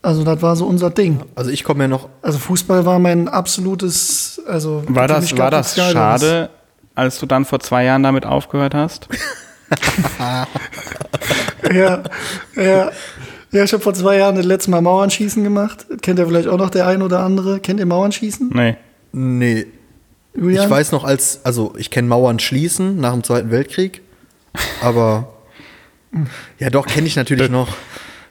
Also 0.03 0.23
das 0.23 0.41
war 0.41 0.55
so 0.55 0.67
unser 0.67 0.91
Ding. 0.91 1.21
Also 1.35 1.51
ich 1.51 1.65
komme 1.65 1.85
ja 1.85 1.89
noch 1.89 2.09
Also 2.23 2.39
Fußball 2.39 2.87
war 2.87 3.01
mein 3.01 3.29
absolutes, 3.29 4.41
also 4.47 4.85
War 4.87 5.09
das, 5.09 5.37
war 5.37 5.51
das 5.51 5.75
schade, 5.75 6.49
als 6.95 7.19
du 7.19 7.27
dann 7.27 7.45
vor 7.45 7.59
zwei 7.59 7.85
Jahren 7.85 8.05
damit 8.05 8.25
aufgehört 8.25 8.73
hast? 8.73 9.09
Ja, 11.73 12.03
ja. 12.57 12.91
Ja, 13.53 13.65
ich 13.65 13.73
habe 13.73 13.83
vor 13.83 13.95
zwei 13.95 14.17
Jahren 14.17 14.37
das 14.37 14.47
letzte 14.47 14.71
Mal 14.71 14.81
Mauernschießen 14.81 15.43
gemacht. 15.43 15.87
Kennt 16.03 16.19
ihr 16.19 16.27
vielleicht 16.27 16.49
auch 16.49 16.57
noch 16.57 16.71
der 16.71 16.87
ein 16.87 17.03
oder 17.03 17.21
andere? 17.21 17.61
Kennt 17.61 17.81
ihr 17.81 17.87
Mauernschießen? 17.87 18.51
Nee. 18.55 18.77
Nee. 19.13 19.67
Julian? 20.35 20.65
Ich 20.65 20.71
weiß 20.71 20.93
noch 20.93 21.05
als, 21.05 21.45
also 21.45 21.75
ich 21.77 21.91
kenne 21.91 22.09
Mauern 22.09 22.39
schließen 22.39 22.97
nach 22.97 23.13
dem 23.13 23.25
Zweiten 23.25 23.51
Weltkrieg, 23.51 24.03
aber 24.81 25.33
ja 26.59 26.71
doch, 26.71 26.87
kenne 26.87 27.09
ich 27.09 27.17
natürlich 27.17 27.51
noch. 27.51 27.77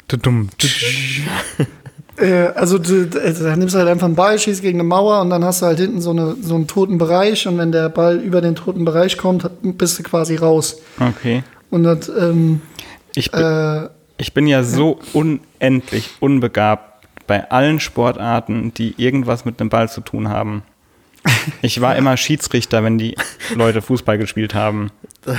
Äh, 2.20 2.50
also 2.56 2.78
du, 2.78 3.04
äh, 3.04 3.34
da 3.34 3.56
nimmst 3.56 3.76
du 3.76 3.80
halt 3.80 3.90
einfach 3.90 4.06
einen 4.06 4.16
Ball, 4.16 4.38
schießt 4.38 4.62
gegen 4.62 4.80
eine 4.80 4.88
Mauer 4.88 5.22
und 5.22 5.30
dann 5.30 5.44
hast 5.44 5.62
du 5.62 5.68
halt 5.68 5.80
hinten 5.80 6.02
so, 6.02 6.12
eine, 6.12 6.36
so 6.42 6.56
einen 6.56 6.68
toten 6.68 6.98
Bereich 6.98 7.48
und 7.48 7.58
wenn 7.58 7.72
der 7.72 7.90
Ball 7.90 8.18
über 8.18 8.42
den 8.42 8.56
toten 8.56 8.86
Bereich 8.86 9.18
kommt, 9.18 9.50
bist 9.62 10.00
du 10.00 10.04
quasi 10.04 10.36
raus. 10.36 10.82
Okay. 11.00 11.44
Und 11.70 11.84
das, 11.84 12.10
ähm, 12.10 12.62
Ich 13.16 13.32
bin, 13.32 13.42
äh, 13.42 13.90
ich 14.18 14.34
bin 14.34 14.48
ja 14.48 14.64
so 14.64 15.00
unendlich 15.14 16.10
unbegabt 16.20 17.08
bei 17.28 17.50
allen 17.52 17.80
Sportarten, 17.80 18.74
die 18.74 18.96
irgendwas 18.98 19.46
mit 19.46 19.60
einem 19.62 19.70
Ball 19.70 19.90
zu 19.90 20.02
tun 20.02 20.30
haben. 20.30 20.64
Ich 21.62 21.82
war 21.82 21.96
immer 21.98 22.16
Schiedsrichter, 22.18 22.84
wenn 22.84 22.98
die 22.98 23.16
Leute 23.54 23.82
Fußball 23.82 24.18
gespielt 24.18 24.54
haben. 24.54 24.90
Das, 25.26 25.38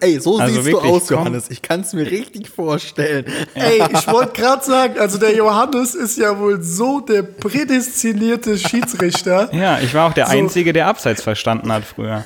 ey, 0.00 0.18
so 0.18 0.38
Also 0.38 0.54
siehst 0.54 0.66
du 0.66 0.72
wirklich, 0.72 0.92
aus, 0.92 1.06
komm. 1.06 1.18
Johannes. 1.18 1.50
Ich 1.50 1.62
kann 1.62 1.80
es 1.82 1.92
mir 1.92 2.10
richtig 2.10 2.50
vorstellen. 2.50 3.24
ey, 3.54 3.80
ich 3.92 4.06
wollte 4.08 4.32
gerade 4.40 4.64
sagen, 4.64 4.98
also 4.98 5.18
der 5.18 5.34
Johannes 5.34 5.94
ist 5.94 6.18
ja 6.18 6.36
wohl 6.38 6.60
so 6.62 7.00
der 7.00 7.22
prädestinierte 7.22 8.58
Schiedsrichter. 8.58 9.48
Ja, 9.54 9.78
ich 9.80 9.94
war 9.94 10.08
auch 10.08 10.12
der 10.14 10.26
So. 10.26 10.32
Einzige, 10.32 10.72
der 10.72 10.88
Abseits 10.88 11.22
verstanden 11.22 11.72
hat 11.72 11.84
früher. 11.84 12.24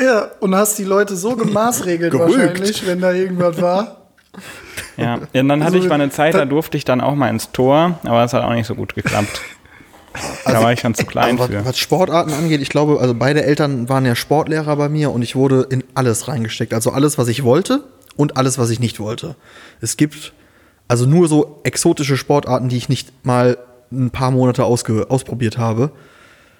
Ja, 0.00 0.30
und 0.40 0.54
hast 0.54 0.78
die 0.78 0.84
Leute 0.84 1.16
so 1.16 1.34
gemaßregelt 1.34 2.12
Gerügt. 2.12 2.36
wahrscheinlich, 2.38 2.86
wenn 2.86 3.00
da 3.00 3.12
irgendwas 3.12 3.60
war. 3.60 4.02
Ja, 4.96 5.18
ja 5.32 5.40
und 5.40 5.48
dann 5.48 5.64
hatte 5.64 5.74
Also, 5.76 5.78
ich 5.84 5.88
mal 5.88 5.94
eine 5.94 6.10
Zeit, 6.10 6.34
da 6.34 6.40
da- 6.40 6.44
durfte 6.44 6.76
ich 6.76 6.84
dann 6.84 7.00
auch 7.00 7.14
mal 7.14 7.30
ins 7.30 7.50
Tor, 7.52 7.98
aber 8.04 8.20
das 8.20 8.34
hat 8.34 8.44
auch 8.44 8.52
nicht 8.52 8.66
so 8.66 8.74
gut 8.74 8.94
geklappt. 8.94 9.40
Da 10.44 10.62
war 10.62 10.72
ich 10.72 10.80
schon 10.80 10.94
zu 10.94 11.04
klein 11.04 11.38
Also, 11.38 11.52
für. 11.52 11.58
was, 11.60 11.66
was 11.66 11.78
Sportarten 11.78 12.32
angeht, 12.32 12.60
ich 12.62 12.68
glaube, 12.68 13.00
also 13.00 13.14
beide 13.14 13.42
Eltern 13.44 13.88
waren 13.88 14.04
ja 14.06 14.14
Sportlehrer 14.14 14.74
bei 14.76 14.88
mir 14.88 15.10
und 15.12 15.22
ich 15.22 15.36
wurde 15.36 15.66
in 15.70 15.84
alles 15.94 16.28
reingesteckt. 16.28 16.72
Also 16.74 16.90
alles, 16.90 17.18
was 17.18 17.28
ich 17.28 17.44
wollte 17.44 17.84
und 18.16 18.36
alles, 18.36 18.58
was 18.58 18.70
ich 18.70 18.80
nicht 18.80 18.98
wollte. 19.00 19.36
Es 19.80 19.96
gibt 19.96 20.32
also 20.88 21.04
nur 21.06 21.28
so 21.28 21.60
exotische 21.64 22.16
Sportarten, 22.16 22.68
die 22.68 22.76
ich 22.76 22.88
nicht 22.88 23.24
mal 23.24 23.58
ein 23.92 24.10
paar 24.10 24.30
Monate 24.30 24.64
ausge 24.64 25.06
ausprobiert 25.10 25.58
habe. 25.58 25.90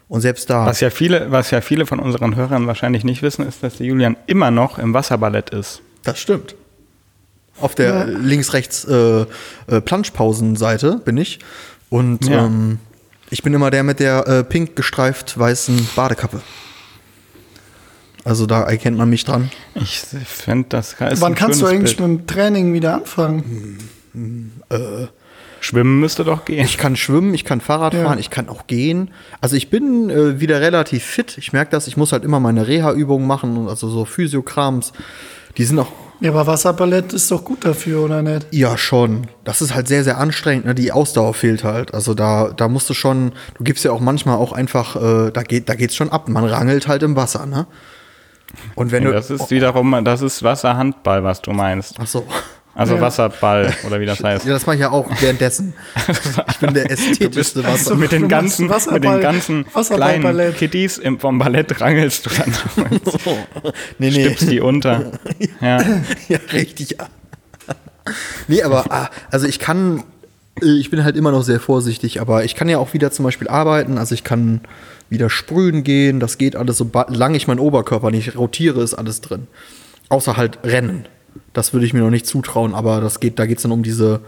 Und 0.08 0.22
selbst 0.22 0.48
da. 0.48 0.64
Was 0.64 0.80
ja, 0.80 0.88
viele, 0.90 1.30
was 1.30 1.50
ja 1.50 1.60
viele 1.60 1.84
von 1.84 1.98
unseren 1.98 2.34
Hörern 2.36 2.66
wahrscheinlich 2.66 3.04
nicht 3.04 3.20
wissen, 3.22 3.46
ist, 3.46 3.62
dass 3.62 3.76
der 3.76 3.86
Julian 3.86 4.16
immer 4.26 4.50
noch 4.50 4.78
im 4.78 4.94
Wasserballett 4.94 5.50
ist. 5.50 5.82
Das 6.04 6.18
stimmt. 6.18 6.54
Auf 7.60 7.74
der 7.74 7.88
Ja. 7.88 8.04
links-rechts 8.04 8.84
äh, 8.84 9.26
äh, 9.66 9.80
Planschpausenseite 9.82 11.00
bin 11.04 11.16
ich. 11.16 11.40
Und 11.90 12.26
Ja. 12.28 12.46
ähm, 12.46 12.78
ich 13.30 13.42
bin 13.42 13.52
immer 13.54 13.70
der 13.70 13.82
mit 13.82 14.00
der 14.00 14.26
äh, 14.26 14.44
pink 14.44 14.76
gestreift 14.76 15.38
weißen 15.38 15.88
Badekappe. 15.96 16.40
Also 18.24 18.46
da 18.46 18.62
erkennt 18.62 18.98
man 18.98 19.08
mich 19.08 19.24
dran. 19.24 19.50
Ich 19.74 20.00
finde, 20.00 20.66
das 20.70 20.92
ist 20.94 21.20
Wann 21.20 21.32
ein 21.32 21.34
kannst 21.34 21.62
du 21.62 21.66
eigentlich 21.66 21.96
Bild. 21.96 22.08
mit 22.10 22.20
dem 22.20 22.26
Training 22.26 22.72
wieder 22.74 22.94
anfangen? 22.94 23.78
Schwimmen 25.60 25.98
müsste 26.00 26.24
doch 26.24 26.44
gehen. 26.44 26.64
Ich 26.64 26.78
kann 26.78 26.94
schwimmen, 26.96 27.34
ich 27.34 27.44
kann 27.44 27.60
Fahrrad 27.60 27.94
Ja. 27.94 28.04
fahren, 28.04 28.18
ich 28.18 28.30
kann 28.30 28.48
auch 28.48 28.66
gehen. 28.66 29.10
Also 29.40 29.56
ich 29.56 29.70
bin 29.70 30.08
äh, 30.10 30.40
wieder 30.40 30.60
relativ 30.60 31.04
fit. 31.04 31.36
Ich 31.38 31.52
merke 31.52 31.70
das, 31.70 31.86
ich 31.88 31.96
muss 31.96 32.12
halt 32.12 32.24
immer 32.24 32.38
meine 32.38 32.66
Reha-Übungen 32.68 33.26
machen 33.26 33.56
und 33.56 33.68
also 33.68 33.88
so 33.88 34.04
Physiokrams. 34.04 34.92
Die 35.56 35.64
sind 35.64 35.78
auch 35.78 35.90
Ja, 36.20 36.30
aber 36.30 36.46
Wasserballett 36.48 37.12
ist 37.12 37.30
doch 37.30 37.44
gut 37.44 37.64
dafür, 37.64 38.02
oder 38.04 38.22
nicht? 38.22 38.48
Ja, 38.50 38.76
schon. 38.76 39.28
Das 39.44 39.62
ist 39.62 39.74
halt 39.74 39.86
sehr, 39.86 40.02
sehr 40.02 40.18
anstrengend. 40.18 40.66
Ne? 40.66 40.74
Die 40.74 40.90
Ausdauer 40.90 41.32
fehlt 41.32 41.62
halt. 41.62 41.94
Also 41.94 42.14
da, 42.14 42.48
da 42.48 42.68
musst 42.68 42.90
du 42.90 42.94
schon, 42.94 43.32
du 43.56 43.62
gibst 43.62 43.84
ja 43.84 43.92
auch 43.92 44.00
manchmal 44.00 44.36
auch 44.36 44.52
einfach, 44.52 44.96
äh, 44.96 45.30
da 45.30 45.42
geht, 45.42 45.68
da 45.68 45.74
geht's 45.74 45.94
schon 45.94 46.10
ab. 46.10 46.28
Man 46.28 46.44
rangelt 46.44 46.88
halt 46.88 47.04
im 47.04 47.14
Wasser, 47.14 47.46
ne? 47.46 47.66
Und 48.74 48.90
wenn 48.92 49.04
du. 49.04 49.12
Das 49.12 49.30
ist 49.30 49.50
wiederum, 49.50 50.04
das 50.04 50.22
ist 50.22 50.42
Wasserhandball, 50.42 51.22
was 51.22 51.42
du 51.42 51.52
meinst. 51.52 51.96
Ach 52.00 52.06
so. 52.06 52.26
Also 52.78 52.94
Ja. 52.94 53.00
Wasserball 53.00 53.74
oder 53.86 53.98
wie 54.00 54.06
das 54.06 54.22
heißt. 54.24 54.46
Ja, 54.46 54.52
das 54.52 54.64
mache 54.64 54.76
ich 54.76 54.82
ja 54.82 54.90
auch 54.90 55.10
währenddessen. 55.20 55.74
Ich 56.48 56.58
bin 56.58 56.74
der 56.74 56.88
ästhetischste 56.90 57.64
Wasser. 57.64 57.96
mit 57.96 58.12
den 58.12 58.28
ganzen, 58.28 58.66
mit 58.68 58.70
den 58.70 58.76
Wasserball- 59.10 59.20
ganzen 59.20 59.66
kleinen. 59.66 60.54
Kitties 60.54 60.96
im, 60.98 61.18
vom 61.18 61.38
Ballett 61.40 61.80
rangelst 61.80 62.26
du 62.26 62.30
dann 62.30 62.54
nee, 63.98 64.10
nee. 64.10 64.24
stippst 64.24 64.48
die 64.50 64.60
unter. 64.60 65.10
Ja. 65.60 65.82
ja, 66.28 66.38
richtig. 66.52 66.96
nee, 68.46 68.62
aber 68.62 68.84
ah, 68.92 69.10
also 69.32 69.48
ich 69.48 69.58
kann, 69.58 70.04
äh, 70.62 70.66
ich 70.78 70.90
bin 70.90 71.02
halt 71.02 71.16
immer 71.16 71.32
noch 71.32 71.42
sehr 71.42 71.58
vorsichtig, 71.58 72.20
aber 72.20 72.44
ich 72.44 72.54
kann 72.54 72.68
ja 72.68 72.78
auch 72.78 72.94
wieder 72.94 73.10
zum 73.10 73.24
Beispiel 73.24 73.48
arbeiten, 73.48 73.98
also 73.98 74.14
ich 74.14 74.22
kann 74.22 74.60
wieder 75.10 75.30
sprühen 75.30 75.82
gehen, 75.84 76.20
das 76.20 76.38
geht 76.38 76.54
alles, 76.54 76.78
solange 76.78 77.36
ich 77.36 77.48
meinen 77.48 77.58
Oberkörper 77.60 78.10
nicht 78.12 78.36
rotiere, 78.36 78.82
ist 78.82 78.94
alles 78.94 79.20
drin. 79.20 79.48
Außer 80.10 80.36
halt 80.36 80.58
Rennen. 80.64 81.06
Das 81.52 81.72
würde 81.72 81.86
ich 81.86 81.92
mir 81.92 82.00
noch 82.00 82.10
nicht 82.10 82.26
zutrauen, 82.26 82.74
aber 82.74 83.00
das 83.00 83.20
geht, 83.20 83.38
da 83.38 83.46
geht 83.46 83.58
es 83.58 83.62
dann 83.62 83.72
um 83.72 83.82
diese 83.82 84.20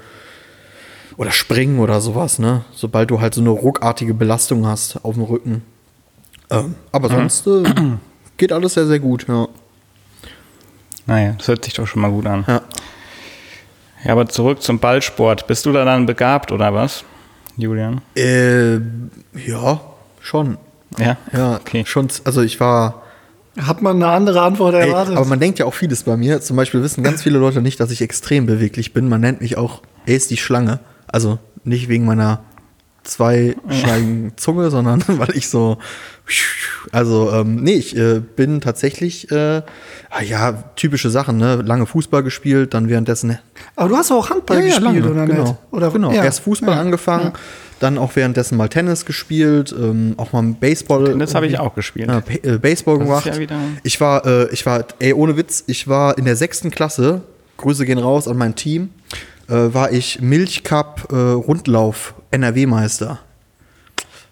oder 1.16 1.30
Springen 1.30 1.78
oder 1.80 2.00
sowas, 2.00 2.38
ne? 2.38 2.64
Sobald 2.72 3.10
du 3.10 3.20
halt 3.20 3.34
so 3.34 3.40
eine 3.40 3.50
ruckartige 3.50 4.14
Belastung 4.14 4.66
hast 4.66 5.04
auf 5.04 5.14
dem 5.14 5.24
Rücken. 5.24 5.62
Ähm, 6.50 6.74
aber 6.92 7.08
sonst 7.08 7.46
äh, 7.46 7.62
geht 8.36 8.52
alles 8.52 8.74
sehr, 8.74 8.86
sehr 8.86 8.98
gut, 9.00 9.26
ja. 9.28 9.46
Naja, 11.06 11.34
das 11.38 11.48
hört 11.48 11.64
sich 11.64 11.74
doch 11.74 11.86
schon 11.86 12.02
mal 12.02 12.10
gut 12.10 12.26
an. 12.26 12.44
ja. 12.48 12.62
Ja, 14.02 14.12
aber 14.12 14.26
zurück 14.28 14.62
zum 14.62 14.78
Ballsport. 14.78 15.46
Bist 15.46 15.66
du 15.66 15.72
da 15.72 15.84
dann 15.84 16.06
begabt 16.06 16.52
oder 16.52 16.72
was, 16.72 17.04
Julian? 17.58 18.00
Äh, 18.16 18.76
ja, 19.36 19.78
schon. 20.20 20.56
Ja? 20.98 21.18
Ja, 21.34 21.56
Okay. 21.56 21.84
schon. 21.86 22.08
Also 22.24 22.40
ich 22.40 22.58
war. 22.60 23.02
Hat 23.58 23.82
man 23.82 23.96
eine 23.96 24.08
andere 24.12 24.42
Antwort 24.42 24.74
Ey, 24.74 24.88
erwartet? 24.88 25.16
aber 25.16 25.26
man 25.26 25.40
denkt 25.40 25.58
ja 25.58 25.66
auch 25.66 25.74
vieles 25.74 26.04
bei 26.04 26.16
mir. 26.16 26.40
Zum 26.40 26.56
Beispiel 26.56 26.82
wissen 26.82 27.02
ganz 27.02 27.22
viele 27.22 27.38
Leute 27.38 27.60
nicht, 27.60 27.80
dass 27.80 27.90
ich 27.90 28.00
extrem 28.00 28.46
beweglich 28.46 28.92
bin. 28.92 29.08
Man 29.08 29.20
nennt 29.20 29.40
mich 29.40 29.56
auch 29.56 29.82
Ace 30.08 30.28
die 30.28 30.36
Schlange. 30.36 30.78
Also 31.08 31.38
nicht 31.64 31.88
wegen 31.88 32.04
meiner 32.04 32.40
zweischneidigen 33.02 34.32
Zunge, 34.36 34.70
sondern 34.70 35.02
weil 35.06 35.36
ich 35.36 35.48
so. 35.48 35.78
Also, 36.92 37.32
ähm, 37.32 37.56
nee, 37.56 37.74
ich 37.74 37.96
äh, 37.96 38.20
bin 38.20 38.60
tatsächlich, 38.60 39.30
äh, 39.32 39.62
ah 40.10 40.22
ja, 40.22 40.52
typische 40.76 41.10
Sachen, 41.10 41.36
ne? 41.38 41.56
Lange 41.56 41.86
Fußball 41.86 42.22
gespielt, 42.22 42.72
dann 42.72 42.88
währenddessen 42.88 43.38
aber 43.76 43.88
du 43.88 43.96
hast 43.96 44.12
auch 44.12 44.30
Handball 44.30 44.62
gespielt, 44.62 44.82
lange, 44.82 45.10
oder 45.10 45.26
genau. 45.26 45.42
nicht? 45.42 45.54
Oder, 45.72 45.90
genau. 45.90 46.12
ja. 46.12 46.24
Erst 46.24 46.40
Fußball 46.40 46.74
Ja. 46.74 46.80
angefangen, 46.80 47.32
dann 47.80 47.98
auch 47.98 48.14
währenddessen 48.14 48.56
mal 48.56 48.68
Tennis 48.68 49.04
gespielt, 49.04 49.74
ähm, 49.76 50.14
auch 50.16 50.32
mal 50.32 50.42
Baseball. 50.60 51.04
Tennis 51.06 51.34
habe 51.34 51.46
ich 51.46 51.58
auch 51.58 51.74
gespielt. 51.74 52.06
Pa- 52.08 52.20
äh, 52.48 52.58
Baseball 52.58 52.98
Das 52.98 53.02
ist 53.02 53.08
gemacht. 53.08 53.26
ja 53.26 53.38
wieder- 53.38 53.58
ich 53.82 54.00
war, 54.00 54.24
äh, 54.26 54.48
ich 54.52 54.64
war, 54.66 54.84
ey, 55.00 55.12
ohne 55.12 55.36
Witz, 55.36 55.64
ich 55.66 55.88
war 55.88 56.16
in 56.18 56.24
der 56.26 56.36
sechsten 56.36 56.70
Klasse, 56.70 57.22
Grüße 57.56 57.84
gehen 57.84 57.98
raus 57.98 58.28
an 58.28 58.36
mein 58.38 58.54
Team, 58.54 58.90
äh, 59.48 59.54
war 59.54 59.90
ich 59.92 60.20
Milchcup 60.20 61.08
äh, 61.10 61.16
Rundlauf 61.16 62.14
NRW-Meister. 62.30 63.18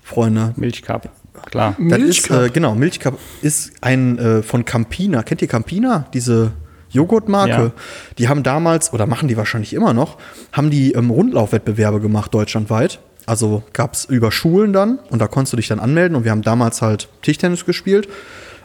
Freunde. 0.02 0.52
Milchcup. 0.56 1.08
Klar. 1.50 1.76
Das 1.78 1.98
ist, 1.98 2.30
Milchcup. 2.30 2.42
äh, 2.46 2.50
genau, 2.50 2.74
Milchcup 2.74 3.18
ist 3.42 3.72
ein 3.80 4.18
äh, 4.18 4.42
von 4.42 4.64
Campina. 4.64 5.22
Kennt 5.22 5.42
ihr 5.42 5.48
Campina? 5.48 6.06
Diese 6.14 6.52
Joghurtmarke. 6.90 7.50
Ja. 7.52 7.70
Die 8.18 8.28
haben 8.28 8.42
damals, 8.42 8.92
oder 8.92 9.06
machen 9.06 9.28
die 9.28 9.36
wahrscheinlich 9.36 9.72
immer 9.74 9.92
noch, 9.92 10.16
haben 10.52 10.70
die 10.70 10.92
ähm, 10.92 11.10
Rundlaufwettbewerbe 11.10 12.00
gemacht, 12.00 12.32
deutschlandweit. 12.34 12.98
Also 13.28 13.62
gab 13.74 13.92
es 13.92 14.06
über 14.06 14.32
Schulen 14.32 14.72
dann 14.72 14.98
und 15.10 15.18
da 15.18 15.26
konntest 15.26 15.52
du 15.52 15.58
dich 15.58 15.68
dann 15.68 15.80
anmelden 15.80 16.16
und 16.16 16.24
wir 16.24 16.30
haben 16.30 16.40
damals 16.40 16.80
halt 16.80 17.10
Tischtennis 17.20 17.66
gespielt. 17.66 18.08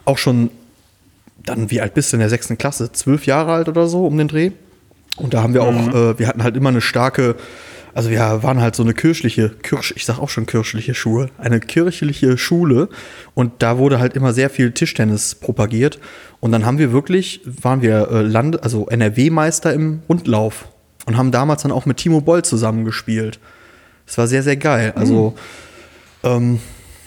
Auch 0.06 0.16
schon 0.16 0.48
dann, 1.44 1.70
wie 1.70 1.82
alt 1.82 1.92
bist 1.92 2.12
du 2.12 2.16
in 2.16 2.20
der 2.20 2.30
sechsten 2.30 2.56
Klasse? 2.56 2.90
Zwölf 2.90 3.26
Jahre 3.26 3.52
alt 3.52 3.68
oder 3.68 3.88
so 3.88 4.06
um 4.06 4.16
den 4.16 4.26
Dreh. 4.26 4.52
Und 5.16 5.34
da 5.34 5.42
haben 5.42 5.52
wir 5.52 5.64
auch, 5.64 5.94
äh, 5.94 6.18
wir 6.18 6.26
hatten 6.26 6.42
halt 6.42 6.56
immer 6.56 6.70
eine 6.70 6.80
starke, 6.80 7.36
also 7.92 8.08
wir 8.08 8.42
waren 8.42 8.62
halt 8.62 8.74
so 8.74 8.82
eine 8.82 8.94
kirchliche, 8.94 9.50
Kirch, 9.50 9.92
ich 9.96 10.06
sag 10.06 10.18
auch 10.18 10.30
schon 10.30 10.46
kirchliche 10.46 10.94
Schule, 10.94 11.28
eine 11.36 11.60
kirchliche 11.60 12.38
Schule. 12.38 12.88
Und 13.34 13.52
da 13.58 13.76
wurde 13.76 13.98
halt 13.98 14.14
immer 14.16 14.32
sehr 14.32 14.48
viel 14.48 14.72
Tischtennis 14.72 15.34
propagiert. 15.34 15.98
Und 16.40 16.52
dann 16.52 16.64
haben 16.64 16.78
wir 16.78 16.90
wirklich, 16.90 17.42
waren 17.44 17.82
wir 17.82 18.08
äh, 18.10 18.22
Land, 18.22 18.62
also 18.62 18.86
NRW-Meister 18.86 19.74
im 19.74 20.00
Rundlauf 20.08 20.68
und 21.04 21.18
haben 21.18 21.32
damals 21.32 21.64
dann 21.64 21.70
auch 21.70 21.84
mit 21.84 21.98
Timo 21.98 22.22
Boll 22.22 22.42
zusammengespielt. 22.42 23.38
Das 24.06 24.18
war 24.18 24.26
sehr, 24.26 24.42
sehr 24.42 24.56
geil. 24.56 24.92
Also, 24.96 25.34
ähm, 26.22 26.58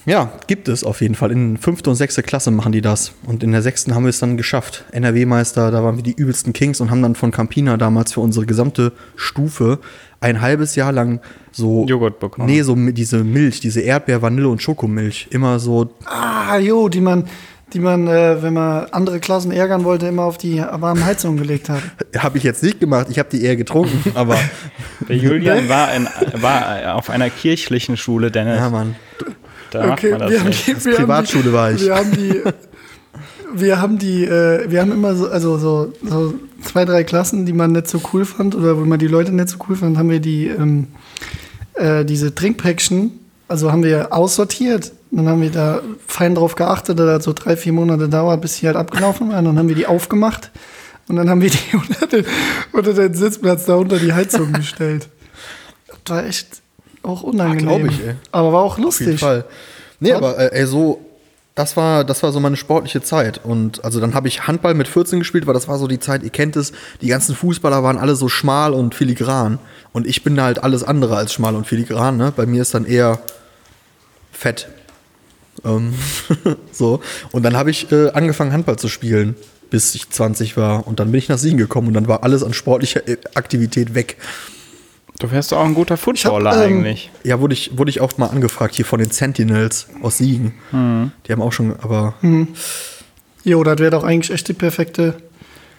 ja, 0.08 0.32
gibt 0.48 0.70
es 0.70 0.86
auf 0.86 1.02
jeden 1.02 1.16
Fall. 1.16 1.32
In 1.34 1.58
fünfte 1.58 1.90
und 1.90 1.98
sechste 1.98 2.24
Klasse 2.24 2.50
machen 2.50 2.72
die 2.72 2.80
das. 2.80 3.12
Und 3.26 3.44
in 3.44 3.52
der 3.52 3.62
sechsten 3.62 3.94
haben 3.94 4.04
wir 4.04 4.10
es 4.10 4.20
dann 4.20 4.38
geschafft. 4.38 4.86
NRW-Meister, 4.94 5.70
da 5.70 5.84
waren 5.84 5.98
wir 5.98 6.04
die 6.04 6.14
übelsten 6.14 6.54
Kings 6.54 6.80
und 6.80 6.90
haben 6.92 7.02
dann 7.02 7.14
von 7.14 7.32
Campina 7.32 7.76
damals 7.76 8.14
für 8.14 8.22
unsere 8.22 8.46
gesamte 8.46 8.94
Stufe 9.18 9.80
ein 10.22 10.40
halbes 10.40 10.76
Jahr 10.76 10.94
lang 10.94 11.20
so. 11.52 11.86
Joghurt 11.86 12.22
bekommen. 12.22 12.48
Nee, 12.48 12.62
so 12.62 12.74
diese 12.76 13.26
Milch, 13.26 13.60
diese 13.60 13.82
Erdbeer, 13.82 14.22
Vanille 14.22 14.48
und 14.48 14.62
Schokomilch. 14.62 15.28
Immer 15.32 15.60
so. 15.60 15.90
Ah, 16.06 16.58
jo, 16.58 16.88
die 16.88 17.02
man, 17.02 17.26
die 17.74 17.80
man, 17.80 18.08
äh, 18.08 18.42
wenn 18.42 18.54
man 18.54 18.86
andere 18.92 19.20
Klassen 19.20 19.52
ärgern 19.52 19.84
wollte, 19.84 20.08
immer 20.08 20.24
auf 20.24 20.38
die 20.38 20.60
warmen 20.60 21.06
Heizungen 21.06 21.38
gelegt 21.38 21.70
hat. 21.70 21.82
Habe 22.18 22.38
ich 22.38 22.44
jetzt 22.44 22.64
nicht 22.64 22.80
gemacht. 22.80 23.08
Ich 23.10 23.20
habe 23.20 23.30
die 23.30 23.44
eher 23.44 23.56
getrunken. 23.56 24.12
aber 24.16 24.38
Der 25.08 25.18
Julian 25.18 25.68
war, 25.70 25.94
in, 25.94 26.08
war 26.42 26.96
auf 26.96 27.10
einer 27.10 27.30
kirchlichen 27.30 27.98
Schule, 27.98 28.32
Dennis. 28.32 28.58
ja, 28.58 28.70
Mann. 28.70 28.96
Da 29.72 29.86
macht 29.86 30.04
man 30.04 30.20
das 30.20 30.32
wir 30.32 30.40
haben 30.40 30.48
nicht. 30.48 30.68
die, 30.68 30.86
wir 30.86 30.92
haben 30.94 30.98
Privatschule 30.98 31.44
die, 31.44 31.54
war 31.54 31.72
ich. 31.72 31.82
Wir 31.82 31.96
haben 31.96 32.12
die, 32.12 32.42
wir 33.54 33.82
haben 33.82 33.98
die, 33.98 34.24
äh, 34.24 34.72
wir 34.72 34.80
haben 34.80 34.92
immer 34.94 35.16
so, 35.16 35.28
also 35.28 35.58
so, 35.58 35.94
so 36.04 36.34
zwei, 36.64 36.86
drei 36.86 37.04
Klassen, 37.04 37.46
die 37.46 37.54
man 37.54 37.74
nicht 37.74 37.90
so 37.90 38.02
cool 38.14 38.24
fand 38.24 38.56
oder 38.56 38.78
wo 38.78 38.86
man 38.86 39.00
die 39.00 39.08
Leute 39.08 39.34
nicht 39.34 39.50
so 39.50 39.58
cool 39.68 39.76
fand, 39.76 39.98
haben 39.98 40.10
wir 40.10 40.22
die, 40.22 40.48
ähm, 40.48 40.88
äh, 41.74 42.06
diese 42.06 42.34
Trinkpäckchen, 42.34 43.12
also 43.50 43.72
haben 43.72 43.84
wir 43.84 44.14
aussortiert. 44.14 44.94
Dann 45.12 45.28
haben 45.28 45.42
wir 45.42 45.52
da 45.52 45.82
fein 46.06 46.36
drauf 46.36 46.56
geachtet, 46.56 47.00
dass 47.00 47.06
das 47.06 47.24
so 47.24 47.34
drei, 47.34 47.56
vier 47.56 47.74
Monate 47.74 48.10
dauert, 48.10 48.42
bis 48.42 48.60
die 48.60 48.68
halt 48.68 48.76
abgelaufen 48.76 49.32
waren. 49.32 49.46
Dann 49.46 49.58
haben 49.58 49.70
wir 49.70 49.76
die 49.76 49.88
aufgemacht 49.88 50.52
und 51.08 51.16
dann 51.16 51.30
haben 51.30 51.42
wir 51.42 51.50
die 51.50 51.58
unter 51.76 52.08
den, 52.08 52.26
unter 52.74 52.94
den 52.94 53.14
Sitzplatz 53.14 53.66
da 53.66 53.76
unter 53.76 54.00
die 54.00 54.14
Heizung 54.14 54.52
gestellt. 54.54 55.08
Das 56.04 56.18
war 56.18 56.26
echt 56.26 56.62
auch 57.04 57.24
unangenehm. 57.24 57.66
glaub 57.66 57.86
ich, 57.86 58.06
ey. 58.06 58.16
Aber 58.32 58.54
war 58.54 58.62
auch 58.62 58.72
Auf 58.74 58.78
jeden 58.78 58.86
lustig. 58.86 59.20
Fall. 59.20 59.46
Nee, 60.00 60.14
aber 60.14 60.38
äh, 60.38 60.60
ey, 60.60 60.68
so, 60.68 61.00
das 61.56 61.76
war, 61.76 62.04
das 62.04 62.22
war 62.22 62.32
so 62.32 62.40
meine 62.40 62.58
sportliche 62.58 63.02
Zeit. 63.02 63.44
Und 63.44 63.84
also 63.84 64.00
dann 64.00 64.14
habe 64.14 64.28
ich 64.28 64.46
Handball 64.46 64.74
mit 64.74 64.88
14 64.88 65.20
gespielt, 65.20 65.48
weil 65.48 65.54
das 65.54 65.68
war 65.68 65.80
so 65.80 65.88
die 65.88 66.00
Zeit, 66.00 66.22
ihr 66.22 66.30
kennt 66.30 66.56
es, 66.56 66.72
die 67.02 67.08
ganzen 67.08 67.34
Fußballer 67.34 67.82
waren 67.82 67.98
alle 67.98 68.16
so 68.16 68.30
schmal 68.30 68.74
und 68.74 68.94
filigran. 68.94 69.58
Und 69.94 70.06
ich 70.06 70.24
bin 70.24 70.40
halt 70.40 70.64
alles 70.64 70.84
andere 70.84 71.16
als 71.16 71.34
schmal 71.34 71.56
und 71.56 71.66
filigran, 71.66 72.18
ne? 72.18 72.32
Bei 72.36 72.46
mir 72.46 72.62
ist 72.62 72.74
dann 72.74 72.86
eher 72.86 73.20
fett. 74.32 74.68
Ähm, 75.66 75.94
so. 76.72 77.02
Und 77.32 77.44
dann 77.44 77.56
habe 77.56 77.72
ich 77.72 77.92
äh, 77.92 78.10
angefangen, 78.12 78.52
Handball 78.52 78.78
zu 78.78 78.88
spielen, 78.88 79.36
bis 79.70 79.96
ich 79.96 80.10
20 80.10 80.58
war. 80.58 80.88
Und 80.88 81.00
dann 81.00 81.12
bin 81.12 81.20
ich 81.20 81.30
nach 81.30 81.38
Siegen 81.38 81.58
gekommen 81.58 81.88
und 81.90 81.94
dann 81.94 82.08
war 82.08 82.24
alles 82.24 82.44
an 82.44 82.54
sportlicher 82.54 83.08
äh, 83.08 83.18
Aktivität 83.36 83.96
weg. 83.96 84.18
Du 85.20 85.32
wärst 85.32 85.52
doch 85.52 85.58
auch 85.58 85.66
ein 85.66 85.74
guter 85.74 85.98
Footballer 85.98 86.54
ähm, 86.66 86.80
eigentlich. 86.80 87.10
Ja, 87.24 87.40
wurde 87.40 87.54
ich, 87.54 87.76
wurde 87.78 87.90
ich 87.90 88.02
auch 88.02 88.18
mal 88.20 88.28
angefragt 88.28 88.76
hier 88.76 88.86
von 88.86 89.00
den 89.00 89.10
Sentinels 89.10 89.88
aus 90.04 90.20
Siegen. 90.20 90.54
Die 90.72 91.32
haben 91.32 91.42
auch 91.42 91.52
schon, 91.52 91.76
aber 91.82 92.14
Jo, 93.48 93.64
das 93.64 93.80
wäre 93.80 93.92
doch 93.92 94.04
eigentlich 94.04 94.30
echt 94.30 94.50
die 94.50 94.54
perfekte 94.54 95.16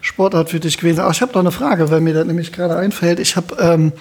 Sportart 0.00 0.48
für 0.48 0.58
dich 0.58 0.78
gewesen. 0.78 1.00
Ach, 1.00 1.12
ich 1.12 1.20
habe 1.20 1.32
noch 1.32 1.40
eine 1.40 1.50
Frage, 1.50 1.90
weil 1.90 2.00
mir 2.00 2.14
das 2.14 2.26
nämlich 2.26 2.50
gerade 2.50 2.76
einfällt. 2.76 3.20
Ich 3.20 3.36
habe, 3.36 3.56
ähm, 3.60 3.92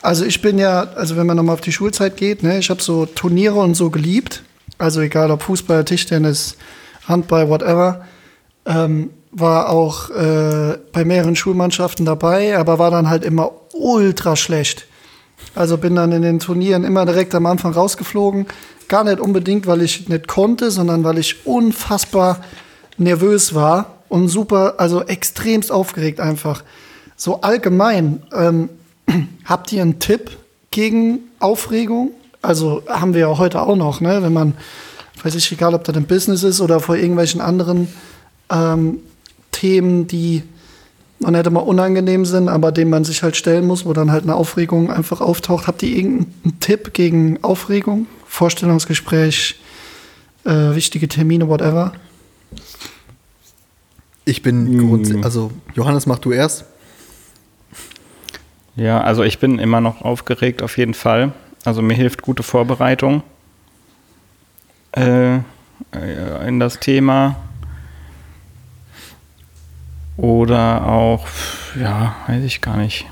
also 0.00 0.24
ich 0.24 0.40
bin 0.40 0.58
ja, 0.58 0.82
also 0.94 1.16
wenn 1.16 1.26
man 1.26 1.36
nochmal 1.36 1.54
auf 1.54 1.60
die 1.60 1.72
Schulzeit 1.72 2.16
geht, 2.16 2.44
ne, 2.44 2.58
ich 2.58 2.70
habe 2.70 2.80
so 2.80 3.04
Turniere 3.06 3.56
und 3.56 3.74
so 3.74 3.90
geliebt. 3.90 4.44
Also 4.78 5.00
egal 5.00 5.30
ob 5.30 5.42
Fußball, 5.42 5.84
Tischtennis, 5.84 6.56
Handball, 7.06 7.48
whatever. 7.48 8.04
Ähm, 8.66 9.10
war 9.30 9.68
auch 9.68 10.10
äh, 10.10 10.78
bei 10.92 11.04
mehreren 11.04 11.34
Schulmannschaften 11.34 12.06
dabei, 12.06 12.56
aber 12.56 12.78
war 12.78 12.90
dann 12.90 13.10
halt 13.10 13.24
immer 13.24 13.50
ultra 13.72 14.36
schlecht. 14.36 14.86
Also 15.54 15.76
bin 15.76 15.96
dann 15.96 16.12
in 16.12 16.22
den 16.22 16.38
Turnieren 16.38 16.84
immer 16.84 17.04
direkt 17.04 17.34
am 17.34 17.46
Anfang 17.46 17.72
rausgeflogen. 17.72 18.46
Gar 18.88 19.04
nicht 19.04 19.20
unbedingt, 19.20 19.66
weil 19.66 19.82
ich 19.82 20.08
nicht 20.08 20.28
konnte, 20.28 20.70
sondern 20.70 21.04
weil 21.04 21.18
ich 21.18 21.46
unfassbar 21.46 22.40
nervös 22.96 23.54
war 23.54 23.94
und 24.08 24.28
super, 24.28 24.74
also 24.78 25.02
extremst 25.02 25.72
aufgeregt 25.72 26.20
einfach. 26.20 26.62
So 27.16 27.40
allgemein, 27.40 28.22
ähm, 28.32 28.68
habt 29.44 29.72
ihr 29.72 29.82
einen 29.82 29.98
Tipp 29.98 30.36
gegen 30.70 31.20
Aufregung? 31.40 32.12
Also 32.44 32.82
haben 32.88 33.14
wir 33.14 33.20
ja 33.22 33.38
heute 33.38 33.62
auch 33.62 33.76
noch, 33.76 34.00
ne? 34.00 34.22
wenn 34.22 34.32
man, 34.32 34.54
weiß 35.22 35.34
ich, 35.34 35.50
egal 35.50 35.74
ob 35.74 35.84
das 35.84 35.96
im 35.96 36.04
Business 36.04 36.42
ist 36.42 36.60
oder 36.60 36.80
vor 36.80 36.96
irgendwelchen 36.96 37.40
anderen 37.40 37.88
ähm, 38.50 38.98
Themen, 39.52 40.06
die 40.06 40.42
man 41.20 41.34
hätte 41.34 41.50
mal 41.50 41.60
unangenehm 41.60 42.24
sind, 42.26 42.48
aber 42.48 42.70
denen 42.70 42.90
man 42.90 43.04
sich 43.04 43.22
halt 43.22 43.36
stellen 43.36 43.66
muss, 43.66 43.86
wo 43.86 43.92
dann 43.94 44.12
halt 44.12 44.24
eine 44.24 44.34
Aufregung 44.34 44.90
einfach 44.90 45.20
auftaucht. 45.22 45.66
Habt 45.66 45.82
ihr 45.82 45.96
irgendeinen 45.96 46.60
Tipp 46.60 46.92
gegen 46.92 47.42
Aufregung? 47.42 48.06
Vorstellungsgespräch, 48.26 49.58
äh, 50.44 50.74
wichtige 50.74 51.08
Termine, 51.08 51.48
whatever? 51.48 51.92
Ich 54.26 54.42
bin 54.42 54.76
Mm. 54.76 54.88
grundsätzlich, 54.88 55.24
also 55.24 55.50
Johannes, 55.74 56.06
mach 56.06 56.18
du 56.18 56.32
erst. 56.32 56.64
Ja, 58.76 59.00
also 59.00 59.22
ich 59.22 59.38
bin 59.38 59.58
immer 59.58 59.80
noch 59.80 60.02
aufgeregt 60.02 60.62
auf 60.62 60.76
jeden 60.76 60.94
Fall. 60.94 61.32
Also 61.64 61.80
mir 61.82 61.94
hilft 61.94 62.22
gute 62.22 62.42
Vorbereitung 62.42 63.22
äh, 64.92 65.36
äh, 65.36 65.40
in 66.46 66.60
das 66.60 66.78
Thema. 66.78 67.36
Oder 70.16 70.86
auch, 70.86 71.26
ja, 71.80 72.14
weiß 72.28 72.44
ich 72.44 72.60
gar 72.60 72.76
nicht. 72.76 73.06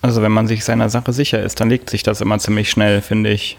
Also 0.00 0.22
wenn 0.22 0.32
man 0.32 0.46
sich 0.46 0.64
seiner 0.64 0.88
Sache 0.88 1.12
sicher 1.12 1.42
ist, 1.42 1.60
dann 1.60 1.68
legt 1.68 1.90
sich 1.90 2.02
das 2.02 2.20
immer 2.20 2.38
ziemlich 2.38 2.70
schnell, 2.70 3.02
finde 3.02 3.30
ich. 3.30 3.58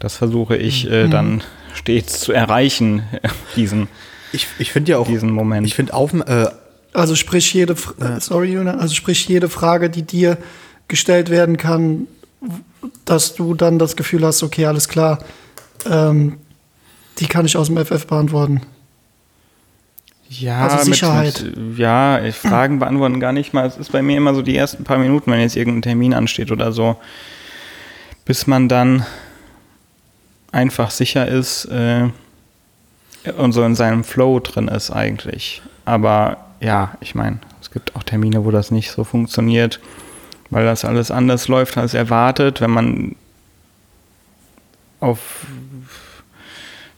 Das 0.00 0.16
versuche 0.16 0.56
ich 0.56 0.90
äh, 0.90 1.08
dann 1.08 1.42
stets 1.74 2.20
zu 2.20 2.32
erreichen, 2.32 3.02
diesen, 3.56 3.88
Ich, 4.32 4.46
ich 4.58 4.72
finde 4.72 4.92
ja 4.92 4.98
auch, 4.98 5.06
diesen 5.06 5.30
Moment. 5.30 5.66
ich 5.66 5.74
finde 5.74 5.94
auf, 5.94 6.12
äh, 6.14 6.46
Also 6.92 7.14
sprich 7.14 7.52
jede, 7.52 7.74
äh, 8.00 8.20
sorry, 8.20 8.56
also 8.56 8.94
sprich 8.94 9.28
jede 9.28 9.48
Frage, 9.48 9.90
die 9.90 10.02
dir 10.02 10.38
gestellt 10.88 11.30
werden 11.30 11.56
kann, 11.56 12.06
dass 13.04 13.34
du 13.34 13.54
dann 13.54 13.78
das 13.78 13.96
Gefühl 13.96 14.24
hast, 14.24 14.42
okay, 14.42 14.66
alles 14.66 14.88
klar, 14.88 15.18
ähm, 15.88 16.38
die 17.18 17.26
kann 17.26 17.46
ich 17.46 17.56
aus 17.56 17.68
dem 17.68 17.84
FF 17.84 18.06
beantworten. 18.06 18.62
Ja, 20.28 20.68
Also 20.68 20.92
Sicherheit. 20.92 21.42
Mit, 21.42 21.78
ja, 21.78 22.22
ich 22.22 22.34
Fragen 22.34 22.78
beantworten 22.78 23.18
gar 23.18 23.32
nicht 23.32 23.54
mal. 23.54 23.66
Es 23.66 23.78
ist 23.78 23.92
bei 23.92 24.02
mir 24.02 24.16
immer 24.16 24.34
so 24.34 24.42
die 24.42 24.56
ersten 24.56 24.84
paar 24.84 24.98
Minuten, 24.98 25.30
wenn 25.30 25.40
jetzt 25.40 25.56
irgendein 25.56 25.82
Termin 25.82 26.14
ansteht 26.14 26.52
oder 26.52 26.72
so, 26.72 26.96
bis 28.26 28.46
man 28.46 28.68
dann 28.68 29.06
einfach 30.52 30.90
sicher 30.90 31.26
ist 31.26 31.64
äh, 31.66 32.08
und 33.36 33.52
so 33.52 33.64
in 33.64 33.74
seinem 33.74 34.04
Flow 34.04 34.38
drin 34.40 34.68
ist 34.68 34.90
eigentlich. 34.90 35.62
Aber 35.86 36.36
ja, 36.60 36.96
ich 37.00 37.14
meine, 37.14 37.38
es 37.62 37.70
gibt 37.70 37.96
auch 37.96 38.02
Termine, 38.02 38.44
wo 38.44 38.50
das 38.50 38.70
nicht 38.70 38.90
so 38.90 39.04
funktioniert, 39.04 39.80
weil 40.50 40.64
das 40.64 40.84
alles 40.84 41.10
anders 41.10 41.48
läuft 41.48 41.76
als 41.76 41.94
erwartet, 41.94 42.60
wenn 42.60 42.70
man 42.70 43.16
auf 45.00 45.46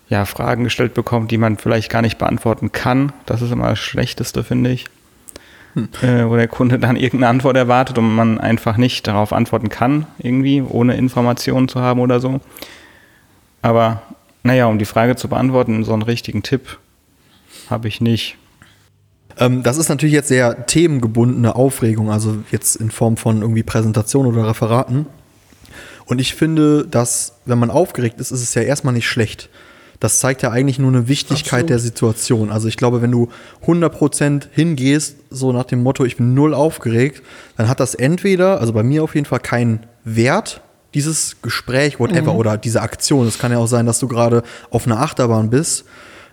ja, 0.09 0.24
Fragen 0.24 0.64
gestellt 0.64 0.94
bekommt, 0.94 1.30
die 1.30 1.38
man 1.38 1.57
vielleicht 1.57 1.90
gar 1.90 2.03
nicht 2.03 2.18
beantworten 2.18 2.72
kann. 2.72 3.12
Das 3.26 3.42
ist 3.42 3.53
immer 3.53 3.68
das 3.68 3.78
Schlechteste, 3.78 4.42
finde 4.42 4.70
ich. 4.70 4.86
Äh, 6.03 6.28
wo 6.28 6.34
der 6.34 6.48
Kunde 6.48 6.80
dann 6.80 6.96
irgendeine 6.96 7.28
Antwort 7.28 7.57
erwartet 7.57 7.96
und 7.96 8.12
man 8.12 8.38
einfach 8.38 8.76
nicht 8.76 9.07
darauf 9.07 9.32
antworten 9.32 9.68
kann, 9.68 10.07
irgendwie, 10.18 10.62
ohne 10.62 10.96
Informationen 10.96 11.68
zu 11.68 11.80
haben 11.80 12.01
oder 12.01 12.18
so. 12.18 12.40
Aber 13.62 14.03
naja, 14.42 14.66
um 14.66 14.78
die 14.78 14.84
Frage 14.84 15.14
zu 15.14 15.28
beantworten, 15.28 15.84
so 15.84 15.92
einen 15.92 16.03
richtigen 16.03 16.42
Tipp 16.42 16.78
habe 17.68 17.86
ich 17.86 18.01
nicht. 18.01 18.36
Ähm, 19.41 19.62
das 19.62 19.78
ist 19.78 19.88
natürlich 19.88 20.14
jetzt 20.14 20.28
sehr 20.28 20.66
themengebundene 20.66 21.57
Aufregung, 21.57 22.11
also 22.11 22.36
jetzt 22.53 22.76
in 22.76 22.91
Form 22.91 23.16
von 23.16 23.41
irgendwie 23.41 23.62
Präsentation 23.62 24.26
oder 24.26 24.47
Referaten. 24.47 25.07
Und 26.05 26.20
ich 26.20 26.34
finde, 26.34 26.86
dass, 26.86 27.34
wenn 27.47 27.59
man 27.59 27.70
aufgeregt 27.70 28.20
ist, 28.20 28.30
ist 28.30 28.43
es 28.43 28.55
ja 28.55 28.62
erstmal 28.62 28.95
nicht 28.95 29.09
schlecht. 29.09 29.49
Das 30.01 30.18
zeigt 30.18 30.43
ja 30.43 30.51
eigentlich 30.51 30.78
nur 30.78 30.91
eine 30.91 31.09
Wichtigkeit 31.09 31.64
Absolut. 31.64 31.70
der 31.70 31.78
Situation. 31.78 32.51
Also 32.51 32.68
ich 32.68 32.76
glaube, 32.76 33.03
wenn 33.03 33.12
du 33.12 33.28
100% 33.66 34.49
hingehst, 34.51 35.16
so 35.30 35.53
nach 35.53 35.64
dem 35.64 35.82
Motto, 35.82 36.05
ich 36.05 36.16
bin 36.16 36.34
null 36.34 36.55
aufgeregt, 36.55 37.22
dann 37.57 37.68
hat 37.68 37.80
das 37.80 37.95
entweder, 37.95 38.61
also 38.61 38.72
bei 38.72 38.82
mir 38.82 39.05
auf 39.05 39.14
jeden 39.14 39.26
Fall 39.26 39.41
keinen 39.41 39.86
Wert, 40.05 40.62
dieses 40.95 41.43
Gespräch, 41.43 42.01
whatever, 42.01 42.34
oder 42.34 42.57
diese 42.57 42.82
Aktion. 42.82 43.28
Es 43.28 43.38
kann 43.38 43.53
ja 43.53 43.59
auch 43.59 43.68
sein, 43.68 43.86
dass 43.86 44.01
du 44.01 44.09
gerade 44.09 44.43
auf 44.70 44.86
einer 44.86 45.01
Achterbahn 45.01 45.51
bist 45.51 45.84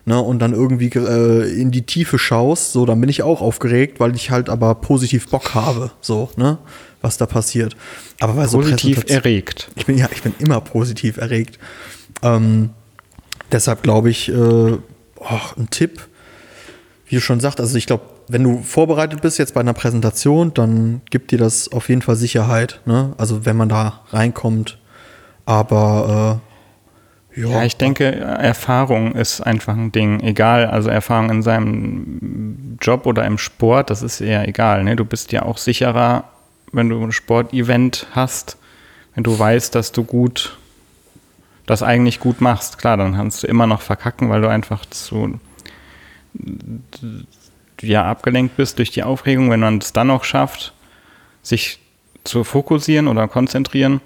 ne, 0.08 0.20
und 0.20 0.40
dann 0.40 0.54
irgendwie 0.54 0.88
äh, 0.88 1.60
in 1.60 1.70
die 1.70 1.82
Tiefe 1.82 2.18
schaust, 2.18 2.72
so, 2.72 2.86
dann 2.86 3.00
bin 3.00 3.10
ich 3.10 3.22
auch 3.22 3.42
aufgeregt, 3.42 4.00
weil 4.00 4.16
ich 4.16 4.30
halt 4.30 4.48
aber 4.48 4.74
positiv 4.74 5.28
Bock 5.28 5.54
habe, 5.54 5.92
so, 6.00 6.30
ne, 6.36 6.58
was 7.02 7.18
da 7.18 7.26
passiert. 7.26 7.76
Aber 8.18 8.32
bei 8.32 8.46
so 8.46 8.58
Positiv 8.58 9.04
erregt. 9.08 9.70
ich 9.76 9.86
bin 9.86 9.98
ja, 9.98 10.08
ich 10.10 10.22
bin 10.22 10.34
immer 10.38 10.60
positiv 10.60 11.18
erregt. 11.18 11.58
Ähm, 12.22 12.70
deshalb 13.52 13.82
glaube 13.82 14.10
ich, 14.10 14.30
äh, 14.30 14.32
oh, 14.32 15.40
ein 15.56 15.68
Tipp, 15.70 16.00
wie 17.06 17.16
du 17.16 17.20
schon 17.20 17.38
sagst, 17.38 17.60
also 17.60 17.76
ich 17.76 17.86
glaube, 17.86 18.04
wenn 18.28 18.42
du 18.42 18.62
vorbereitet 18.62 19.20
bist 19.20 19.38
jetzt 19.38 19.54
bei 19.54 19.60
einer 19.60 19.74
Präsentation, 19.74 20.52
dann 20.54 21.02
gibt 21.10 21.30
dir 21.30 21.38
das 21.38 21.70
auf 21.70 21.88
jeden 21.90 22.02
Fall 22.02 22.16
Sicherheit, 22.16 22.80
ne? 22.84 23.14
Also 23.16 23.46
wenn 23.46 23.56
man 23.56 23.68
da 23.68 24.00
reinkommt. 24.10 24.78
Aber 25.46 26.40
ja, 27.38 27.48
Ja, 27.48 27.64
ich 27.64 27.76
denke, 27.76 28.04
Erfahrung 28.04 29.12
ist 29.12 29.40
einfach 29.40 29.74
ein 29.74 29.92
Ding. 29.92 30.20
Egal, 30.20 30.66
also 30.66 30.90
Erfahrung 30.90 31.30
in 31.30 31.42
seinem 31.42 32.78
Job 32.80 33.06
oder 33.06 33.24
im 33.24 33.38
Sport, 33.38 33.90
das 33.90 34.02
ist 34.02 34.20
eher 34.20 34.46
egal. 34.48 34.84
Ne? 34.84 34.96
Du 34.96 35.04
bist 35.04 35.32
ja 35.32 35.42
auch 35.42 35.58
sicherer, 35.58 36.24
wenn 36.72 36.88
du 36.88 37.02
ein 37.02 37.12
Sportevent 37.12 38.06
hast, 38.12 38.56
wenn 39.14 39.24
du 39.24 39.38
weißt, 39.38 39.74
dass 39.74 39.92
du 39.92 40.04
gut, 40.04 40.56
das 41.66 41.82
eigentlich 41.82 42.20
gut 42.20 42.40
machst. 42.40 42.78
Klar, 42.78 42.96
dann 42.96 43.14
kannst 43.14 43.42
du 43.42 43.46
immer 43.46 43.66
noch 43.66 43.82
verkacken, 43.82 44.30
weil 44.30 44.40
du 44.40 44.48
einfach 44.48 44.84
zu 44.86 45.38
ja, 47.80 48.04
abgelenkt 48.04 48.56
bist 48.56 48.78
durch 48.78 48.90
die 48.90 49.02
Aufregung. 49.02 49.50
Wenn 49.50 49.60
man 49.60 49.78
es 49.78 49.92
dann 49.92 50.08
noch 50.08 50.24
schafft, 50.24 50.72
sich 51.42 51.78
zu 52.24 52.44
fokussieren 52.44 53.08
oder 53.08 53.28
konzentrieren, 53.28 54.00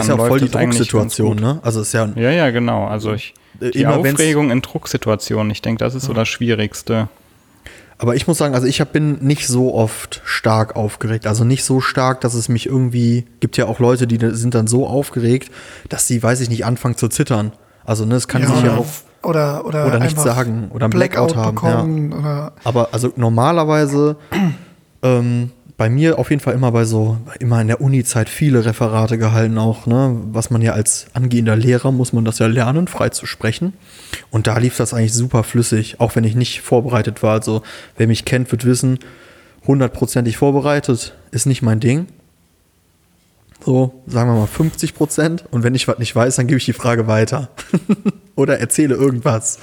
ist 0.00 0.08
dann 0.08 0.18
ja 0.18 0.22
auch 0.24 0.28
voll 0.28 0.40
die 0.40 0.48
Drucksituation, 0.48 1.36
ne? 1.36 1.60
Also 1.62 1.80
ist 1.80 1.92
ja 1.92 2.08
ja, 2.16 2.30
ja, 2.30 2.50
genau. 2.50 2.86
Also 2.86 3.12
ich, 3.12 3.34
Äh, 3.60 3.70
die 3.70 3.86
Aufregung 3.86 4.50
in 4.50 4.62
Drucksituationen, 4.62 5.50
ich 5.50 5.62
denke, 5.62 5.84
das 5.84 5.94
ist 5.94 6.06
so 6.06 6.12
das 6.12 6.28
Schwierigste. 6.28 7.08
Aber 7.98 8.16
ich 8.16 8.26
muss 8.26 8.38
sagen, 8.38 8.54
also 8.54 8.66
ich 8.66 8.80
hab, 8.80 8.92
bin 8.92 9.18
nicht 9.20 9.46
so 9.46 9.74
oft 9.74 10.22
stark 10.24 10.74
aufgeregt. 10.74 11.26
Also 11.26 11.44
nicht 11.44 11.62
so 11.62 11.80
stark, 11.80 12.20
dass 12.20 12.34
es 12.34 12.48
mich 12.48 12.66
irgendwie. 12.66 13.26
Gibt 13.38 13.56
ja 13.56 13.66
auch 13.66 13.78
Leute, 13.78 14.08
die 14.08 14.18
sind 14.34 14.54
dann 14.56 14.66
so 14.66 14.88
aufgeregt, 14.88 15.52
dass 15.88 16.08
sie, 16.08 16.20
weiß 16.20 16.40
ich 16.40 16.48
nicht, 16.48 16.64
anfangen 16.64 16.96
zu 16.96 17.06
zittern. 17.08 17.52
Also, 17.84 18.04
ne, 18.04 18.16
es 18.16 18.26
kann 18.26 18.44
sich 18.44 18.62
ja 18.62 18.76
auch. 18.76 18.86
oder, 19.22 19.64
oder, 19.66 19.86
Oder 19.86 20.00
nichts 20.00 20.20
sagen 20.20 20.70
oder 20.72 20.86
einen 20.86 20.90
Blackout 20.90 21.36
haben, 21.36 21.54
bekommen. 21.54 22.12
Oder, 22.12 22.52
Aber 22.64 22.88
also 22.90 23.12
normalerweise 23.14 24.16
ähm, 25.02 25.50
bei 25.82 25.90
mir 25.90 26.20
auf 26.20 26.30
jeden 26.30 26.38
Fall 26.38 26.54
immer 26.54 26.70
bei 26.70 26.84
so, 26.84 27.18
immer 27.40 27.60
in 27.60 27.66
der 27.66 27.80
Uni-Zeit 27.80 28.28
viele 28.28 28.64
Referate 28.64 29.18
gehalten 29.18 29.58
auch, 29.58 29.84
ne? 29.86 30.16
Was 30.30 30.48
man 30.48 30.62
ja 30.62 30.74
als 30.74 31.06
angehender 31.12 31.56
Lehrer 31.56 31.90
muss 31.90 32.12
man 32.12 32.24
das 32.24 32.38
ja 32.38 32.46
lernen, 32.46 32.86
frei 32.86 33.08
zu 33.08 33.26
sprechen. 33.26 33.72
Und 34.30 34.46
da 34.46 34.58
lief 34.58 34.76
das 34.76 34.94
eigentlich 34.94 35.12
super 35.12 35.42
flüssig, 35.42 35.98
auch 35.98 36.14
wenn 36.14 36.22
ich 36.22 36.36
nicht 36.36 36.60
vorbereitet 36.60 37.24
war. 37.24 37.32
Also 37.32 37.62
wer 37.96 38.06
mich 38.06 38.24
kennt, 38.24 38.52
wird 38.52 38.64
wissen, 38.64 39.00
hundertprozentig 39.66 40.36
vorbereitet 40.36 41.14
ist 41.32 41.46
nicht 41.46 41.62
mein 41.62 41.80
Ding. 41.80 42.06
So, 43.64 44.02
sagen 44.06 44.30
wir 44.30 44.40
mal 44.40 44.46
50 44.46 44.94
Prozent. 44.94 45.44
Und 45.50 45.62
wenn 45.62 45.74
ich 45.74 45.86
was 45.86 45.98
nicht 45.98 46.14
weiß, 46.16 46.36
dann 46.36 46.46
gebe 46.48 46.58
ich 46.58 46.64
die 46.64 46.72
Frage 46.72 47.06
weiter. 47.06 47.48
Oder 48.34 48.58
erzähle 48.58 48.94
irgendwas. 48.94 49.58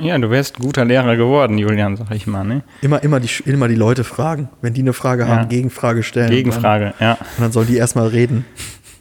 Ja, 0.00 0.16
du 0.18 0.30
wärst 0.30 0.58
ein 0.58 0.62
guter 0.62 0.84
Lehrer 0.84 1.16
geworden, 1.16 1.58
Julian, 1.58 1.96
sag 1.96 2.10
ich 2.12 2.26
mal. 2.26 2.44
Ne? 2.44 2.62
Immer, 2.82 3.02
immer, 3.02 3.18
die, 3.20 3.28
immer 3.46 3.66
die 3.68 3.74
Leute 3.74 4.04
fragen. 4.04 4.48
Wenn 4.60 4.74
die 4.74 4.82
eine 4.82 4.92
Frage 4.92 5.22
Ja. 5.22 5.28
haben, 5.28 5.48
Gegenfrage 5.48 6.02
stellen. 6.02 6.30
Gegenfrage, 6.30 6.94
ja. 7.00 7.12
Und 7.12 7.20
dann, 7.20 7.26
und 7.36 7.42
dann 7.42 7.52
sollen 7.52 7.66
die 7.66 7.76
erstmal 7.76 8.08
reden. 8.08 8.44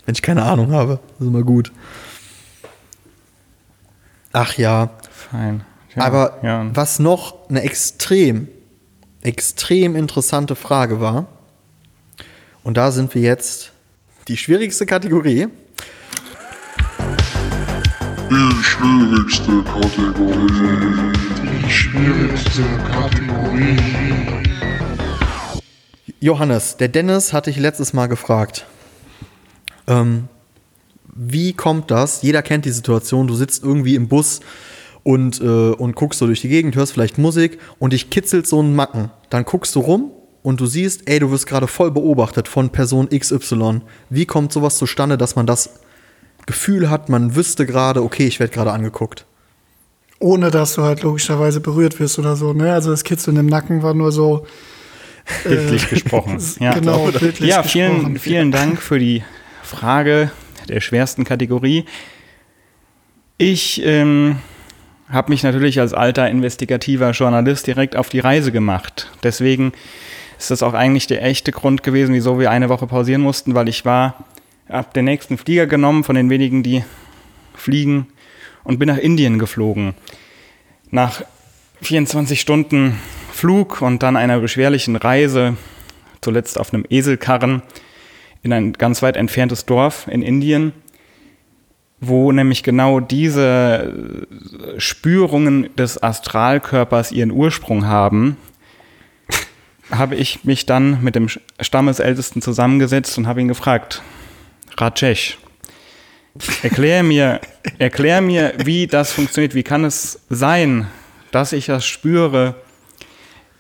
Wenn 0.06 0.16
ich 0.16 0.22
keine 0.22 0.44
Ahnung 0.44 0.72
habe. 0.72 1.00
Das 1.14 1.22
ist 1.22 1.28
immer 1.28 1.44
gut. 1.44 1.72
Ach 4.32 4.56
ja. 4.58 4.90
Fein. 5.12 5.64
Ja, 5.96 6.04
Aber 6.04 6.40
ja. 6.44 6.66
was 6.74 6.98
noch 7.00 7.50
eine 7.50 7.62
extrem, 7.62 8.48
extrem 9.22 9.96
interessante 9.96 10.56
Frage 10.56 11.00
war, 11.00 11.28
und 12.64 12.78
da 12.78 12.92
sind 12.92 13.14
wir 13.14 13.22
jetzt 13.22 13.73
die 14.28 14.38
schwierigste 14.38 14.86
Kategorie. 14.86 15.48
Die 18.30 18.64
schwierigste 18.64 19.64
Kategorie. 19.64 21.14
Die 21.66 21.70
schwierigste 21.70 22.64
Kategorie. 22.92 23.78
Johannes, 26.20 26.78
der 26.78 26.88
Dennis 26.88 27.34
hatte 27.34 27.50
ich 27.50 27.58
letztes 27.58 27.92
Mal 27.94 28.08
gefragt. 28.08 28.66
Ähm, 29.88 30.30
wie 31.14 31.54
kommt 31.54 31.92
das? 31.92 32.22
Jeder 32.22 32.42
kennt 32.42 32.64
die 32.66 32.72
Situation, 32.72 33.28
du 33.28 33.36
sitzt 33.36 33.64
irgendwie 33.64 33.96
im 33.96 34.08
Bus 34.08 34.40
und, 35.04 35.42
äh, 35.42 35.44
und 35.44 35.96
guckst 35.96 36.20
so 36.20 36.26
durch 36.26 36.40
die 36.40 36.48
Gegend, 36.48 36.76
hörst 36.76 36.94
vielleicht 36.94 37.18
Musik 37.18 37.60
und 37.78 37.92
dich 37.92 38.10
kitzelt 38.10 38.48
so 38.48 38.62
ein 38.62 38.74
Macken. 38.74 39.12
Dann 39.30 39.44
guckst 39.44 39.76
du 39.76 39.82
rum 39.82 40.13
und 40.44 40.60
du 40.60 40.66
siehst, 40.66 41.10
ey, 41.10 41.20
du 41.20 41.32
wirst 41.32 41.48
gerade 41.48 41.68
voll 41.68 41.90
beobachtet 41.90 42.48
von 42.48 42.70
Person 42.70 43.10
XY. 43.10 43.82
Wie 44.10 44.26
kommt 44.26 44.52
sowas 44.52 44.78
zustande, 44.78 45.18
dass 45.18 45.36
man 45.36 45.48
das 45.48 45.80
Gefühl 46.46 46.90
hat, 46.90 47.10
man 47.10 47.36
wüsste 47.36 47.66
gerade, 47.66 48.04
okay, 48.04 48.28
ich 48.28 48.40
werde 48.40 48.54
gerade 48.54 48.72
angeguckt? 48.74 49.26
Ohne 50.20 50.52
dass 50.52 50.76
du 50.76 50.84
halt 50.84 51.02
logischerweise 51.02 51.62
berührt 51.62 52.00
wirst 52.00 52.20
oder 52.20 52.36
so. 52.36 52.54
Ne? 52.54 52.74
Also 52.74 52.92
das 52.92 53.04
Kitzeln 53.04 53.38
im 53.38 53.48
Nacken 53.48 53.82
war 53.82 53.94
nur 53.94 54.12
so. 54.12 54.46
Bildlich 55.46 55.90
gesprochen. 55.90 56.38
Ja. 56.60 56.74
Genau, 56.74 57.06
bildlich 57.08 57.50
ja, 57.50 57.62
gesprochen. 57.62 58.02
vielen, 58.02 58.20
vielen 58.20 58.52
Dank 58.52 58.82
für 58.82 59.00
die 59.00 59.24
Frage 59.64 60.32
der 60.68 60.82
schwersten 60.82 61.24
Kategorie. 61.24 61.86
Ich 63.38 63.82
ähm, 63.86 64.38
habe 65.10 65.32
mich 65.32 65.44
natürlich 65.44 65.80
als 65.80 65.94
alter 65.94 66.30
investigativer 66.30 67.12
Journalist 67.12 67.68
direkt 67.68 67.96
auf 67.96 68.10
die 68.10 68.20
Reise 68.20 68.52
gemacht. 68.52 69.12
Deswegen 69.24 69.72
ist 70.44 70.52
das 70.52 70.64
auch 70.64 70.74
eigentlich 70.74 71.08
der 71.08 71.24
echte 71.24 71.54
Grund 71.54 71.84
gewesen, 71.84 72.14
wieso 72.14 72.38
wir 72.38 72.52
eine 72.52 72.68
Woche 72.68 72.86
pausieren 72.86 73.22
mussten, 73.22 73.56
weil 73.56 73.70
ich 73.70 73.86
war 73.86 74.26
ab 74.68 74.94
den 74.94 75.06
nächsten 75.06 75.38
Flieger 75.38 75.68
genommen, 75.68 76.04
von 76.04 76.18
den 76.18 76.30
wenigen, 76.30 76.64
die 76.64 76.84
fliegen, 77.56 78.08
und 78.66 78.78
bin 78.78 78.90
nach 78.90 78.98
Indien 78.98 79.40
geflogen. 79.40 79.94
Nach 80.92 81.24
24 81.82 82.42
Stunden 82.42 83.00
Flug 83.32 83.82
und 83.82 84.04
dann 84.04 84.18
einer 84.18 84.40
beschwerlichen 84.42 84.98
Reise, 84.98 85.56
zuletzt 86.20 86.60
auf 86.60 86.74
einem 86.74 86.86
Eselkarren, 86.90 87.62
in 88.42 88.52
ein 88.52 88.74
ganz 88.74 89.02
weit 89.02 89.16
entferntes 89.16 89.66
Dorf 89.66 90.08
in 90.10 90.22
Indien, 90.22 90.74
wo 92.02 92.34
nämlich 92.34 92.64
genau 92.64 93.00
diese 93.00 94.28
Spürungen 94.78 95.74
des 95.78 96.04
Astralkörpers 96.04 97.14
ihren 97.14 97.32
Ursprung 97.32 97.86
haben, 97.86 98.36
habe 99.94 100.16
ich 100.16 100.44
mich 100.44 100.66
dann 100.66 101.04
mit 101.04 101.16
dem 101.16 101.28
Stammesältesten 101.60 102.42
zusammengesetzt 102.42 103.18
und 103.18 103.28
habe 103.28 103.42
ihn 103.42 103.48
gefragt, 103.48 104.02
Rajesh, 104.78 105.38
erklär 106.64 107.04
mir, 107.04 107.40
erklär 107.78 108.22
mir, 108.22 108.54
wie 108.64 108.88
das 108.88 109.12
funktioniert. 109.12 109.56
Wie 109.56 109.64
kann 109.64 109.86
es 109.86 110.22
sein, 110.30 110.88
dass 111.32 111.54
ich 111.54 111.68
das 111.68 111.86
spüre? 111.86 112.56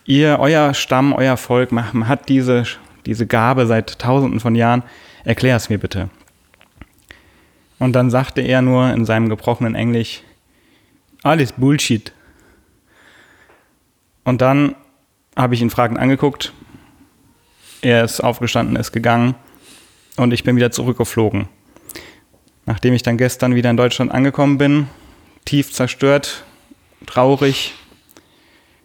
Ihr, 0.05 0.37
euer 0.39 0.73
Stamm, 0.73 1.13
euer 1.13 1.37
Volk 1.37 1.71
hat 1.71 2.27
diese, 2.29 2.63
diese 3.05 3.27
Gabe 3.27 3.67
seit 3.67 3.99
tausenden 3.99 4.39
von 4.39 4.55
Jahren. 4.55 4.83
Erklär 5.23 5.55
es 5.55 5.69
mir 5.69 5.77
bitte. 5.77 6.09
Und 7.79 7.93
dann 7.93 8.09
sagte 8.09 8.41
er 8.41 8.61
nur 8.61 8.91
in 8.91 9.05
seinem 9.05 9.29
gebrochenen 9.29 9.75
Englisch, 9.75 10.21
alles 11.21 11.53
Bullshit. 11.53 12.11
Und 14.23 14.41
dann 14.41 14.75
habe 15.35 15.55
ich 15.55 15.61
ihn 15.61 15.69
fragend 15.69 15.99
angeguckt. 15.99 16.53
Er 17.81 18.03
ist 18.03 18.21
aufgestanden, 18.21 18.75
ist 18.75 18.91
gegangen 18.91 19.35
und 20.15 20.33
ich 20.33 20.43
bin 20.43 20.55
wieder 20.55 20.71
zurückgeflogen. 20.71 21.47
Nachdem 22.65 22.93
ich 22.93 23.03
dann 23.03 23.17
gestern 23.17 23.55
wieder 23.55 23.69
in 23.69 23.77
Deutschland 23.77 24.11
angekommen 24.11 24.57
bin, 24.57 24.87
tief 25.45 25.73
zerstört, 25.73 26.43
traurig, 27.05 27.73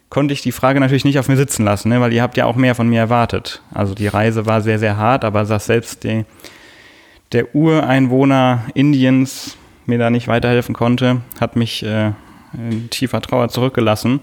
konnte 0.09 0.33
ich 0.33 0.41
die 0.41 0.51
Frage 0.51 0.79
natürlich 0.79 1.05
nicht 1.05 1.19
auf 1.19 1.29
mir 1.29 1.37
sitzen 1.37 1.63
lassen, 1.63 1.89
ne, 1.89 2.01
weil 2.01 2.11
ihr 2.11 2.21
habt 2.21 2.35
ja 2.35 2.45
auch 2.45 2.55
mehr 2.55 2.75
von 2.75 2.89
mir 2.89 2.99
erwartet. 2.99 3.61
Also 3.73 3.93
die 3.93 4.07
Reise 4.07 4.45
war 4.45 4.61
sehr, 4.61 4.79
sehr 4.79 4.97
hart, 4.97 5.23
aber 5.23 5.43
dass 5.43 5.67
selbst 5.67 6.03
die, 6.03 6.25
der 7.31 7.55
Ureinwohner 7.55 8.65
Indiens 8.73 9.55
mir 9.85 9.99
da 9.99 10.09
nicht 10.09 10.27
weiterhelfen 10.27 10.75
konnte, 10.75 11.21
hat 11.39 11.55
mich 11.55 11.83
äh, 11.83 12.11
in 12.53 12.89
tiefer 12.89 13.21
Trauer 13.21 13.49
zurückgelassen. 13.49 14.19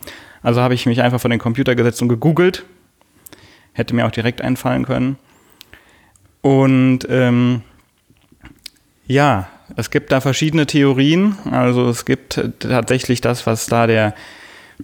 Also 0.47 0.61
habe 0.61 0.75
ich 0.75 0.87
mich 0.87 1.03
einfach 1.03 1.21
vor 1.21 1.29
den 1.29 1.41
Computer 1.41 1.75
gesetzt 1.75 2.01
und 2.03 2.09
gegoogelt. 2.09 2.65
Hätte 3.73 3.97
mir 3.97 4.07
auch 4.07 4.13
direkt 4.13 4.41
einfallen 4.43 4.85
können. 4.85 5.17
Und 6.41 7.01
ähm, 7.11 7.63
ja, 9.09 9.49
es 9.75 9.91
gibt 9.91 10.13
da 10.13 10.21
verschiedene 10.21 10.65
Theorien. 10.67 11.37
Also 11.51 11.89
es 11.89 12.05
gibt 12.05 12.41
tatsächlich 12.61 13.21
das, 13.21 13.45
was 13.49 13.67
da 13.67 13.89
der 13.89 14.15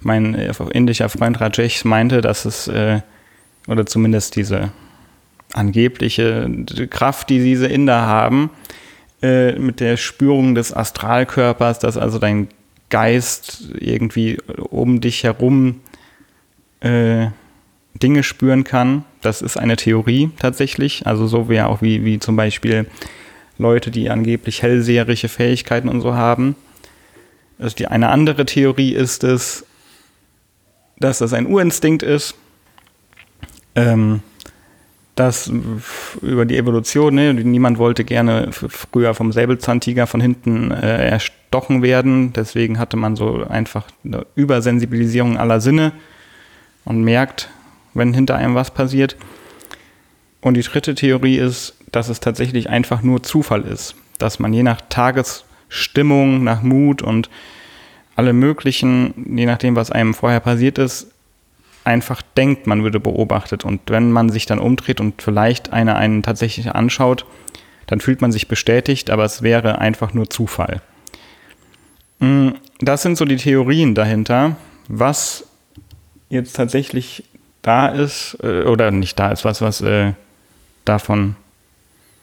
mein 0.00 0.34
indischer 0.72 1.08
Freund 1.08 1.40
Rajesh 1.40 1.84
meinte, 1.84 2.22
dass 2.22 2.44
es 2.44 2.66
äh, 2.66 3.00
oder 3.68 3.86
zumindest 3.86 4.34
diese 4.34 4.72
angebliche 5.52 6.50
Kraft, 6.90 7.30
die 7.30 7.38
diese 7.38 7.68
Inder 7.68 8.00
haben, 8.00 8.50
äh, 9.22 9.52
mit 9.52 9.78
der 9.78 9.96
Spürung 9.96 10.56
des 10.56 10.74
Astralkörpers, 10.74 11.78
dass 11.78 11.96
also 11.96 12.18
dein 12.18 12.48
Geist 12.92 13.70
irgendwie 13.80 14.38
um 14.68 15.00
dich 15.00 15.24
herum 15.24 15.80
äh, 16.80 17.28
Dinge 17.94 18.22
spüren 18.22 18.64
kann. 18.64 19.04
Das 19.22 19.40
ist 19.40 19.56
eine 19.56 19.76
Theorie 19.76 20.30
tatsächlich. 20.38 21.06
Also 21.06 21.26
so 21.26 21.48
wie 21.48 21.62
auch 21.62 21.80
wie, 21.80 22.04
wie 22.04 22.18
zum 22.18 22.36
Beispiel 22.36 22.86
Leute, 23.56 23.90
die 23.90 24.10
angeblich 24.10 24.62
hellseherische 24.62 25.30
Fähigkeiten 25.30 25.88
und 25.88 26.02
so 26.02 26.12
haben. 26.12 26.54
Also 27.58 27.76
die 27.76 27.86
eine 27.86 28.10
andere 28.10 28.44
Theorie 28.44 28.92
ist 28.92 29.24
es, 29.24 29.64
dass 30.98 31.18
das 31.18 31.32
ein 31.32 31.46
Urinstinkt 31.46 32.02
ist. 32.02 32.34
Ähm, 33.74 34.20
dass 35.14 35.48
f- 35.48 36.18
über 36.22 36.46
die 36.46 36.56
Evolution, 36.56 37.14
ne, 37.14 37.34
niemand 37.34 37.78
wollte 37.78 38.04
gerne 38.04 38.48
früher 38.52 39.14
vom 39.14 39.30
Säbelzahntiger 39.32 40.06
von 40.06 40.20
hinten 40.20 40.70
äh, 40.70 41.08
erstochen 41.08 41.82
werden. 41.82 42.32
Deswegen 42.32 42.78
hatte 42.78 42.96
man 42.96 43.14
so 43.16 43.44
einfach 43.46 43.84
eine 44.04 44.24
Übersensibilisierung 44.34 45.36
aller 45.36 45.60
Sinne 45.60 45.92
und 46.84 47.02
merkt, 47.02 47.50
wenn 47.94 48.14
hinter 48.14 48.36
einem 48.36 48.54
was 48.54 48.70
passiert. 48.70 49.16
Und 50.40 50.54
die 50.54 50.62
dritte 50.62 50.94
Theorie 50.94 51.36
ist, 51.36 51.76
dass 51.92 52.08
es 52.08 52.20
tatsächlich 52.20 52.70
einfach 52.70 53.02
nur 53.02 53.22
Zufall 53.22 53.62
ist. 53.62 53.94
Dass 54.18 54.38
man 54.38 54.52
je 54.54 54.62
nach 54.62 54.80
Tagesstimmung, 54.88 56.42
nach 56.42 56.62
Mut 56.62 57.02
und 57.02 57.28
alle 58.16 58.32
möglichen, 58.32 59.36
je 59.36 59.46
nachdem, 59.46 59.76
was 59.76 59.90
einem 59.90 60.14
vorher 60.14 60.40
passiert 60.40 60.78
ist, 60.78 61.08
einfach 61.84 62.22
denkt, 62.36 62.66
man 62.66 62.82
würde 62.82 63.00
beobachtet. 63.00 63.64
Und 63.64 63.80
wenn 63.86 64.12
man 64.12 64.30
sich 64.30 64.46
dann 64.46 64.58
umdreht 64.58 65.00
und 65.00 65.20
vielleicht 65.20 65.72
einer 65.72 65.96
einen 65.96 66.22
tatsächlich 66.22 66.70
anschaut, 66.74 67.26
dann 67.86 68.00
fühlt 68.00 68.20
man 68.20 68.32
sich 68.32 68.48
bestätigt, 68.48 69.10
aber 69.10 69.24
es 69.24 69.42
wäre 69.42 69.78
einfach 69.78 70.14
nur 70.14 70.30
Zufall. 70.30 70.80
Mm, 72.20 72.50
Das 72.80 73.02
sind 73.02 73.16
so 73.16 73.24
die 73.24 73.36
Theorien 73.36 73.94
dahinter, 73.94 74.56
was 74.88 75.44
jetzt 76.28 76.54
tatsächlich 76.54 77.24
da 77.62 77.88
ist, 77.88 78.38
äh, 78.42 78.62
oder 78.62 78.90
nicht 78.90 79.18
da 79.18 79.30
ist, 79.30 79.44
was, 79.44 79.60
was 79.60 79.80
äh, 79.82 80.12
davon 80.84 81.36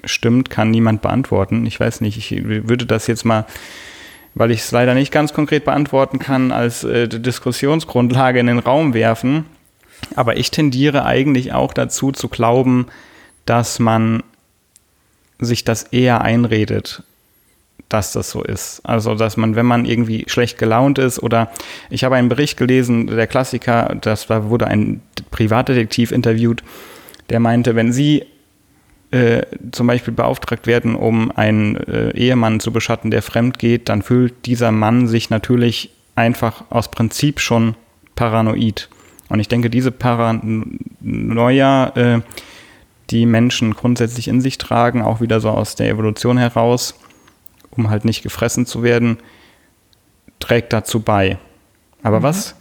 stimmt, 0.04 0.50
kann 0.50 0.72
niemand 0.72 1.02
beantworten. 1.02 1.66
Ich 1.66 1.80
weiß 1.80 2.02
nicht, 2.02 2.18
ich 2.18 2.44
würde 2.46 2.86
das 2.86 3.08
jetzt 3.08 3.26
mal, 3.26 3.46
weil 4.36 4.52
ich 4.52 4.62
es 4.62 4.72
leider 4.72 4.94
nicht 4.94 5.12
ganz 5.12 5.34
konkret 5.34 5.66
beantworten 5.66 6.20
kann, 6.20 6.52
als 6.52 6.84
äh, 6.84 7.08
Diskussionsgrundlage 7.08 8.40
in 8.40 8.48
den 8.48 8.60
Raum 8.60 8.94
werfen. 8.94 9.46
Aber 10.16 10.38
ich 10.38 10.52
tendiere 10.52 11.06
eigentlich 11.06 11.54
auch 11.54 11.74
dazu 11.74 12.12
zu 12.12 12.30
glauben, 12.30 12.88
dass 13.46 13.80
man 13.80 14.24
sich 15.40 15.64
das 15.64 15.84
eher 15.84 16.22
einredet, 16.22 17.04
dass 17.90 18.12
das 18.12 18.30
so 18.30 18.44
ist. 18.44 18.82
Also, 18.84 19.16
dass 19.16 19.38
man, 19.38 19.56
wenn 19.56 19.66
man 19.66 19.86
irgendwie 19.86 20.26
schlecht 20.28 20.58
gelaunt 20.58 21.00
ist 21.00 21.22
oder 21.22 21.52
ich 21.90 22.04
habe 22.04 22.16
einen 22.16 22.30
Bericht 22.30 22.58
gelesen, 22.58 23.08
der 23.08 23.28
Klassiker, 23.28 23.98
das 24.00 24.28
da 24.28 24.50
wurde 24.50 24.68
ein 24.68 25.02
Privatdetektiv 25.32 26.12
interviewt, 26.12 26.64
der 27.30 27.40
meinte, 27.40 27.76
wenn 27.76 27.92
Sie 27.92 28.26
äh, 29.12 29.44
zum 29.72 29.88
Beispiel 29.88 30.14
beauftragt 30.14 30.68
werden, 30.68 30.96
um 30.96 31.32
einen 31.32 31.76
äh, 31.76 32.12
Ehemann 32.12 32.60
zu 32.60 32.72
beschatten, 32.72 33.12
der 33.12 33.22
fremd 33.22 33.58
geht, 33.58 33.90
dann 33.90 34.02
fühlt 34.02 34.46
dieser 34.46 34.72
Mann 34.72 35.08
sich 35.08 35.30
natürlich 35.30 35.90
einfach 36.16 36.66
aus 36.70 36.92
Prinzip 36.92 37.40
schon 37.40 37.76
paranoid. 38.16 38.90
Und 39.30 39.40
ich 39.40 39.48
denke, 39.48 39.70
diese 39.70 39.92
Paranoia, 39.92 41.88
äh, 41.96 42.22
die 43.10 43.26
Menschen 43.26 43.74
grundsätzlich 43.74 44.28
in 44.28 44.42
sich 44.42 44.58
tragen, 44.58 45.02
auch 45.02 45.22
wieder 45.22 45.40
so 45.40 45.50
aus 45.50 45.76
der 45.76 45.90
Evolution 45.90 46.38
heraus, 46.38 46.96
um 47.72 47.90
halt 47.90 48.06
nicht 48.06 48.22
gefressen 48.22 48.66
zu 48.66 48.84
werden, 48.84 49.18
trägt 50.40 50.74
dazu 50.74 51.00
bei. 51.00 51.38
Aber 52.04 52.24
was 52.24 52.56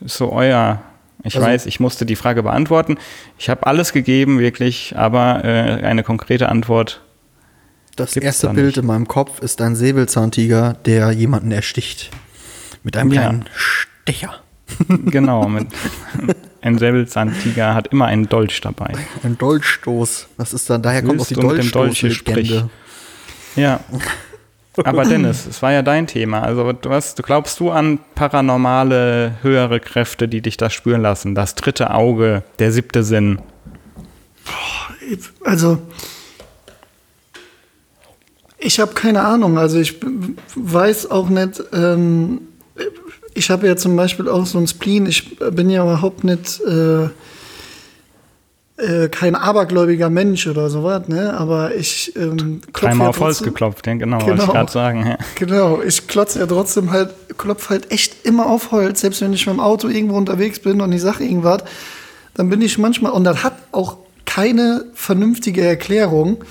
ist 0.00 0.16
so 0.16 0.32
euer. 0.32 0.82
Ich 1.22 1.34
Also- 1.36 1.46
weiß, 1.46 1.66
ich 1.66 1.80
musste 1.80 2.06
die 2.06 2.16
Frage 2.16 2.42
beantworten. 2.42 2.96
Ich 3.38 3.48
habe 3.50 3.66
alles 3.66 3.92
gegeben, 3.92 4.38
wirklich, 4.38 4.94
aber 4.96 5.44
äh, 5.44 5.82
eine 5.84 6.02
konkrete 6.02 6.48
Antwort. 6.48 7.02
Das 7.96 8.16
erste 8.16 8.46
da 8.46 8.52
Bild 8.54 8.66
nicht. 8.68 8.76
in 8.78 8.86
meinem 8.86 9.06
Kopf 9.08 9.40
ist 9.40 9.60
ein 9.60 9.76
Säbelzahntiger, 9.76 10.76
der 10.86 11.10
jemanden 11.12 11.50
ersticht. 11.52 12.10
Mit 12.82 12.96
einem 12.96 13.12
Ja. 13.12 13.22
kleinen 13.22 13.44
Stecher. 13.54 14.34
Genau, 15.06 15.48
mit, 15.48 15.66
ein 16.62 16.78
Säbelzahntiger 16.78 17.74
hat 17.74 17.88
immer 17.88 18.06
einen 18.06 18.28
Dolch 18.28 18.60
dabei. 18.60 18.92
Ein 19.24 19.36
Dolchstoß. 19.36 20.28
Das 20.38 20.52
ist 20.54 20.70
dann, 20.70 20.80
daher 20.80 21.02
kommt 21.02 21.14
auch 21.20 21.28
Willst 21.28 21.30
die 21.30 21.34
du 21.34 21.42
mit 21.48 21.58
dem 21.64 21.70
Dolch 21.72 21.98
hier 22.00 22.08
Dolchstoß-Legende. 22.10 22.70
Ja. 23.56 23.80
Aber 24.76 25.04
Dennis, 25.04 25.46
es 25.46 25.62
war 25.62 25.72
ja 25.72 25.82
dein 25.82 26.06
Thema. 26.06 26.42
Also 26.42 26.72
hast, 26.88 27.18
du 27.18 27.22
glaubst 27.22 27.58
du 27.60 27.70
an 27.70 27.98
paranormale 28.14 29.36
höhere 29.42 29.80
Kräfte, 29.80 30.28
die 30.28 30.40
dich 30.40 30.56
das 30.56 30.72
spüren 30.72 31.02
lassen? 31.02 31.34
Das 31.34 31.54
dritte 31.54 31.92
Auge, 31.92 32.44
der 32.58 32.70
siebte 32.72 33.02
Sinn. 33.02 33.40
Also, 35.44 35.78
ich 38.58 38.78
habe 38.78 38.94
keine 38.94 39.22
Ahnung. 39.22 39.58
Also, 39.58 39.80
ich 39.80 39.96
weiß 40.54 41.10
auch 41.10 41.28
nicht. 41.28 41.62
Ähm, 41.72 42.42
ich 43.34 43.50
habe 43.50 43.66
ja 43.66 43.76
zum 43.76 43.96
Beispiel 43.96 44.28
auch 44.28 44.46
so 44.46 44.58
ein 44.58 44.68
Spleen. 44.68 45.06
Ich 45.06 45.36
bin 45.38 45.68
ja 45.68 45.82
überhaupt 45.82 46.22
nicht 46.22 46.60
äh, 46.60 47.08
äh, 48.80 49.08
kein 49.08 49.34
abergläubiger 49.34 50.10
Mensch 50.10 50.46
oder 50.46 50.70
sowas, 50.70 51.08
ne? 51.08 51.34
Aber 51.38 51.74
ich 51.74 52.14
ähm, 52.16 52.60
klopf 52.72 52.90
Dreimal 52.90 53.06
ja 53.06 53.10
auf 53.10 53.20
Holz 53.20 53.42
geklopft, 53.42 53.86
ja, 53.86 53.94
genau, 53.94 54.20
wollte 54.20 54.34
ich 54.34 54.40
Genau. 54.40 54.52
gerade 54.52 54.72
sagen. 54.72 55.06
Ja. 55.06 55.18
Genau, 55.36 55.80
ich 55.82 56.06
klotze 56.08 56.38
ja 56.40 56.46
trotzdem 56.46 56.90
halt, 56.90 57.10
klopf 57.38 57.68
halt 57.70 57.90
echt 57.90 58.24
immer 58.26 58.46
auf 58.46 58.72
Holz, 58.72 59.00
selbst 59.02 59.20
wenn 59.20 59.32
ich 59.32 59.46
mit 59.46 59.54
dem 59.56 59.60
Auto 59.60 59.88
irgendwo 59.88 60.16
unterwegs 60.16 60.58
bin 60.60 60.80
und 60.80 60.92
ich 60.92 61.02
sage 61.02 61.24
irgendwas, 61.24 61.62
dann 62.34 62.48
bin 62.48 62.60
ich 62.62 62.78
manchmal, 62.78 63.12
und 63.12 63.24
das 63.24 63.42
hat 63.44 63.54
auch 63.72 63.96
keine 64.24 64.84
vernünftige 64.94 65.62
Erklärung, 65.64 66.44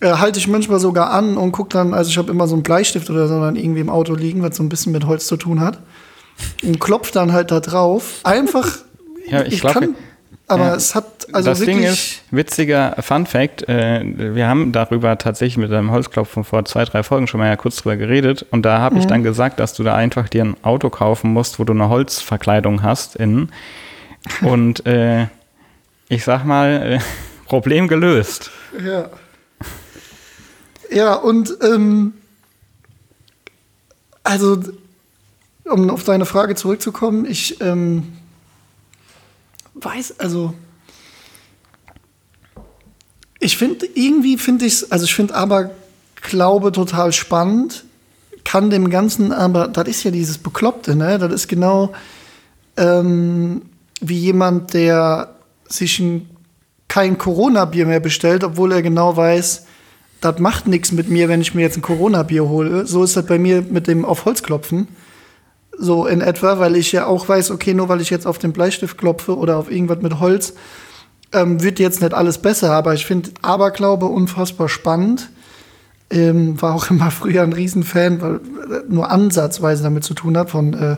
äh, 0.00 0.12
halte 0.12 0.38
ich 0.38 0.46
manchmal 0.46 0.78
sogar 0.78 1.10
an 1.10 1.36
und 1.36 1.52
gucke 1.52 1.70
dann, 1.70 1.92
also 1.94 2.10
ich 2.10 2.18
habe 2.18 2.30
immer 2.30 2.46
so 2.46 2.54
einen 2.54 2.62
Bleistift 2.62 3.10
oder 3.10 3.26
so 3.26 3.40
dann 3.40 3.56
irgendwie 3.56 3.80
im 3.80 3.90
Auto 3.90 4.14
liegen, 4.14 4.42
was 4.42 4.56
so 4.56 4.62
ein 4.62 4.68
bisschen 4.68 4.92
mit 4.92 5.06
Holz 5.06 5.26
zu 5.26 5.36
tun 5.36 5.60
hat, 5.60 5.78
und 6.62 6.78
klopf 6.78 7.10
dann 7.10 7.32
halt 7.32 7.50
da 7.50 7.58
drauf. 7.58 8.20
Einfach, 8.22 8.68
Ja, 9.28 9.42
ich 9.42 9.60
glaub, 9.60 9.72
kann, 9.74 9.96
aber 10.48 10.66
ja. 10.68 10.74
es 10.74 10.94
hat 10.94 11.26
also 11.32 11.50
das 11.50 11.60
wirklich. 11.60 11.76
Ding 11.76 11.86
ist, 11.86 12.22
witziger 12.30 12.96
Fun 13.00 13.26
Fact, 13.26 13.68
äh, 13.68 14.02
wir 14.34 14.48
haben 14.48 14.72
darüber 14.72 15.16
tatsächlich 15.18 15.58
mit 15.58 15.72
einem 15.72 15.90
Holzklopfen 15.90 16.42
vor 16.44 16.64
zwei, 16.64 16.84
drei 16.84 17.02
Folgen 17.02 17.26
schon 17.26 17.38
mal 17.38 17.48
ja 17.48 17.56
kurz 17.56 17.76
drüber 17.76 17.96
geredet 17.96 18.46
und 18.50 18.62
da 18.62 18.78
habe 18.78 18.96
ich 18.98 19.04
Mhm. 19.04 19.08
dann 19.08 19.22
gesagt, 19.22 19.60
dass 19.60 19.74
du 19.74 19.82
da 19.82 19.94
einfach 19.94 20.28
dir 20.28 20.44
ein 20.44 20.56
Auto 20.62 20.90
kaufen 20.90 21.32
musst, 21.32 21.58
wo 21.58 21.64
du 21.64 21.72
eine 21.72 21.88
Holzverkleidung 21.88 22.82
hast 22.82 23.16
innen 23.16 23.52
und 24.42 24.84
äh, 24.86 25.26
ich 26.08 26.24
sag 26.24 26.44
mal, 26.44 26.94
äh, 26.94 26.98
Problem 27.46 27.88
gelöst. 27.88 28.50
Ja. 28.84 29.08
Ja, 30.90 31.14
und 31.14 31.54
ähm, 31.62 32.14
also, 34.22 34.58
um 35.64 35.90
auf 35.90 36.04
deine 36.04 36.24
Frage 36.26 36.54
zurückzukommen, 36.54 37.26
ich 37.26 37.60
ähm, 37.60 38.17
weiß, 39.80 40.18
also 40.18 40.54
ich 43.40 43.56
finde, 43.56 43.86
irgendwie 43.94 44.36
finde 44.36 44.66
ich 44.66 44.74
es, 44.74 44.92
also 44.92 45.04
ich 45.04 45.14
finde 45.14 45.34
aber 45.34 45.70
Glaube 46.20 46.72
total 46.72 47.12
spannend, 47.12 47.84
kann 48.44 48.70
dem 48.70 48.90
Ganzen 48.90 49.32
aber, 49.32 49.68
das 49.68 49.86
ist 49.88 50.02
ja 50.02 50.10
dieses 50.10 50.38
Bekloppte, 50.38 50.96
ne? 50.96 51.18
Das 51.18 51.32
ist 51.32 51.48
genau 51.48 51.92
ähm, 52.76 53.62
wie 54.00 54.18
jemand, 54.18 54.74
der 54.74 55.34
sich 55.68 56.00
ein, 56.00 56.28
kein 56.88 57.18
Corona-Bier 57.18 57.86
mehr 57.86 58.00
bestellt, 58.00 58.42
obwohl 58.42 58.72
er 58.72 58.82
genau 58.82 59.16
weiß, 59.16 59.66
das 60.20 60.38
macht 60.40 60.66
nichts 60.66 60.90
mit 60.92 61.08
mir, 61.08 61.28
wenn 61.28 61.40
ich 61.40 61.54
mir 61.54 61.62
jetzt 61.62 61.76
ein 61.76 61.82
Corona-Bier 61.82 62.48
hole. 62.48 62.86
So 62.86 63.04
ist 63.04 63.16
das 63.16 63.26
bei 63.26 63.38
mir 63.38 63.62
mit 63.62 63.86
dem 63.86 64.04
auf 64.04 64.24
Holz 64.24 64.42
klopfen. 64.42 64.88
So 65.78 66.06
in 66.06 66.20
etwa, 66.20 66.58
weil 66.58 66.76
ich 66.76 66.90
ja 66.92 67.06
auch 67.06 67.28
weiß, 67.28 67.52
okay, 67.52 67.72
nur 67.72 67.88
weil 67.88 68.00
ich 68.00 68.10
jetzt 68.10 68.26
auf 68.26 68.38
den 68.38 68.52
Bleistift 68.52 68.98
klopfe 68.98 69.36
oder 69.36 69.56
auf 69.56 69.70
irgendwas 69.70 70.02
mit 70.02 70.18
Holz, 70.18 70.54
ähm, 71.32 71.62
wird 71.62 71.78
jetzt 71.78 72.00
nicht 72.00 72.14
alles 72.14 72.38
besser. 72.38 72.72
Aber 72.72 72.94
ich 72.94 73.06
finde 73.06 73.30
Aberglaube 73.42 74.06
unfassbar 74.06 74.68
spannend. 74.68 75.30
Ähm, 76.10 76.60
war 76.60 76.74
auch 76.74 76.90
immer 76.90 77.10
früher 77.10 77.42
ein 77.42 77.52
Riesenfan, 77.52 78.20
weil 78.20 78.34
äh, 78.36 78.82
nur 78.88 79.10
ansatzweise 79.10 79.82
damit 79.82 80.04
zu 80.04 80.14
tun 80.14 80.36
hat, 80.36 80.50
von 80.50 80.74
äh, 80.74 80.96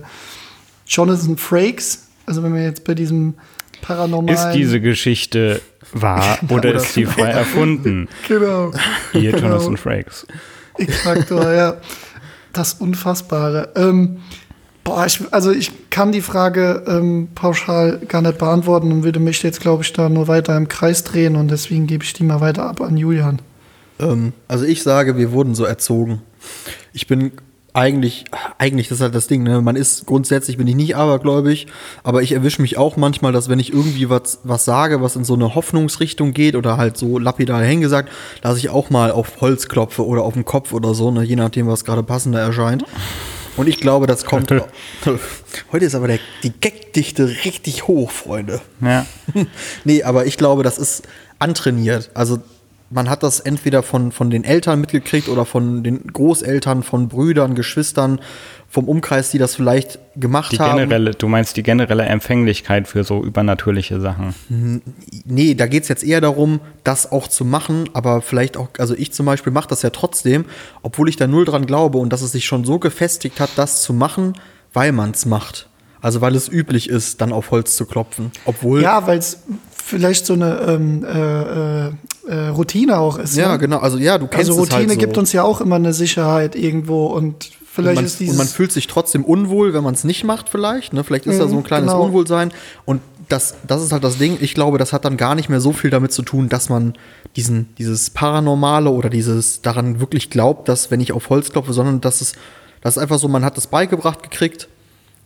Jonathan 0.87 1.37
Frakes. 1.37 2.07
Also 2.27 2.43
wenn 2.43 2.55
wir 2.55 2.63
jetzt 2.63 2.85
bei 2.85 2.95
diesem 2.95 3.35
paranormalen... 3.83 4.35
Ist 4.35 4.55
diese 4.55 4.81
Geschichte 4.81 5.61
wahr 5.93 6.39
oder 6.49 6.75
ist 6.75 6.95
sie 6.95 7.05
frei 7.05 7.31
erfunden? 7.31 8.09
Genau. 8.29 8.73
Ihr 9.13 9.33
Genau. 9.33 9.49
Jonathan 9.49 9.77
Frakes. 9.77 10.27
X-Faktor, 10.79 11.53
ja. 11.53 11.77
Das 12.53 12.75
Unfassbare. 12.75 13.73
Ähm, 13.77 14.19
boah, 14.85 15.07
ich, 15.07 15.21
also 15.33 15.51
ich 15.51 15.91
kann 15.91 16.13
die 16.13 16.21
Frage 16.21 16.85
ähm, 16.87 17.29
pauschal 17.35 18.01
gar 18.09 18.23
nicht 18.23 18.39
beantworten 18.39 18.93
und 18.93 19.05
würde 19.05 19.21
mich 19.21 19.43
jetzt, 19.43 19.61
glaube 19.61 19.83
ich, 19.83 19.93
da 19.93 20.09
nur 20.09 20.29
weiter 20.29 20.57
im 20.57 20.69
Kreis 20.69 21.05
drehen 21.05 21.37
und 21.37 21.51
deswegen 21.51 21.87
gebe 21.87 22.05
ich 22.05 22.13
die 22.13 22.25
mal 22.25 22.41
weiter 22.41 22.65
ab 22.65 22.81
an 22.81 22.97
Julian. 22.97 23.41
Ähm, 23.99 24.33
also 24.49 24.65
ich 24.65 24.83
sage, 24.83 25.17
wir 25.17 25.33
wurden 25.33 25.55
so 25.55 25.65
erzogen. 25.65 26.23
Ich 26.93 27.07
bin 27.07 27.33
eigentlich, 27.73 28.25
eigentlich 28.59 28.89
das 28.89 28.99
ist 28.99 29.03
halt 29.03 29.15
das 29.15 29.29
Ding, 29.29 29.43
ne? 29.43 29.61
Man 29.61 29.77
ist 29.77 30.07
grundsätzlich 30.07 30.57
bin 30.57 30.67
ich 30.67 30.75
nicht 30.75 30.97
abergläubig, 30.97 31.67
aber 32.03 32.23
ich 32.23 32.33
erwische 32.33 32.63
mich 32.63 32.77
auch 32.77 32.97
manchmal, 32.97 33.33
dass 33.33 33.49
wenn 33.49 33.61
ich 33.61 33.73
irgendwie 33.73 34.11
was, 34.11 34.41
was 34.43 34.65
sage, 34.65 35.01
was 35.03 35.17
in 35.17 35.25
so 35.25 35.35
eine 35.35 35.55
Hoffnungsrichtung 35.55 36.33
geht 36.33 36.57
oder 36.57 36.77
halt 36.77 36.97
so 36.97 37.19
lapidar 37.19 37.63
hingesagt, 37.63 38.11
dass 38.43 38.59
ich 38.59 38.71
auch 38.71 38.91
mal 38.91 39.13
auf 39.13 39.41
Holz 39.41 39.69
klopfe 39.69 40.05
oder 40.05 40.23
auf 40.23 40.35
den 40.35 40.45
Kopf 40.45 40.73
oder 40.73 40.95
so, 40.95 41.11
ne? 41.11 41.23
je 41.23 41.37
nachdem, 41.37 41.69
was 41.69 41.85
gerade 41.85 42.03
passender 42.03 42.41
erscheint. 42.41 42.85
Und 43.57 43.69
ich 43.69 43.81
glaube, 43.81 44.07
das 44.07 44.25
kommt. 44.25 44.53
Heute 45.73 45.85
ist 45.85 45.95
aber 45.95 46.09
der, 46.09 46.19
die 46.43 46.53
Gagdichte 46.61 47.29
richtig 47.45 47.87
hoch, 47.87 48.11
Freunde. 48.11 48.61
Ja. 48.81 49.07
nee, 49.85 50.03
aber 50.03 50.27
ich 50.27 50.37
glaube, 50.37 50.63
das 50.63 50.79
ist 50.79 51.03
antrainiert. 51.39 52.11
Also 52.15 52.39
man 52.91 53.09
hat 53.09 53.23
das 53.23 53.41
entweder 53.41 53.83
von, 53.83 54.13
von 54.13 54.31
den 54.31 54.45
Eltern 54.45 54.81
mitgekriegt 54.81 55.29
oder 55.29 55.45
von 55.45 55.83
den 55.83 56.09
Großeltern, 56.09 56.83
von 56.83 57.09
Brüdern, 57.09 57.55
Geschwistern, 57.55 58.21
vom 58.73 58.89
Umkreis, 58.89 59.33
die 59.33 59.39
das 59.39 59.57
vielleicht 59.57 59.99
gemacht 60.15 60.53
Die 60.53 60.61
haben. 60.61 60.79
generelle, 60.79 61.11
du 61.11 61.27
meinst 61.27 61.57
die 61.57 61.65
generelle 61.65 62.05
Empfänglichkeit 62.05 62.87
für 62.87 63.03
so 63.03 63.23
übernatürliche 63.25 64.01
Sachen. 64.01 64.33
Nee, 65.25 65.55
da 65.55 65.67
geht's 65.67 65.89
jetzt 65.89 66.05
eher 66.05 66.21
darum, 66.21 66.61
das 66.85 67.11
auch 67.11 67.27
zu 67.27 67.45
machen, 67.45 67.91
aber 67.95 68.23
vielleicht 68.23 68.57
auch, 68.57 68.69
also 68.79 68.95
ich 68.95 69.13
zum 69.13 69.27
Beispiel 69.27 69.53
mache 69.53 69.69
das 69.69 69.83
ja 69.83 69.91
trotzdem, 69.91 70.45
obwohl 70.83 71.09
ich 71.09 71.17
da 71.17 71.27
null 71.27 71.45
dran 71.45 71.67
glaube 71.67 71.99
und 71.99 72.13
dass 72.13 72.23
es 72.23 72.31
sich 72.31 72.45
schon 72.47 72.65
so 72.65 72.79
gefestigt 72.79 73.41
hat, 73.41 73.51
das 73.57 73.83
zu 73.83 73.93
machen, 73.93 74.35
weil 74.73 74.93
man's 74.93 75.27
macht. 75.27 75.69
Also 76.01 76.21
weil 76.21 76.37
es 76.37 76.49
üblich 76.49 76.89
ist, 76.89 77.21
dann 77.21 77.33
auf 77.33 77.51
Holz 77.51 77.77
zu 77.77 77.87
klopfen. 77.87 78.31
Obwohl. 78.45 78.83
Ja, 78.83 79.05
weil 79.07 79.19
es 79.19 79.43
vielleicht 79.85 80.27
so 80.27 80.35
eine 80.35 80.61
ähm, 80.61 81.05
äh, 81.05 81.89
äh, 81.89 81.93
äh, 82.29 82.49
Routine 82.49 82.99
auch 82.99 83.19
ist. 83.19 83.37
ja, 83.37 83.53
ne? 83.53 83.59
genau. 83.59 83.79
Also 83.79 83.99
ja, 83.99 84.17
du 84.17 84.29
kennst 84.29 84.49
Also 84.49 84.53
es 84.63 84.71
Routine 84.71 84.89
halt 84.89 84.91
so. 84.93 84.99
gibt 84.99 85.19
uns 85.19 85.33
ja 85.33 85.43
auch 85.43 85.61
immer 85.61 85.77
eine 85.77 85.93
Sicherheit 85.93 86.55
irgendwo 86.55 87.07
und 87.07 87.51
vielleicht 87.73 87.91
und 87.91 87.95
man, 87.97 88.05
ist 88.05 88.21
dieses 88.21 88.33
und 88.33 88.39
man 88.39 88.49
fühlt 88.49 88.73
sich 88.73 88.87
trotzdem 88.87 89.25
unwohl, 89.25 89.75
wenn 89.75 89.85
man 89.85 89.95
es 89.95 90.05
nicht 90.05 90.25
macht, 90.25 90.49
vielleicht. 90.49 90.93
Ne? 90.93 91.05
Vielleicht 91.05 91.27
ist 91.27 91.39
da 91.39 91.49
so 91.49 91.57
ein 91.57 91.61
Mhm, 91.61 91.65
kleines 91.65 91.91
genau. 91.91 92.05
Unwohlsein. 92.05 92.53
Und 92.85 93.01
das, 93.29 93.55
das 93.67 93.83
ist 93.83 93.93
halt 93.93 94.03
das 94.03 94.19
Ding. 94.19 94.39
Ich 94.41 94.55
glaube, 94.55 94.79
das 94.79 94.93
hat 94.93 95.05
dann 95.05 95.17
gar 95.17 95.35
nicht 95.35 95.49
mehr 95.49 95.61
so 95.61 95.73
viel 95.73 95.91
damit 95.91 96.13
zu 96.13 96.23
tun, 96.23 96.49
dass 96.49 96.69
man 96.69 96.95
diesen, 97.37 97.75
dieses 97.77 98.11
Paranormale 98.11 98.91
oder 98.91 99.09
dieses 99.09 99.63
daran 99.63 100.01
wirklich 100.01 100.31
glaubt, 100.31 100.69
dass 100.69 100.91
wenn 100.91 101.01
ich 101.01 101.13
auf 101.13 101.31
Holz 101.31 101.51
klopfe, 101.51 101.73
sondern 101.73 102.01
dass 102.01 102.21
es, 102.21 102.33
das 102.81 102.97
ist 102.97 103.03
einfach 103.03 103.19
so, 103.19 103.29
man 103.29 103.45
hat 103.45 103.57
es 103.57 103.67
beigebracht 103.69 104.23
gekriegt. 104.23 104.69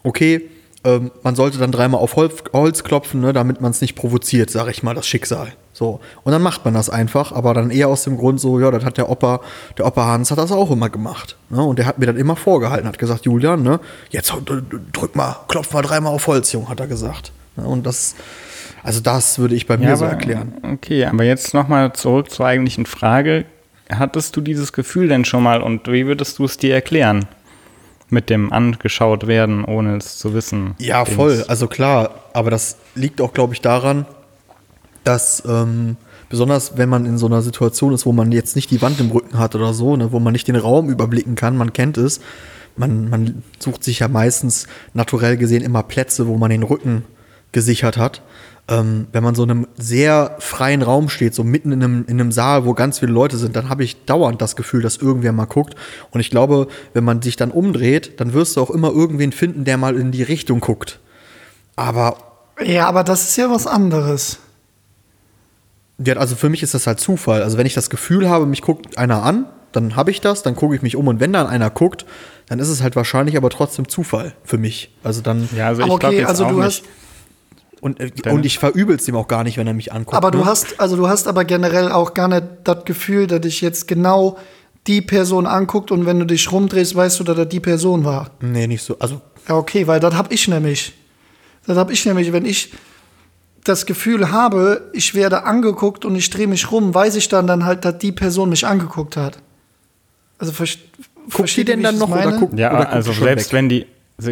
Okay, 0.03 0.51
ähm, 0.84 1.11
man 1.22 1.34
sollte 1.34 1.57
dann 1.59 1.72
dreimal 1.72 2.01
auf 2.01 2.16
Holz, 2.16 2.45
Holz 2.53 2.84
klopfen, 2.84 3.20
ne, 3.20 3.32
damit 3.32 3.62
man 3.62 3.70
es 3.70 3.80
nicht 3.80 3.95
provoziert, 3.95 4.51
sage 4.51 4.70
ich 4.70 4.82
mal, 4.82 4.95
das 4.95 5.07
Schicksal. 5.07 5.55
So. 5.74 5.98
Und 6.22 6.32
dann 6.32 6.40
macht 6.40 6.64
man 6.64 6.72
das 6.72 6.88
einfach, 6.88 7.32
aber 7.32 7.52
dann 7.52 7.70
eher 7.70 7.88
aus 7.88 8.04
dem 8.04 8.16
Grund 8.16 8.40
so, 8.40 8.60
ja, 8.60 8.70
das 8.70 8.84
hat 8.84 8.96
der 8.96 9.10
Opa, 9.10 9.40
der 9.76 9.86
Opa 9.86 10.06
Hans 10.06 10.30
hat 10.30 10.38
das 10.38 10.52
auch 10.52 10.70
immer 10.70 10.88
gemacht. 10.88 11.36
Ne? 11.50 11.62
Und 11.62 11.80
der 11.80 11.86
hat 11.86 11.98
mir 11.98 12.06
dann 12.06 12.16
immer 12.16 12.36
vorgehalten, 12.36 12.86
hat 12.86 12.98
gesagt, 12.98 13.26
Julian, 13.26 13.64
ne, 13.64 13.80
jetzt 14.10 14.32
drück 14.92 15.16
mal, 15.16 15.36
klopf 15.48 15.72
mal 15.72 15.82
dreimal 15.82 16.14
auf 16.14 16.28
Holz, 16.28 16.52
Junge, 16.52 16.68
hat 16.68 16.78
er 16.78 16.86
gesagt. 16.86 17.32
Ne? 17.56 17.64
Und 17.64 17.84
das, 17.86 18.14
also 18.84 19.00
das 19.00 19.40
würde 19.40 19.56
ich 19.56 19.66
bei 19.66 19.76
mir 19.76 19.96
so 19.96 20.04
erklären. 20.04 20.54
Okay, 20.62 21.06
aber 21.06 21.24
jetzt 21.24 21.54
nochmal 21.54 21.92
zurück 21.92 22.30
zur 22.30 22.46
eigentlichen 22.46 22.86
Frage. 22.86 23.44
Hattest 23.90 24.36
du 24.36 24.40
dieses 24.40 24.72
Gefühl 24.72 25.08
denn 25.08 25.24
schon 25.24 25.42
mal 25.42 25.60
und 25.60 25.88
wie 25.88 26.06
würdest 26.06 26.38
du 26.38 26.44
es 26.44 26.56
dir 26.56 26.72
erklären? 26.72 27.26
Mit 28.10 28.30
dem 28.30 28.52
angeschaut 28.52 29.26
werden, 29.26 29.64
ohne 29.64 29.96
es 29.96 30.18
zu 30.18 30.34
wissen. 30.34 30.76
Ja, 30.78 31.04
voll. 31.04 31.44
Also 31.48 31.66
klar, 31.66 32.10
aber 32.32 32.50
das 32.50 32.76
liegt 32.94 33.20
auch, 33.20 33.32
glaube 33.32 33.54
ich, 33.54 33.60
daran, 33.60 34.06
dass 35.05 35.42
ähm, 35.46 35.96
besonders 36.28 36.76
wenn 36.76 36.88
man 36.88 37.07
in 37.07 37.18
so 37.18 37.26
einer 37.26 37.42
Situation 37.42 37.92
ist, 37.92 38.07
wo 38.07 38.12
man 38.12 38.32
jetzt 38.32 38.57
nicht 38.57 38.70
die 38.70 38.82
Wand 38.82 38.98
im 39.00 39.11
Rücken 39.11 39.38
hat 39.38 39.55
oder 39.55 39.72
so, 39.72 39.96
ne, 39.96 40.12
wo 40.12 40.18
man 40.18 40.32
nicht 40.32 40.48
den 40.48 40.57
Raum 40.57 40.90
überblicken 40.90 41.34
kann, 41.36 41.57
man 41.57 41.72
kennt 41.72 41.96
es, 41.98 42.20
man, 42.76 43.09
man 43.09 43.42
sucht 43.59 43.84
sich 43.84 44.00
ja 44.00 44.09
meistens 44.09 44.66
naturell 44.94 45.36
gesehen 45.36 45.62
immer 45.62 45.82
Plätze, 45.82 46.26
wo 46.26 46.36
man 46.36 46.50
den 46.50 46.62
Rücken 46.62 47.05
gesichert 47.52 47.96
hat. 47.96 48.22
Ähm, 48.66 49.09
wenn 49.12 49.22
man 49.22 49.34
so 49.34 49.44
in 49.44 49.50
einem 49.50 49.66
sehr 49.76 50.36
freien 50.38 50.80
Raum 50.80 51.11
steht, 51.11 51.34
so 51.34 51.44
mitten 51.44 51.70
in 51.70 51.84
einem, 51.84 52.05
in 52.09 52.18
einem 52.18 52.32
Saal, 52.32 52.64
wo 52.64 52.72
ganz 52.72 52.98
viele 52.98 53.12
Leute 53.12 53.36
sind, 53.36 53.55
dann 53.57 53.68
habe 53.68 53.84
ich 53.84 54.07
dauernd 54.07 54.40
das 54.40 54.57
Gefühl, 54.57 54.80
dass 54.80 54.96
irgendwer 54.96 55.32
mal 55.32 55.44
guckt. 55.44 55.74
Und 56.11 56.20
ich 56.20 56.30
glaube, 56.30 56.68
wenn 56.94 57.05
man 57.05 57.20
sich 57.20 57.36
dann 57.36 57.50
umdreht, 57.50 58.18
dann 58.20 58.32
wirst 58.32 58.57
du 58.57 58.62
auch 58.62 58.70
immer 58.70 58.90
irgendwen 58.90 59.32
finden, 59.32 59.64
der 59.64 59.76
mal 59.76 59.96
in 59.96 60.12
die 60.12 60.22
Richtung 60.22 60.61
guckt. 60.61 60.98
Aber 61.76 62.16
Ja, 62.62 62.88
aber 62.88 63.05
das 63.05 63.28
ist 63.28 63.36
ja 63.36 63.50
was 63.50 63.66
anderes. 63.66 64.38
Ja, 65.99 66.16
also 66.16 66.34
für 66.36 66.49
mich 66.49 66.62
ist 66.62 66.74
das 66.74 66.86
halt 66.86 67.01
Zufall. 67.01 67.42
Also 67.42 67.57
wenn 67.59 67.66
ich 67.66 67.74
das 67.74 67.90
Gefühl 67.90 68.28
habe, 68.28 68.47
mich 68.47 68.62
guckt 68.62 68.99
einer 68.99 69.22
an, 69.22 69.47
dann 69.72 69.97
habe 69.97 70.11
ich 70.11 70.20
das, 70.20 70.42
dann 70.42 70.57
gucke 70.57 70.74
ich 70.74 70.82
mich 70.82 70.97
um 70.97 71.09
und 71.09 71.20
wenn 71.20 71.32
dann 71.32 71.47
einer 71.47 71.70
guckt, 71.70 72.05
dann 72.47 72.59
ist 72.59 72.68
es 72.68 72.82
halt 72.82 72.97
wahrscheinlich 72.97 73.36
aber 73.36 73.51
trotzdem 73.51 73.88
Zufall 73.88 74.34
für 74.45 74.59
mich. 74.59 74.95
Also 75.03 75.20
dann 75.20 75.49
Ja, 75.57 75.68
also 75.68 75.82
ich 75.82 75.88
Aber 75.88 75.99
glaube 75.99 76.14
okay, 76.14 76.22
jetzt 76.22 76.28
also 76.30 76.45
auch 76.47 76.51
du 76.51 76.57
nicht. 76.57 76.64
hast, 76.64 76.82
und, 77.80 78.01
äh, 78.01 78.30
und 78.30 78.47
ich 78.47 78.59
verübel 78.59 78.97
es 78.97 79.07
ihm 79.09 79.16
auch 79.16 79.28
gar 79.28 79.45
nicht, 79.45 79.59
wenn 79.59 79.66
er 79.66 79.74
mich 79.74 79.92
anguckt. 79.92 80.16
aber 80.16 80.30
du 80.30 80.38
ne? 80.38 80.47
hast, 80.47 80.80
also 80.80 80.97
du 80.97 81.09
hast 81.09 81.28
aber 81.28 81.45
generell 81.45 81.92
auch 81.92 82.14
gar 82.14 82.28
nicht 82.28 82.42
das 82.64 82.84
Gefühl, 82.84 83.26
dass 83.26 83.42
dich 83.42 83.61
jetzt 83.61 83.88
genau 83.88 84.38
die 84.86 85.03
Person 85.03 85.47
anguckt 85.47 85.90
und 85.90 86.07
wenn 86.07 86.18
du 86.18 86.26
dich 86.26 86.51
rumdrehst, 86.51 86.95
weißt 86.95 87.20
du, 87.20 87.24
dass 87.24 87.36
das 87.36 87.49
die 87.49 87.61
Person 87.61 88.05
war. 88.05 88.30
Nee, 88.40 88.66
nicht 88.66 88.82
so. 88.82 88.99
Also 88.99 89.20
Ja, 89.49 89.57
okay, 89.57 89.86
weil 89.86 90.01
das 90.01 90.14
hab 90.14 90.32
ich 90.32 90.49
nämlich. 90.49 90.92
Das 91.66 91.76
hab 91.78 91.90
ich 91.90 92.05
nämlich, 92.05 92.32
wenn 92.32 92.45
ich 92.45 92.72
das 93.64 93.86
Gefühl 93.86 94.30
habe, 94.30 94.90
ich 94.92 95.14
werde 95.14 95.44
angeguckt 95.44 96.04
und 96.04 96.14
ich 96.16 96.30
drehe 96.30 96.46
mich 96.46 96.70
rum, 96.70 96.94
weiß 96.94 97.16
ich 97.16 97.28
dann 97.28 97.46
dann 97.46 97.64
halt, 97.64 97.84
dass 97.84 97.98
die 97.98 98.12
Person 98.12 98.50
mich 98.50 98.66
angeguckt 98.66 99.16
hat. 99.16 99.38
Also 100.38 100.52
guckt 101.32 101.56
die 101.56 101.64
denn 101.64 101.82
dann 101.82 101.94
ich 101.94 102.00
noch 102.00 102.08
das 102.10 102.16
oder 102.18 102.26
meine? 102.26 102.38
guckt, 102.40 102.58
Ja, 102.58 102.70
oder 102.70 102.78
guckt 102.80 102.92
also 102.92 103.12
die 103.12 103.18
selbst 103.20 103.46
weg? 103.46 103.52
wenn 103.56 103.68
die, 103.70 103.86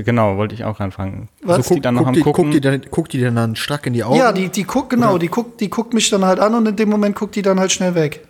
genau, 0.05 0.37
wollte 0.37 0.55
ich 0.55 0.65
auch 0.65 0.79
anfangen. 0.81 1.29
Was? 1.43 1.59
Guckt 1.67 1.77
die 1.77 1.81
dann 1.81 1.95
noch 1.95 2.01
guckt 2.03 2.09
am 2.09 2.15
die, 2.15 2.21
Gucken? 2.23 2.45
guckt, 2.45 2.55
die 2.55 2.61
dann, 2.61 2.83
guckt 2.91 3.13
die 3.15 3.19
denn 3.21 3.37
dann 3.37 3.57
strack 3.57 3.87
in 3.87 3.95
die 3.95 4.05
Augen? 4.05 4.17
Ja, 4.19 4.33
die, 4.33 4.49
die 4.51 4.65
guckt, 4.65 4.91
genau, 4.91 5.17
die 5.19 5.29
guckt, 5.29 5.61
die 5.61 5.71
guckt 5.71 5.95
mich 5.95 6.11
dann 6.11 6.25
halt 6.25 6.39
an 6.39 6.55
und 6.55 6.69
in 6.69 6.77
dem 6.77 6.89
Moment 6.91 7.17
guckt 7.17 7.35
die 7.35 7.43
dann 7.43 7.59
halt 7.59 7.73
schnell 7.73 7.95
weg. 7.95 8.27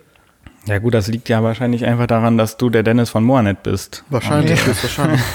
ja 0.65 0.79
gut, 0.79 0.93
das 0.93 1.07
liegt 1.07 1.27
ja 1.27 1.43
wahrscheinlich 1.43 1.83
einfach 1.85 2.07
daran, 2.07 2.37
dass 2.37 2.55
du 2.57 2.69
der 2.69 2.83
Dennis 2.83 3.09
von 3.09 3.23
Moornet 3.25 3.61
bist. 3.63 4.03
Wahrscheinlich, 4.09 4.59
Nee. 4.61 4.67
höchstwahrscheinlich. 4.71 5.21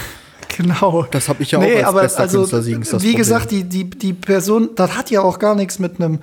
Genau. 0.59 1.07
Das 1.13 1.29
hab 1.29 1.41
ich 1.41 1.53
ja 1.53 1.61
auch 1.61 1.95
als 1.95 2.17
bester 2.17 2.27
Künstler 2.27 2.63
Siegens, 2.63 2.91
das 2.91 3.03
wie 3.03 3.07
Problem. 3.07 3.19
gesagt, 3.19 3.51
die, 3.53 3.63
die, 3.63 3.89
die 3.89 4.13
Person, 4.13 4.71
das 4.75 4.97
hat 4.97 5.09
ja 5.09 5.23
auch 5.23 5.39
gar 5.39 5.55
nichts 5.55 5.79
mit 5.79 6.01
einem, 6.01 6.19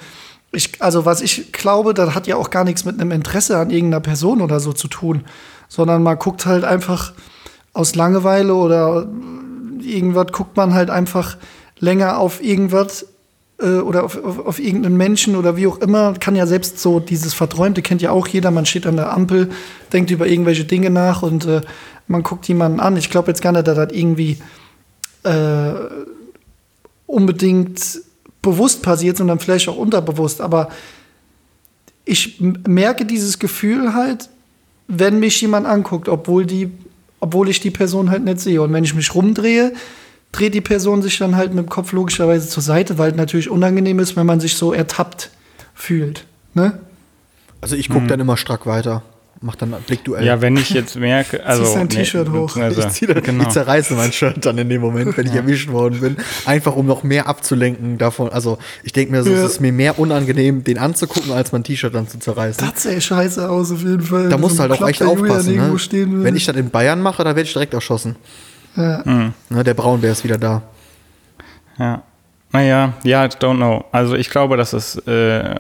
ich, 0.52 0.82
also 0.82 1.06
was 1.06 1.22
ich 1.22 1.54
glaube, 1.54 1.94
das 1.94 2.14
hat 2.16 2.28
ja 2.28 2.36
auch 2.36 2.50
gar 2.50 2.66
nichts 2.66 2.84
mit 2.84 3.00
einem 3.00 3.12
Interesse 3.12 3.58
an 3.58 3.70
irgendeiner 3.70 4.02
Person 4.02 4.42
oder 4.42 4.60
so 4.60 4.74
zu 4.74 4.90
tun, 4.90 5.24
sondern 5.70 6.04
man 6.04 6.20
guckt 6.20 6.46
halt 6.46 6.66
einfach 6.66 7.14
aus 7.72 7.96
Langeweile 7.96 8.54
oder 8.54 9.08
irgendwas 9.82 10.28
guckt 10.34 10.58
man 10.58 10.74
halt 10.74 10.90
einfach 10.90 11.38
länger 11.80 12.18
auf 12.18 12.44
irgendwas 12.44 13.08
äh, 13.60 13.78
oder 13.78 14.04
auf, 14.04 14.22
auf, 14.24 14.40
auf 14.46 14.60
irgendeinen 14.60 14.98
Menschen 14.98 15.36
oder 15.36 15.58
wie 15.58 15.68
auch 15.68 15.78
immer. 15.78 16.14
Kann 16.14 16.36
ja 16.36 16.46
selbst 16.48 16.80
so 16.80 17.00
dieses 17.00 17.34
Verträumte 17.34 17.82
kennt 17.82 18.02
ja 18.02 18.12
auch 18.12 18.28
jeder. 18.28 18.52
Man 18.52 18.66
steht 18.66 18.86
an 18.86 18.98
der 18.98 19.14
Ampel, 19.14 19.50
denkt 19.94 20.12
über 20.12 20.28
irgendwelche 20.28 20.66
Dinge 20.66 20.90
nach 20.90 21.22
und 21.22 21.46
äh, 21.46 21.62
man 22.08 22.24
guckt 22.24 22.48
jemanden 22.48 22.80
an. 22.80 22.98
Ich 22.98 23.10
glaube 23.10 23.30
jetzt 23.30 23.42
gar 23.42 23.52
nicht, 23.52 23.68
dass 23.68 23.76
das 23.76 23.92
irgendwie 23.92 24.38
äh, 25.24 25.74
unbedingt 27.08 28.02
bewusst 28.42 28.84
passiert, 28.84 29.18
sondern 29.18 29.40
vielleicht 29.40 29.68
auch 29.70 29.78
unterbewusst. 29.78 30.42
Aber 30.42 30.70
ich 32.04 32.40
merke 32.40 33.06
dieses 33.06 33.40
Gefühl 33.40 33.94
halt, 33.94 34.30
wenn 34.88 35.20
mich 35.20 35.42
jemand 35.42 35.66
anguckt, 35.66 36.08
obwohl 36.10 36.46
die, 36.46 36.70
obwohl 37.20 37.50
ich 37.50 37.60
die 37.60 37.72
Person 37.72 38.12
halt 38.12 38.24
nicht 38.24 38.40
sehe. 38.40 38.62
Und 38.62 38.72
wenn 38.72 38.84
ich 38.84 38.94
mich 38.94 39.16
rumdrehe, 39.16 39.74
dreht 40.36 40.54
die 40.54 40.62
Person 40.62 41.02
sich 41.02 41.18
dann 41.18 41.36
halt 41.36 41.54
mit 41.54 41.66
dem 41.66 41.70
Kopf 41.70 41.92
logischerweise 41.92 42.48
zur 42.50 42.64
Seite, 42.64 42.98
weil 42.98 43.12
es 43.12 43.18
natürlich 43.18 43.50
unangenehm 43.50 44.00
ist, 44.00 44.16
wenn 44.16 44.26
man 44.26 44.40
sich 44.40 44.56
so 44.56 44.74
ertappt 44.74 45.30
fühlt. 45.74 46.26
Ne? 46.54 46.80
Also 47.62 47.76
ich 47.76 47.90
gucke 47.90 48.08
dann 48.08 48.20
immer 48.20 48.38
strack 48.38 48.66
weiter. 48.66 49.02
Mach 49.42 49.56
dann 49.56 49.74
ein 49.74 49.82
Blickduell. 49.86 50.26
Ja, 50.26 50.40
wenn 50.42 50.56
ich 50.56 50.70
jetzt 50.72 50.96
merke, 50.96 51.46
also 51.46 51.72
dein 51.76 51.90
T-Shirt 51.90 52.30
hoch. 52.32 52.48
beziehungsweise- 52.56 52.88
ich, 52.88 52.94
zieh 52.94 53.06
dann, 53.06 53.22
genau. 53.22 53.44
ich 53.44 53.50
zerreiße 53.50 53.94
mein 53.94 54.12
Shirt 54.12 54.46
dann 54.46 54.58
in 54.58 54.70
dem 54.70 54.82
Moment, 54.82 55.16
wenn 55.18 55.28
ich 55.28 55.34
erwischt 55.34 55.70
worden 55.70 56.00
bin. 56.00 56.18
Einfach 56.46 56.76
um 56.76 56.86
noch 56.86 57.04
mehr 57.04 57.28
abzulenken 57.28 57.98
davon. 57.98 58.30
Also 58.30 58.58
ich 58.84 58.94
denke 58.94 59.12
mir, 59.12 59.24
so, 59.24 59.32
Ja. 59.32 59.44
es 59.44 59.54
ist 59.54 59.62
mir 59.62 59.74
mehr 59.74 60.00
unangenehm, 60.00 60.64
den 60.64 60.78
anzugucken, 60.78 61.32
als 61.34 61.52
mein 61.52 61.64
T-Shirt 61.64 61.94
dann 61.94 62.08
zu 62.08 62.18
zerreißen. 62.18 62.66
Das 62.74 62.84
sähe 62.84 63.02
scheiße 63.02 63.50
aus 63.50 63.72
auf 63.72 63.82
jeden 63.84 64.02
Fall. 64.02 64.30
da 64.30 64.38
musst 64.38 64.58
du 64.58 64.62
halt 64.62 64.72
auch 64.72 64.88
echt 64.88 65.04
aufpassen. 65.04 65.54
irgendwo 65.54 65.76
Ne? 65.96 66.24
Wenn 66.24 66.36
ich 66.36 66.46
das 66.46 66.56
in 66.56 66.70
Bayern 66.70 67.02
mache, 67.02 67.24
da 67.24 67.30
werde 67.36 67.42
ich 67.44 67.54
direkt 67.54 67.74
erschossen. 67.74 68.16
Ja. 68.76 69.04
Ne, 69.50 69.64
der 69.64 69.74
Braunbär 69.74 70.12
ist 70.12 70.24
wieder 70.24 70.38
da. 70.38 70.62
Ja. 71.78 72.04
Naja, 72.52 72.94
ja, 73.04 73.26
don't 73.26 73.58
know. 73.58 73.84
Also 73.92 74.16
ich 74.16 74.30
glaube, 74.30 74.56
dass 74.58 74.74
es, 74.74 74.96
äh, 75.08 75.56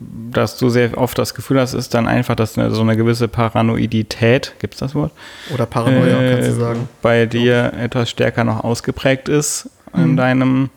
dass 0.00 0.58
du 0.58 0.68
sehr 0.70 0.98
oft 0.98 1.16
das 1.18 1.34
Gefühl 1.34 1.60
hast, 1.60 1.72
ist 1.74 1.94
dann 1.94 2.08
einfach, 2.08 2.34
dass 2.34 2.58
eine, 2.58 2.72
so 2.72 2.80
eine 2.82 2.96
gewisse 2.96 3.28
Paranoidität, 3.28 4.54
gibt 4.58 4.74
es 4.74 4.80
das 4.80 4.94
Wort? 4.94 5.12
Oder 5.54 5.66
Paranoia, 5.66 6.20
Äh, 6.20 6.34
kannst 6.34 6.48
du 6.50 6.54
sagen. 6.54 6.88
Bei 7.00 7.26
dir 7.26 7.72
etwas 7.78 8.10
stärker 8.10 8.42
noch 8.44 8.64
ausgeprägt 8.64 9.28
ist 9.28 9.70
in 9.94 10.16
deinem, 10.16 10.70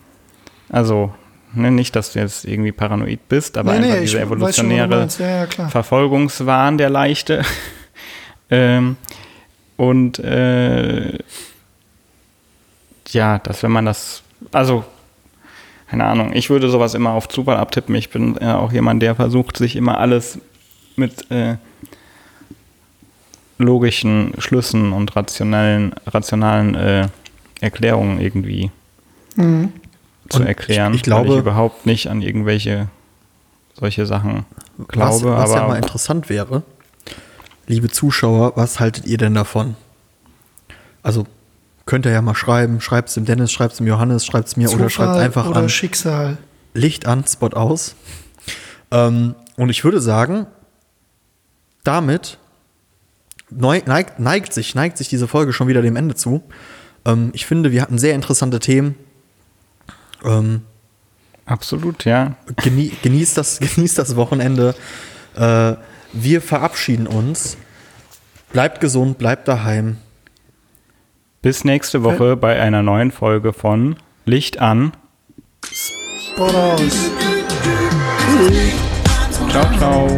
also 0.68 1.12
ne, 1.54 1.70
nicht, 1.72 1.96
dass 1.96 2.12
du 2.12 2.20
jetzt 2.20 2.44
irgendwie 2.44 2.70
paranoid 2.72 3.28
bist, 3.28 3.56
aber 3.58 3.72
Nee, 3.72 3.78
nee, 3.80 3.86
einfach 3.86 3.96
ich 3.96 4.00
dieser 4.10 4.18
schon, 4.20 4.26
evolutionäre 4.28 4.88
meinst. 4.88 5.18
Ja, 5.20 5.44
ja. 5.44 5.68
Verfolgungswahn, 5.68 6.78
der 6.78 6.90
leichte. 6.90 7.42
ähm, 8.50 8.96
und 9.76 10.18
äh, 10.20 11.18
ja, 13.10 13.38
dass 13.38 13.62
wenn 13.62 13.72
man 13.72 13.84
das, 13.86 14.22
also 14.52 14.84
keine 15.88 16.04
Ahnung, 16.04 16.32
ich 16.34 16.50
würde 16.50 16.68
sowas 16.68 16.94
immer 16.94 17.10
auf 17.12 17.28
Zufall 17.28 17.56
abtippen. 17.56 17.94
Ich 17.94 18.10
bin 18.10 18.36
ja 18.40 18.58
auch 18.58 18.72
jemand, 18.72 19.02
der 19.02 19.14
versucht, 19.14 19.56
sich 19.56 19.76
immer 19.76 19.98
alles 19.98 20.38
mit 20.96 21.30
äh, 21.30 21.56
logischen 23.58 24.32
Schlüssen 24.38 24.92
und 24.92 25.14
rationellen, 25.16 25.94
rationalen 26.06 26.74
äh, 26.74 27.08
Erklärungen 27.60 28.20
irgendwie 28.20 28.70
Mhm. 29.36 29.72
zu 30.28 30.40
Und 30.40 30.46
erklären, 30.46 30.92
ich- 30.92 30.98
ich 30.98 31.02
glaube- 31.04 31.28
weil 31.28 31.34
ich 31.36 31.40
überhaupt 31.40 31.86
nicht 31.86 32.08
an 32.08 32.22
irgendwelche 32.22 32.88
solche 33.78 34.06
Sachen 34.06 34.44
glaube, 34.88 35.14
was, 35.14 35.22
was 35.24 35.50
aber 35.50 35.60
ja 35.60 35.68
mal 35.68 35.76
interessant 35.76 36.28
wäre, 36.30 36.62
liebe 37.66 37.88
Zuschauer, 37.90 38.52
was 38.56 38.80
haltet 38.80 39.06
ihr 39.06 39.18
denn 39.18 39.34
davon? 39.34 39.76
Also 41.02 41.26
könnt 41.86 42.04
ihr 42.04 42.12
ja 42.12 42.20
mal 42.20 42.34
schreiben, 42.34 42.80
schreibt 42.80 43.08
es 43.08 43.14
dem 43.14 43.24
Dennis, 43.24 43.52
schreibt 43.52 43.72
es 43.72 43.78
dem 43.78 43.86
Johannes, 43.86 44.26
schreibt 44.26 44.48
es 44.48 44.56
mir 44.56 44.68
oder 44.68 44.90
schreibt 44.90 45.10
Zufall 45.10 45.24
einfach 45.24 45.48
oder 45.48 45.60
an 45.60 45.68
Schicksal. 45.68 46.36
Licht 46.74 47.06
an, 47.06 47.24
Spot 47.26 47.48
aus. 47.48 47.94
Ähm, 48.90 49.34
und 49.56 49.70
ich 49.70 49.82
würde 49.84 50.00
sagen, 50.00 50.46
damit 51.84 52.38
neigt, 53.50 54.18
neigt, 54.18 54.52
sich, 54.52 54.74
neigt 54.74 54.98
sich 54.98 55.08
diese 55.08 55.28
Folge 55.28 55.52
schon 55.52 55.68
wieder 55.68 55.80
dem 55.80 55.96
Ende 55.96 56.14
zu. 56.14 56.42
Ähm, 57.04 57.30
ich 57.32 57.46
finde, 57.46 57.72
wir 57.72 57.82
hatten 57.82 57.98
sehr 57.98 58.14
interessante 58.14 58.58
Themen. 58.58 58.96
Ähm, 60.24 60.62
absolut, 61.46 62.04
ja. 62.04 62.36
genie 62.56 62.92
genießt, 63.02 63.38
das, 63.38 63.58
genießt 63.74 63.96
das 63.96 64.16
Wochenende. 64.16 64.74
Äh, 65.36 65.74
wir 66.12 66.42
verabschieden 66.42 67.06
uns. 67.06 67.56
Bleibt 68.52 68.80
gesund, 68.80 69.18
bleibt 69.18 69.48
daheim. 69.48 69.98
Bis 71.46 71.62
nächste 71.62 72.02
Woche 72.02 72.36
bei 72.36 72.60
einer 72.60 72.82
neuen 72.82 73.12
Folge 73.12 73.52
von 73.52 73.94
Licht 74.24 74.58
an. 74.58 74.90
Sport 75.62 76.56
aus. 76.56 77.10
Ciao, 79.48 79.78
ciao. 79.78 80.08